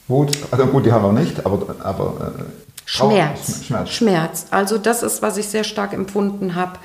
Wut? 0.08 0.36
Also 0.50 0.66
gut, 0.66 0.86
die 0.86 0.92
haben 0.92 1.04
wir 1.04 1.20
nicht, 1.20 1.44
aber... 1.44 1.76
aber 1.80 2.32
äh, 2.38 2.42
Schmerz. 2.84 3.64
Schmerz. 3.64 3.90
Schmerz. 3.90 4.46
Also 4.50 4.76
das 4.76 5.02
ist, 5.02 5.22
was 5.22 5.36
ich 5.36 5.48
sehr 5.48 5.64
stark 5.64 5.92
empfunden 5.92 6.54
habe. 6.54 6.78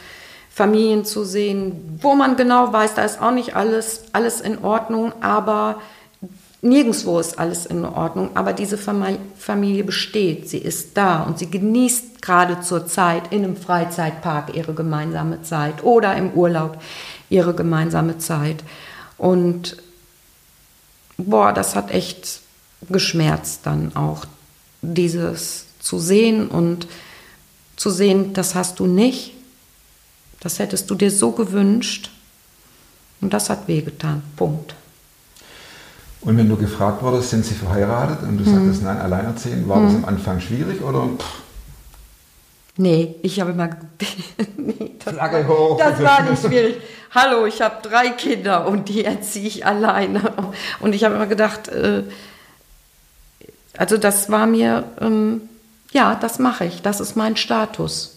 Familien 0.58 1.06
zu 1.06 1.24
sehen, 1.24 2.00
wo 2.02 2.16
man 2.16 2.36
genau 2.36 2.74
weiß, 2.74 2.96
da 2.96 3.04
ist 3.04 3.22
auch 3.22 3.30
nicht 3.30 3.56
alles, 3.56 4.06
alles 4.12 4.42
in 4.42 4.58
Ordnung, 4.64 5.14
aber 5.22 5.76
Nirgendwo 6.64 7.20
ist 7.20 7.38
alles 7.38 7.68
in 7.68 7.86
Ordnung, 7.86 8.32
aber 8.34 8.52
diese 8.52 8.80
Familie 8.80 9.84
besteht, 9.84 10.50
sie 10.50 10.58
ist 10.58 10.98
da 10.98 11.22
und 11.22 11.38
sie 11.38 11.52
genießt 11.52 12.24
gerade 12.24 12.62
zur 12.62 12.88
Zeit 12.88 13.32
in 13.32 13.44
einem 13.44 13.56
Freizeitpark 13.56 14.56
ihre 14.56 14.74
gemeinsame 14.74 15.44
Zeit 15.44 15.84
oder 15.84 16.16
im 16.16 16.32
Urlaub 16.32 16.82
ihre 17.30 17.54
gemeinsame 17.54 18.18
Zeit. 18.18 18.64
Und 19.20 19.78
boah, 21.18 21.54
das 21.54 21.76
hat 21.76 21.92
echt 21.92 22.42
geschmerzt 22.90 23.62
dann 23.66 23.96
auch, 23.96 24.26
dieses 24.82 25.66
zu 25.80 26.00
sehen 26.00 26.48
und 26.48 26.88
zu 27.76 27.92
sehen, 27.92 28.34
das 28.34 28.56
hast 28.56 28.80
du 28.80 28.88
nicht, 28.88 29.37
das 30.48 30.60
hättest 30.60 30.90
du 30.90 30.96
dir 30.96 31.12
so 31.12 31.32
gewünscht 31.32 32.10
und 33.20 33.34
das 33.34 33.50
hat 33.50 33.68
wehgetan. 33.68 34.24
Punkt. 34.38 34.76
Und 36.22 36.38
wenn 36.38 36.48
du 36.48 36.56
gefragt 36.56 37.04
wurdest, 37.04 37.32
sind 37.32 37.44
sie 37.44 37.54
verheiratet 37.54 38.24
und 38.24 38.38
du 38.38 38.46
sagtest 38.46 38.82
nein, 38.82 38.98
alleinerziehend, 38.98 39.68
war 39.68 39.82
das 39.82 39.96
am 39.96 40.06
Anfang 40.06 40.40
schwierig 40.40 40.82
oder? 40.82 41.10
Nee, 42.78 43.16
ich 43.24 43.42
habe 43.42 43.52
immer. 43.52 43.72
nee, 44.58 44.96
das, 45.04 45.16
Flagge 45.16 45.46
hoch. 45.46 45.78
das 45.78 46.02
war 46.02 46.22
nicht 46.24 46.42
schwierig. 46.42 46.78
Hallo, 47.14 47.46
ich 47.46 47.60
habe 47.62 47.82
drei 47.82 48.12
Kinder 48.12 48.70
und 48.70 48.88
die 48.88 49.04
erziehe 49.04 49.48
ich 49.48 49.66
alleine. 49.66 50.32
Und 50.80 50.96
ich 50.96 51.04
habe 51.04 51.16
immer 51.16 51.28
gedacht, 51.28 51.68
äh, 51.68 52.04
also 53.78 53.98
das 53.98 54.30
war 54.30 54.48
mir, 54.48 54.86
ähm, 55.02 55.42
ja, 55.92 56.16
das 56.16 56.40
mache 56.40 56.64
ich, 56.64 56.82
das 56.82 57.02
ist 57.02 57.18
mein 57.18 57.36
Status. 57.36 58.17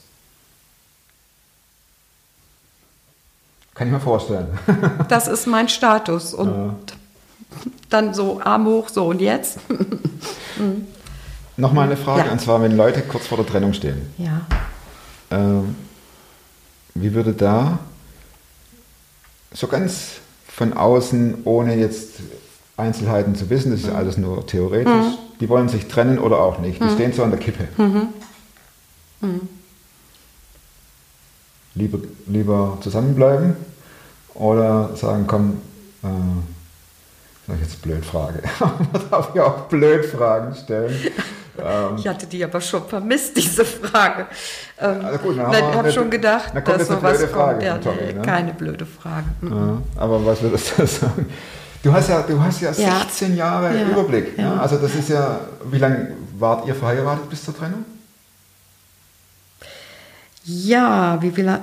Kann 3.80 3.88
ich 3.88 3.94
mir 3.94 4.00
vorstellen. 4.00 4.46
Das 5.08 5.26
ist 5.26 5.46
mein 5.46 5.66
Status. 5.70 6.34
Und 6.34 6.74
dann 7.88 8.12
so 8.12 8.38
Arm 8.44 8.66
hoch, 8.66 8.90
so 8.90 9.06
und 9.06 9.22
jetzt? 9.22 9.56
Nochmal 11.56 11.86
eine 11.86 11.96
Frage, 11.96 12.26
Ja. 12.26 12.32
und 12.32 12.42
zwar, 12.42 12.60
wenn 12.60 12.76
Leute 12.76 13.00
kurz 13.00 13.26
vor 13.26 13.38
der 13.38 13.46
Trennung 13.46 13.72
stehen, 13.72 14.12
Ja. 14.18 14.42
ähm, 15.30 15.76
wie 16.94 17.14
würde 17.14 17.32
da 17.32 17.78
so 19.54 19.66
ganz 19.66 20.16
von 20.46 20.74
außen, 20.74 21.38
ohne 21.44 21.74
jetzt 21.76 22.16
Einzelheiten 22.76 23.34
zu 23.34 23.48
wissen, 23.48 23.70
das 23.72 23.80
ist 23.80 23.86
ja 23.86 23.94
alles 23.94 24.18
nur 24.18 24.46
theoretisch, 24.46 25.06
die 25.40 25.48
wollen 25.48 25.70
sich 25.70 25.88
trennen 25.88 26.18
oder 26.18 26.38
auch 26.40 26.58
nicht, 26.58 26.82
die 26.84 26.90
stehen 26.90 27.14
so 27.14 27.22
an 27.24 27.30
der 27.30 27.40
Kippe. 27.40 27.66
Lieber, 31.74 31.98
lieber 32.26 32.78
zusammenbleiben 32.80 33.54
oder 34.34 34.90
sagen, 34.96 35.24
komm, 35.28 35.60
äh, 36.02 36.06
sag 37.46 37.56
ich 37.56 37.62
jetzt 37.62 37.82
blöd 37.82 38.04
Frage, 38.04 38.42
man 38.60 39.10
darf 39.10 39.34
ja 39.34 39.44
auch 39.44 39.60
blöd 39.68 40.04
Fragen 40.04 40.54
stellen. 40.54 40.94
Ähm, 41.62 41.96
Ich 41.96 42.08
hatte 42.08 42.26
die 42.26 42.42
aber 42.44 42.60
schon 42.60 42.84
vermisst, 42.86 43.36
diese 43.36 43.64
Frage. 43.64 44.26
Ähm, 44.80 45.04
Also 45.04 45.18
gut, 45.18 45.38
dann 45.38 45.46
haben 45.46 45.54
ich 45.70 45.76
habe 45.76 45.92
schon 45.92 46.10
gedacht, 46.10 46.52
dann 46.54 46.64
dass 46.64 46.88
sowas 46.88 47.32
kommt. 47.32 47.62
Ja, 47.62 47.78
Tommy, 47.78 48.14
ne? 48.14 48.22
Keine 48.22 48.52
blöde 48.52 48.86
Frage. 48.86 49.26
Mhm. 49.40 49.52
Ja, 49.96 50.02
aber 50.02 50.24
was 50.26 50.40
würdest 50.42 50.72
du 50.76 50.86
sagen? 50.86 51.26
Du 51.82 51.92
hast 51.92 52.08
ja, 52.08 52.22
du 52.22 52.40
hast 52.42 52.60
ja 52.60 52.72
Ja. 52.72 53.00
16 53.02 53.36
Jahre 53.36 53.74
Ja. 53.76 53.88
Überblick. 53.88 54.36
Ne? 54.36 54.44
Ja. 54.44 54.56
Also 54.56 54.76
das 54.76 54.94
ist 54.94 55.08
ja, 55.08 55.40
wie 55.70 55.78
lange 55.78 56.12
wart 56.38 56.66
ihr 56.66 56.74
verheiratet 56.74 57.28
bis 57.30 57.44
zur 57.44 57.56
Trennung? 57.56 57.84
Ja, 60.44 61.20
wie 61.22 61.30
viel? 61.30 61.58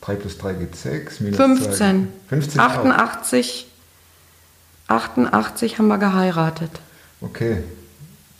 3 0.00 0.14
plus 0.16 0.38
3 0.38 0.52
gibt 0.54 0.76
6, 0.76 1.20
minus 1.20 1.36
15. 1.36 2.08
2. 2.28 2.36
15 2.36 2.58
Jahre. 2.60 2.72
88. 2.80 3.66
88 4.88 5.78
haben 5.78 5.88
wir 5.88 5.98
geheiratet. 5.98 6.70
Okay, 7.20 7.62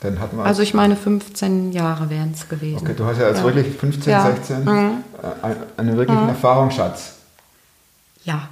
dann 0.01 0.21
hatten 0.21 0.37
wir... 0.37 0.45
Also 0.45 0.61
ich 0.63 0.75
meine 0.75 0.95
15 0.95 1.73
Jahre 1.73 2.11
wären 2.11 2.33
es 2.33 2.49
gewesen. 2.49 2.79
okay, 2.83 2.95
du 2.95 3.05
hast 3.07 3.19
ja 3.19 3.27
als 3.27 3.39
Ja. 3.39 3.45
wirklich 3.45 3.77
15, 3.79 4.11
Ja. 4.13 4.27
16 4.27 4.65
Mhm. 4.65 5.05
äh, 5.23 5.47
ein- 5.47 5.57
einen 5.79 5.97
wirklichen 5.97 6.29
Erfahrungsschatz. 6.29 7.15
Ja, 8.25 8.49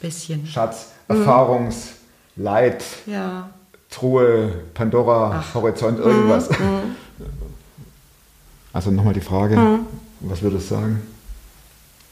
bisschen. 0.00 0.46
Schatz, 0.46 0.88
Mhm. 1.08 1.18
Erfahrungsleit, 1.20 2.84
Ja. 3.06 3.48
Truhe, 3.90 4.52
Pandora, 4.74 5.44
Horizont, 5.54 5.98
irgendwas. 6.00 6.48
Mhm. 8.76 8.82
Also 8.84 8.90
nochmal 8.90 9.14
die 9.14 9.20
Frage, 9.20 9.80
was 10.20 10.42
würdest 10.42 10.70
du 10.70 10.74
sagen? 10.74 11.02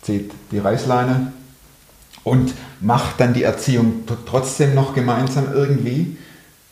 Zieht 0.03 0.33
die 0.51 0.59
Reißleine 0.59 1.33
und 2.25 2.55
macht 2.81 3.21
dann 3.21 3.35
die 3.35 3.43
Erziehung 3.43 4.05
trotzdem 4.27 4.75
noch 4.75 4.95
gemeinsam 4.95 5.53
irgendwie? 5.53 6.17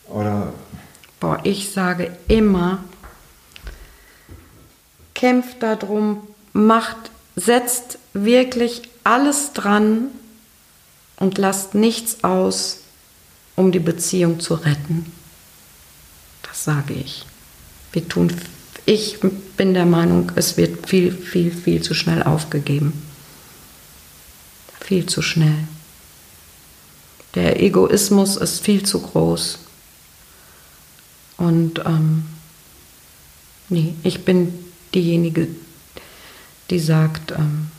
Oder 0.09 0.53
Boah, 1.19 1.39
ich 1.43 1.71
sage 1.71 2.11
immer, 2.27 2.83
kämpft 5.13 5.63
darum, 5.63 6.27
macht, 6.53 7.11
setzt 7.35 7.97
wirklich 8.13 8.89
alles 9.03 9.53
dran 9.53 10.07
und 11.17 11.37
lasst 11.37 11.75
nichts 11.75 12.23
aus, 12.23 12.79
um 13.55 13.71
die 13.71 13.79
Beziehung 13.79 14.39
zu 14.39 14.55
retten. 14.55 15.11
Das 16.43 16.63
sage 16.63 16.93
ich. 16.93 17.25
Wir 17.93 18.07
tun, 18.07 18.31
ich 18.85 19.19
bin 19.57 19.73
der 19.73 19.85
Meinung, 19.85 20.31
es 20.35 20.57
wird 20.57 20.87
viel, 20.87 21.11
viel, 21.11 21.51
viel 21.51 21.81
zu 21.81 21.93
schnell 21.93 22.23
aufgegeben. 22.23 22.93
Viel 24.79 25.05
zu 25.05 25.21
schnell. 25.21 25.67
Der 27.35 27.61
Egoismus 27.61 28.35
ist 28.35 28.59
viel 28.63 28.83
zu 28.83 29.01
groß. 29.01 29.59
Und 31.37 31.79
ähm, 31.85 32.25
nee, 33.69 33.95
ich 34.03 34.23
bin 34.25 34.53
diejenige, 34.93 35.47
die 36.69 36.79
sagt, 36.79 37.31
ähm, 37.31 37.71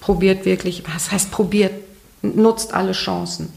probiert 0.00 0.44
wirklich, 0.44 0.84
was 0.86 1.10
heißt 1.10 1.30
probiert, 1.30 1.72
nutzt 2.22 2.72
alle 2.72 2.92
Chancen. 2.92 3.52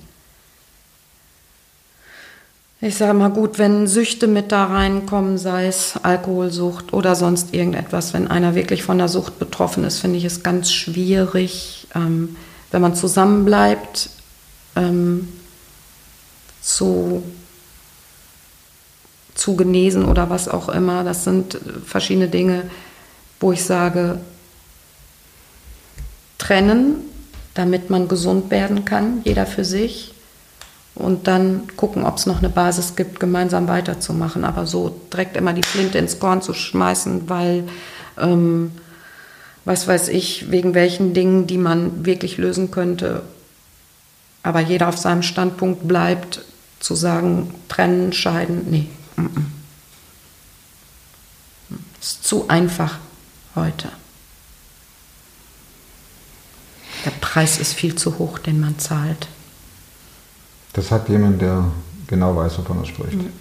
Ich 2.81 2.95
sage 2.95 3.13
mal 3.13 3.29
gut, 3.29 3.59
wenn 3.59 3.87
Süchte 3.87 4.27
mit 4.27 4.53
da 4.53 4.65
reinkommen, 4.65 5.37
sei 5.37 5.67
es 5.67 5.95
Alkoholsucht 6.01 6.93
oder 6.93 7.13
sonst 7.13 7.53
irgendetwas, 7.53 8.13
wenn 8.13 8.29
einer 8.29 8.55
wirklich 8.55 8.83
von 8.83 8.97
der 8.97 9.09
Sucht 9.09 9.37
betroffen 9.37 9.83
ist, 9.83 9.99
finde 9.99 10.17
ich 10.17 10.23
es 10.23 10.43
ganz 10.43 10.71
schwierig, 10.71 11.87
ähm, 11.93 12.37
wenn 12.71 12.81
man 12.81 12.95
zusammenbleibt, 12.95 14.09
ähm, 14.77 15.27
zu 16.61 17.23
zu 19.35 19.55
genesen 19.55 20.05
oder 20.05 20.29
was 20.29 20.47
auch 20.47 20.69
immer. 20.69 21.03
Das 21.03 21.23
sind 21.23 21.57
verschiedene 21.85 22.27
Dinge, 22.27 22.63
wo 23.39 23.51
ich 23.51 23.63
sage, 23.63 24.19
trennen, 26.37 26.95
damit 27.53 27.89
man 27.89 28.07
gesund 28.07 28.51
werden 28.51 28.85
kann, 28.85 29.21
jeder 29.23 29.45
für 29.45 29.65
sich. 29.65 30.13
Und 30.99 31.27
dann 31.27 31.63
gucken, 31.77 32.05
ob 32.05 32.17
es 32.17 32.25
noch 32.25 32.39
eine 32.39 32.49
Basis 32.49 32.95
gibt, 32.95 33.19
gemeinsam 33.19 33.67
weiterzumachen. 33.67 34.43
Aber 34.43 34.67
so 34.67 34.99
direkt 35.11 35.37
immer 35.37 35.53
die 35.53 35.63
Flinte 35.63 35.97
ins 35.97 36.19
Korn 36.19 36.41
zu 36.41 36.53
schmeißen, 36.53 37.29
weil, 37.29 37.67
ähm, 38.17 38.71
was 39.65 39.87
weiß 39.87 40.09
ich, 40.09 40.51
wegen 40.51 40.73
welchen 40.73 41.13
Dingen, 41.13 41.47
die 41.47 41.57
man 41.57 42.05
wirklich 42.05 42.37
lösen 42.37 42.69
könnte, 42.69 43.23
aber 44.43 44.59
jeder 44.59 44.89
auf 44.89 44.97
seinem 44.97 45.23
Standpunkt 45.23 45.87
bleibt, 45.87 46.41
zu 46.79 46.95
sagen, 46.95 47.53
trennen, 47.67 48.13
scheiden, 48.13 48.67
nee. 48.69 48.87
Ist 51.99 52.23
zu 52.23 52.47
einfach 52.47 52.97
heute. 53.55 53.89
Der 57.05 57.11
Preis 57.11 57.59
ist 57.59 57.73
viel 57.73 57.95
zu 57.95 58.17
hoch, 58.17 58.39
den 58.39 58.59
man 58.59 58.79
zahlt. 58.79 59.27
Das 60.73 60.87
sagt 60.87 61.09
jemand, 61.09 61.41
der 61.41 61.65
genau 62.07 62.35
weiß, 62.35 62.57
wovon 62.59 62.79
er 62.79 62.85
spricht. 62.85 63.17
Mhm. 63.17 63.33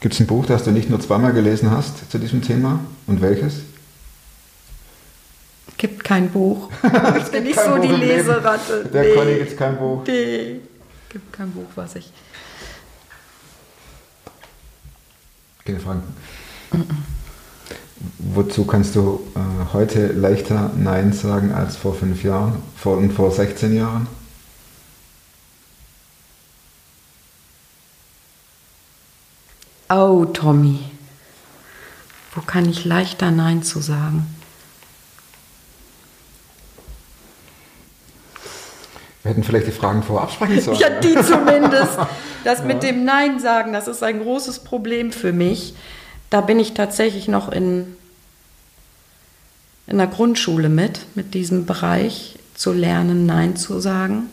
Gibt 0.00 0.14
es 0.14 0.20
ein 0.20 0.26
Buch, 0.26 0.46
das 0.46 0.64
du 0.64 0.70
nicht 0.70 0.88
nur 0.88 1.00
zweimal 1.00 1.32
gelesen 1.32 1.70
hast 1.70 2.10
zu 2.10 2.18
diesem 2.18 2.40
Thema? 2.40 2.80
Und 3.06 3.20
welches? 3.20 3.60
Gibt 5.76 6.04
kein 6.04 6.30
Buch. 6.30 6.70
Ich 7.18 7.30
bin 7.30 7.44
nicht 7.44 7.58
so 7.58 7.74
Buch 7.74 7.80
die. 7.82 7.88
Leseratte. 7.88 8.84
Der 8.92 9.14
Conny 9.14 9.34
gibt 9.36 9.56
kein 9.56 9.78
Buch. 9.78 10.02
Nee, 10.06 10.60
gibt 11.08 11.32
kein 11.32 11.50
Buch, 11.50 11.68
was 11.74 11.96
ich. 11.96 12.10
Keine 15.64 15.80
Fragen. 15.80 16.02
Wozu 18.18 18.64
kannst 18.64 18.96
du 18.96 19.20
äh, 19.34 19.72
heute 19.74 20.08
leichter 20.08 20.70
Nein 20.76 21.12
sagen 21.12 21.52
als 21.52 21.76
vor 21.76 21.94
fünf 21.94 22.24
Jahren 22.24 22.56
vor, 22.76 22.96
und 22.96 23.12
vor 23.12 23.30
16 23.30 23.76
Jahren? 23.76 24.06
Oh, 29.90 30.24
Tommy. 30.24 30.78
Wo 32.32 32.42
kann 32.42 32.68
ich 32.68 32.84
leichter 32.84 33.32
Nein 33.32 33.64
zu 33.64 33.80
sagen? 33.80 34.24
Wir 39.22 39.32
hätten 39.32 39.42
vielleicht 39.42 39.66
die 39.66 39.72
Fragen 39.72 40.04
vorab 40.04 40.30
sprechen 40.30 40.60
sollen. 40.60 40.78
Ja, 40.78 40.90
die 40.90 41.14
zumindest. 41.14 41.98
Das 42.44 42.62
mit 42.64 42.84
dem 42.84 43.04
Nein 43.04 43.40
sagen, 43.40 43.72
das 43.72 43.88
ist 43.88 44.04
ein 44.04 44.20
großes 44.20 44.60
Problem 44.60 45.10
für 45.10 45.32
mich. 45.32 45.74
Da 46.30 46.40
bin 46.40 46.60
ich 46.60 46.72
tatsächlich 46.74 47.26
noch 47.26 47.50
in, 47.50 47.96
in 49.88 49.98
der 49.98 50.06
Grundschule 50.06 50.68
mit, 50.68 51.04
mit 51.16 51.34
diesem 51.34 51.66
Bereich 51.66 52.38
zu 52.54 52.72
lernen, 52.72 53.26
Nein 53.26 53.56
zu 53.56 53.80
sagen. 53.80 54.28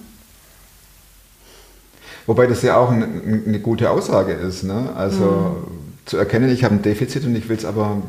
Wobei 2.27 2.45
das 2.45 2.61
ja 2.61 2.77
auch 2.77 2.91
ein, 2.91 3.43
eine 3.47 3.59
gute 3.59 3.89
Aussage 3.89 4.33
ist. 4.33 4.63
Ne? 4.63 4.89
Also 4.95 5.65
zu 6.05 6.17
erkennen, 6.17 6.49
ich 6.49 6.63
habe 6.63 6.75
ein 6.75 6.81
Defizit 6.81 7.25
und 7.25 7.35
ich 7.35 7.49
will 7.49 7.57
es 7.57 7.65
aber, 7.65 8.01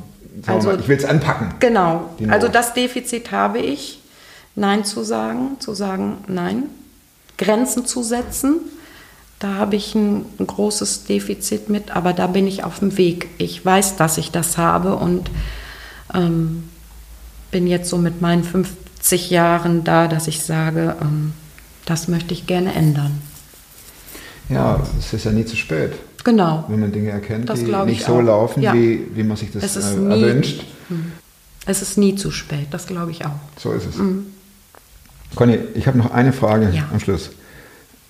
Also- 0.47 0.69
mal, 0.69 0.81
ich 0.81 0.89
will 0.89 0.97
es 0.99 1.05
anpacken. 1.05 1.55
Genau. 1.61 2.11
Also 2.29 2.49
das 2.49 2.75
Defizit 2.75 3.33
habe 3.33 3.59
ich. 3.59 4.03
Nein 4.57 4.85
zu 4.85 5.05
sagen, 5.05 5.57
zu 5.61 5.73
sagen 5.73 6.17
Nein, 6.27 6.65
Grenzen 7.39 7.87
zu 7.87 8.03
setzen. 8.03 8.57
Da 9.39 9.55
habe 9.55 9.77
ich 9.77 9.95
ein, 9.95 10.27
ein 10.41 10.49
großes 10.49 11.05
Defizit 11.05 11.69
mit, 11.71 11.95
aber 11.95 12.13
da 12.13 12.27
bin 12.27 12.49
ich 12.49 12.65
auf 12.65 12.81
dem 12.81 12.99
Weg. 12.99 13.29
Ich 13.39 13.65
weiß, 13.65 13.95
dass 13.95 14.19
ich 14.19 14.33
das 14.33 14.59
habe 14.59 14.97
und 14.97 15.31
ähm, 16.13 16.65
bin 17.53 17.69
jetzt 17.69 17.89
so 17.89 17.99
mit 17.99 18.21
meinen 18.21 18.43
50 18.43 19.31
Jahren 19.31 19.85
da, 19.85 20.09
dass 20.09 20.27
ich 20.27 20.43
sage, 20.43 20.97
ähm, 21.01 21.35
das 21.87 22.09
möchte 22.09 22.35
ich 22.35 22.49
gerne 22.49 22.75
ändern. 22.75 23.23
Ja, 24.49 24.81
es 24.99 25.13
ist 25.13 25.25
ja 25.25 25.31
nie 25.33 25.45
zu 25.45 25.57
spät, 25.57 25.93
Genau. 26.25 26.65
wenn 26.69 26.81
man 26.81 26.93
Dinge 26.93 27.11
erkennt, 27.11 27.49
Das 27.51 27.61
die 27.63 27.71
nicht 27.87 28.05
so 28.05 28.15
auch. 28.15 28.23
laufen, 28.23 28.63
Ja. 28.63 28.73
wie, 28.75 29.07
wie 29.15 29.23
man 29.23 29.37
sich 29.37 29.53
das 29.53 29.77
Es 29.77 29.93
äh, 29.93 29.97
nie- 29.99 30.11
erwünscht. 30.23 30.65
Es 31.67 31.83
ist 31.83 31.99
nie 31.99 32.15
zu 32.15 32.31
spät, 32.31 32.69
das 32.71 32.87
glaube 32.87 33.11
ich 33.11 33.25
auch. 33.27 33.33
So 33.59 33.73
ist 33.73 33.87
es. 33.87 33.97
Conny, 35.35 35.59
ich 35.75 35.87
habe 35.87 35.99
noch 35.99 36.11
eine 36.13 36.33
Frage 36.33 36.67
Mhm. 36.69 36.73
Ja. 36.75 36.89
am 36.91 36.99
Schluss. 37.01 37.31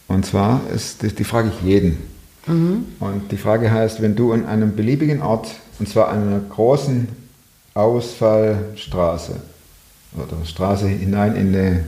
Und 0.07 0.25
zwar 0.25 0.61
ist 0.75 1.03
die, 1.03 1.09
die 1.09 1.25
frage 1.25 1.51
ich 1.55 1.67
jeden. 1.67 1.99
Mhm. 2.47 2.85
Und 3.01 3.33
die 3.33 3.37
Frage 3.37 3.71
heißt, 3.71 4.01
wenn 4.01 4.15
du 4.15 4.33
an 4.33 4.47
einem 4.47 4.77
beliebigen 4.77 5.21
Ort, 5.21 5.49
und 5.81 5.89
zwar 5.89 6.09
an 6.09 6.23
einer 6.29 6.41
großen 6.41 7.09
Ausfallstraße 7.75 9.33
oder 10.17 10.45
Straße 10.47 10.87
hinein 10.89 11.35
in 11.37 11.49
eine 11.55 11.85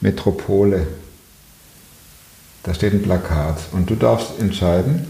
Metropole, 0.00 0.86
da 2.62 2.74
steht 2.74 2.92
ein 2.92 3.02
Plakat 3.02 3.58
und 3.72 3.88
du 3.88 3.94
darfst 3.94 4.38
entscheiden, 4.38 5.06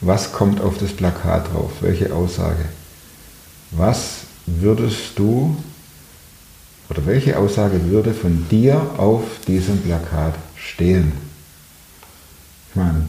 was 0.00 0.32
kommt 0.32 0.60
auf 0.60 0.78
das 0.78 0.92
Plakat 0.92 1.52
drauf, 1.52 1.70
welche 1.80 2.12
Aussage. 2.12 2.64
Was 3.70 4.22
würdest 4.46 5.18
du 5.18 5.56
oder 6.90 7.06
welche 7.06 7.38
Aussage 7.38 7.90
würde 7.90 8.12
von 8.12 8.46
dir 8.50 8.80
auf 8.98 9.22
diesem 9.46 9.80
Plakat 9.80 10.34
stehen? 10.56 11.12
Ich 12.70 12.76
meine, 12.76 13.06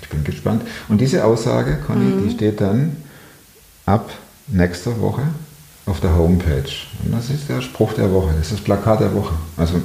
ich 0.00 0.08
bin 0.08 0.24
gespannt. 0.24 0.62
Und 0.88 1.00
diese 1.00 1.24
Aussage, 1.24 1.78
Conny, 1.86 2.24
die 2.24 2.34
steht 2.34 2.60
dann 2.60 2.96
ab 3.86 4.10
nächster 4.46 5.00
Woche 5.00 5.22
auf 5.86 6.00
der 6.00 6.14
Homepage. 6.14 6.70
Und 7.04 7.12
das 7.12 7.30
ist 7.30 7.48
der 7.48 7.62
Spruch 7.62 7.94
der 7.94 8.12
Woche, 8.12 8.34
das 8.36 8.46
ist 8.46 8.52
das 8.52 8.60
Plakat 8.60 9.00
der 9.00 9.14
Woche. 9.14 9.34
Also, 9.56 9.80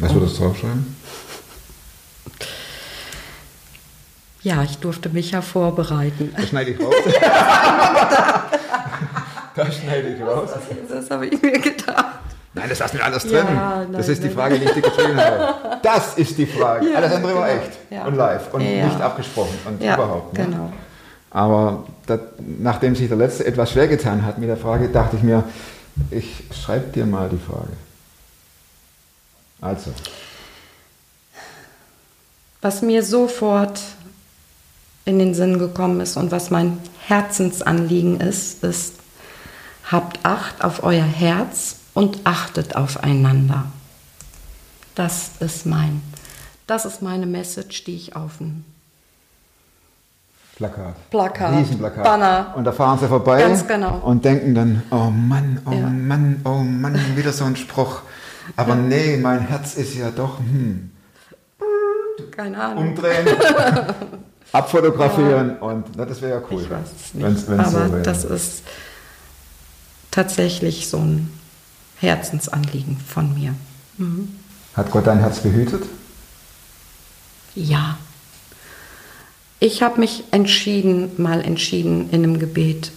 was 0.00 0.14
würdest 0.14 0.38
du 0.38 0.44
draufschreiben? 0.44 0.96
Ja, 4.42 4.62
ich 4.62 4.78
durfte 4.78 5.08
mich 5.08 5.32
ja 5.32 5.42
vorbereiten. 5.42 6.32
Da 6.36 6.42
schneide 6.46 6.70
ich 6.70 6.80
raus. 6.80 6.94
da 9.56 9.72
schneide 9.72 10.08
ich 10.14 10.22
raus. 10.22 10.50
Das 10.88 11.10
habe 11.10 11.26
ich 11.26 11.42
mir 11.42 11.58
gedacht. 11.58 12.04
Nein, 12.54 12.68
das 12.68 12.78
lassen 12.78 12.96
wir 12.96 13.04
alles 13.04 13.24
drin. 13.24 13.44
Ja, 13.46 13.78
nein, 13.80 13.92
das 13.92 14.08
ist 14.08 14.22
die 14.22 14.28
nein, 14.28 14.36
Frage, 14.36 14.58
die 14.58 14.64
ich 14.64 14.72
dir 14.72 14.82
geschrieben 14.82 15.16
habe. 15.16 15.78
Das 15.82 16.14
ist 16.16 16.38
die 16.38 16.46
Frage. 16.46 16.88
Ja, 16.90 16.96
alles 16.98 17.12
andere 17.12 17.34
war 17.34 17.48
genau. 17.48 17.60
echt 17.60 17.72
Ja. 17.90 18.04
und 18.06 18.14
live 18.16 18.54
und 18.54 18.62
nicht 18.62 19.00
abgesprochen 19.00 19.58
und 19.66 19.82
überhaupt. 19.82 20.38
Ne? 20.38 20.44
genau. 20.44 20.72
Aber 21.30 21.84
das, 22.06 22.20
nachdem 22.58 22.94
sich 22.94 23.08
der 23.08 23.18
Letzte 23.18 23.44
etwas 23.44 23.72
schwer 23.72 23.88
getan 23.88 24.24
hat 24.24 24.38
mit 24.38 24.48
der 24.48 24.56
Frage, 24.56 24.88
dachte 24.88 25.16
ich 25.16 25.22
mir, 25.22 25.44
ich 26.10 26.44
schreibe 26.52 26.92
dir 26.92 27.04
mal 27.04 27.28
die 27.28 27.36
Frage. 27.38 27.72
Also, 29.66 29.90
Was 32.62 32.82
mir 32.82 33.02
sofort 33.02 33.80
in 35.04 35.18
den 35.18 35.34
Sinn 35.34 35.58
gekommen 35.58 36.00
ist 36.00 36.16
und 36.16 36.30
was 36.30 36.50
mein 36.50 36.78
Herzensanliegen 37.06 38.20
ist, 38.20 38.64
ist, 38.64 38.94
habt 39.90 40.18
Acht 40.24 40.64
auf 40.64 40.82
euer 40.82 41.04
Herz 41.04 41.76
und 41.94 42.18
achtet 42.24 42.74
aufeinander. 42.76 43.66
Das 44.94 45.30
ist 45.40 45.66
mein, 45.66 46.02
das 46.66 46.84
ist 46.84 47.02
meine 47.02 47.26
Message, 47.26 47.84
die 47.84 47.96
ich 47.96 48.16
auf 48.16 48.38
den 48.38 48.64
Plakat. 50.56 51.10
Plakat, 51.10 51.54
Riesenplakat. 51.54 52.02
Banner. 52.02 52.54
Und 52.56 52.64
da 52.64 52.72
fahren 52.72 52.98
sie 52.98 53.06
vorbei 53.06 53.40
Ganz 53.42 53.68
genau. 53.68 53.98
und 53.98 54.24
denken 54.24 54.54
dann, 54.54 54.82
oh 54.90 55.10
Mann, 55.10 55.60
oh 55.66 55.70
Ja. 55.70 55.86
Mann, 55.86 56.40
oh 56.44 56.62
Mann, 56.62 56.98
wieder 57.14 57.32
so 57.32 57.44
ein 57.44 57.56
Spruch. 57.56 58.00
Aber 58.54 58.74
nee, 58.76 59.16
mein 59.16 59.40
Herz 59.40 59.74
ist 59.74 59.94
ja 59.94 60.10
doch, 60.10 60.38
hm, 60.38 60.90
keine 62.30 62.62
Ahnung. 62.62 62.88
umdrehen, 62.90 63.26
abfotografieren 64.52 65.58
und 65.58 65.96
na, 65.96 66.04
das 66.04 66.20
wäre 66.22 66.40
ja 66.40 66.46
cool. 66.50 66.62
Ich 66.62 66.70
weiß 66.70 66.86
es 67.06 67.14
nicht. 67.14 67.24
wenn's- 67.26 67.48
wenn's 67.48 67.74
Aber 67.74 67.88
so 67.88 67.98
das 68.02 68.24
ist 68.24 68.62
tatsächlich 70.10 70.88
so 70.88 70.98
ein 70.98 71.30
Herzensanliegen 71.98 72.98
von 72.98 73.34
mir. 73.34 73.54
Hat 74.74 74.90
Gott 74.90 75.06
dein 75.06 75.18
Herz 75.20 75.40
behütet? 75.40 75.82
Ja. 77.54 77.98
Ich 79.58 79.82
habe 79.82 80.00
mich 80.00 80.24
entschieden, 80.32 81.10
mal 81.16 81.40
entschieden 81.42 82.10
in 82.10 82.22
einem 82.22 82.38
Gebet. 82.38 82.92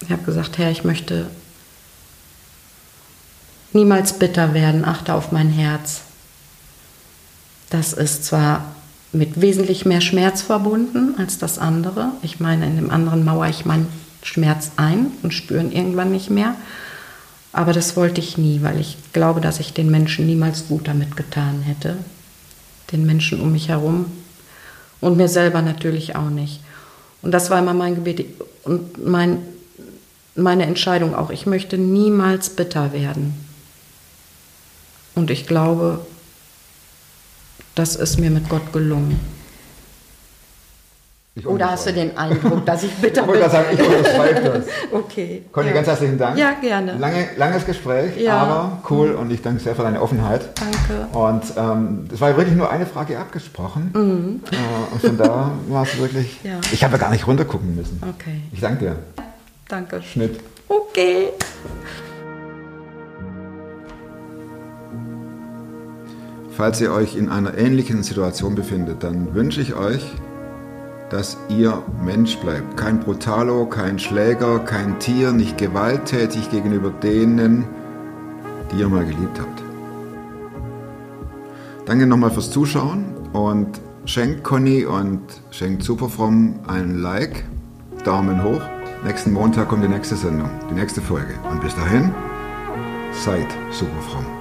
Ich 0.00 0.10
habe 0.10 0.22
gesagt, 0.22 0.56
Herr, 0.58 0.70
ich 0.70 0.84
möchte 0.84 1.26
niemals 3.76 4.14
bitter 4.14 4.54
werden, 4.54 4.84
achte 4.84 5.14
auf 5.14 5.30
mein 5.30 5.50
Herz. 5.50 6.00
Das 7.70 7.92
ist 7.92 8.24
zwar 8.24 8.74
mit 9.12 9.40
wesentlich 9.40 9.84
mehr 9.84 10.00
Schmerz 10.00 10.42
verbunden 10.42 11.14
als 11.18 11.38
das 11.38 11.58
andere. 11.58 12.10
Ich 12.22 12.40
meine, 12.40 12.66
in 12.66 12.76
dem 12.76 12.90
anderen 12.90 13.24
mauere 13.24 13.50
ich 13.50 13.64
meinen 13.64 13.86
Schmerz 14.22 14.72
ein 14.76 15.12
und 15.22 15.32
spüre 15.32 15.60
ihn 15.60 15.70
irgendwann 15.70 16.10
nicht 16.10 16.30
mehr. 16.30 16.56
Aber 17.52 17.72
das 17.72 17.96
wollte 17.96 18.20
ich 18.20 18.36
nie, 18.36 18.60
weil 18.62 18.80
ich 18.80 18.98
glaube, 19.12 19.40
dass 19.40 19.60
ich 19.60 19.72
den 19.72 19.90
Menschen 19.90 20.26
niemals 20.26 20.68
gut 20.68 20.88
damit 20.88 21.16
getan 21.16 21.62
hätte. 21.62 21.96
Den 22.92 23.06
Menschen 23.06 23.40
um 23.40 23.52
mich 23.52 23.68
herum 23.68 24.06
und 25.00 25.16
mir 25.16 25.28
selber 25.28 25.62
natürlich 25.62 26.16
auch 26.16 26.30
nicht. 26.30 26.60
Und 27.22 27.32
das 27.32 27.50
war 27.50 27.58
immer 27.58 27.74
mein 27.74 27.94
Gebet 27.94 28.26
und 28.64 29.04
mein, 29.06 29.38
meine 30.34 30.66
Entscheidung 30.66 31.14
auch. 31.14 31.30
Ich 31.30 31.46
möchte 31.46 31.78
niemals 31.78 32.50
bitter 32.50 32.92
werden. 32.92 33.45
Und 35.16 35.30
ich 35.30 35.46
glaube, 35.46 36.06
das 37.74 37.96
ist 37.96 38.18
mir 38.20 38.30
mit 38.30 38.48
Gott 38.48 38.72
gelungen. 38.72 39.18
Ich 41.38 41.46
Oder 41.46 41.70
hast 41.72 41.86
du 41.86 41.92
den 41.92 42.16
Eindruck, 42.16 42.64
dass 42.64 42.82
ich 42.82 42.90
bitter 43.02 43.22
Ich 43.22 43.26
wollte 43.28 43.42
bin? 43.42 43.50
gerade 43.50 43.66
sagen, 43.66 43.66
ich 43.72 43.86
unterschreibe 43.86 44.40
das. 44.40 44.64
Okay. 44.92 45.42
Conny, 45.52 45.68
ja. 45.68 45.74
ganz 45.74 45.86
herzlichen 45.86 46.16
Dank. 46.18 46.38
Ja, 46.38 46.52
gerne. 46.60 46.96
Lange, 46.96 47.28
langes 47.36 47.66
Gespräch, 47.66 48.16
Ja. 48.18 48.38
aber 48.38 48.82
cool 48.88 49.10
und 49.12 49.30
ich 49.30 49.42
danke 49.42 49.62
sehr 49.62 49.74
für 49.74 49.82
deine 49.82 50.00
Offenheit. 50.00 50.48
Danke. 50.58 51.06
Und 51.18 51.42
ähm, 51.58 52.08
es 52.12 52.20
war 52.22 52.30
ja 52.30 52.36
wirklich 52.38 52.56
nur 52.56 52.70
eine 52.70 52.86
Frage 52.86 53.18
abgesprochen. 53.18 53.90
Äh, 53.94 54.94
und 54.94 55.00
von 55.02 55.18
da 55.18 55.50
war 55.68 55.82
es 55.82 55.98
wirklich. 55.98 56.42
Mhm. 56.42 56.50
Ja. 56.50 56.60
Ich 56.72 56.82
habe 56.84 56.96
gar 56.98 57.10
nicht 57.10 57.26
runtergucken 57.26 57.74
müssen. 57.76 58.00
Okay. 58.02 58.40
Ich 58.52 58.60
danke 58.60 58.84
dir. 58.86 58.96
Danke. 59.68 60.00
Schnitt. 60.02 60.40
Okay. 60.68 61.28
Falls 66.56 66.80
ihr 66.80 66.90
euch 66.90 67.16
in 67.16 67.28
einer 67.28 67.58
ähnlichen 67.58 68.02
Situation 68.02 68.54
befindet, 68.54 69.02
dann 69.02 69.34
wünsche 69.34 69.60
ich 69.60 69.74
euch, 69.74 70.02
dass 71.10 71.36
ihr 71.50 71.82
Mensch 72.02 72.38
bleibt. 72.38 72.78
Kein 72.78 72.98
Brutalo, 72.98 73.66
kein 73.66 73.98
Schläger, 73.98 74.60
kein 74.60 74.98
Tier, 74.98 75.32
nicht 75.32 75.58
gewalttätig 75.58 76.50
gegenüber 76.50 76.88
denen, 76.88 77.66
die 78.72 78.80
ihr 78.80 78.88
mal 78.88 79.04
geliebt 79.04 79.38
habt. 79.38 79.62
Danke 81.84 82.06
nochmal 82.06 82.30
fürs 82.30 82.50
Zuschauen 82.50 83.04
und 83.34 83.78
schenkt 84.06 84.42
Conny 84.42 84.86
und 84.86 85.20
schenkt 85.50 85.82
Superfrom 85.82 86.60
einen 86.66 87.02
Like, 87.02 87.44
Daumen 88.04 88.42
hoch. 88.42 88.62
Nächsten 89.04 89.34
Montag 89.34 89.68
kommt 89.68 89.84
die 89.84 89.88
nächste 89.88 90.16
Sendung, 90.16 90.48
die 90.70 90.74
nächste 90.74 91.02
Folge. 91.02 91.34
Und 91.50 91.60
bis 91.60 91.74
dahin, 91.76 92.14
seid 93.12 93.46
superfromm. 93.70 94.35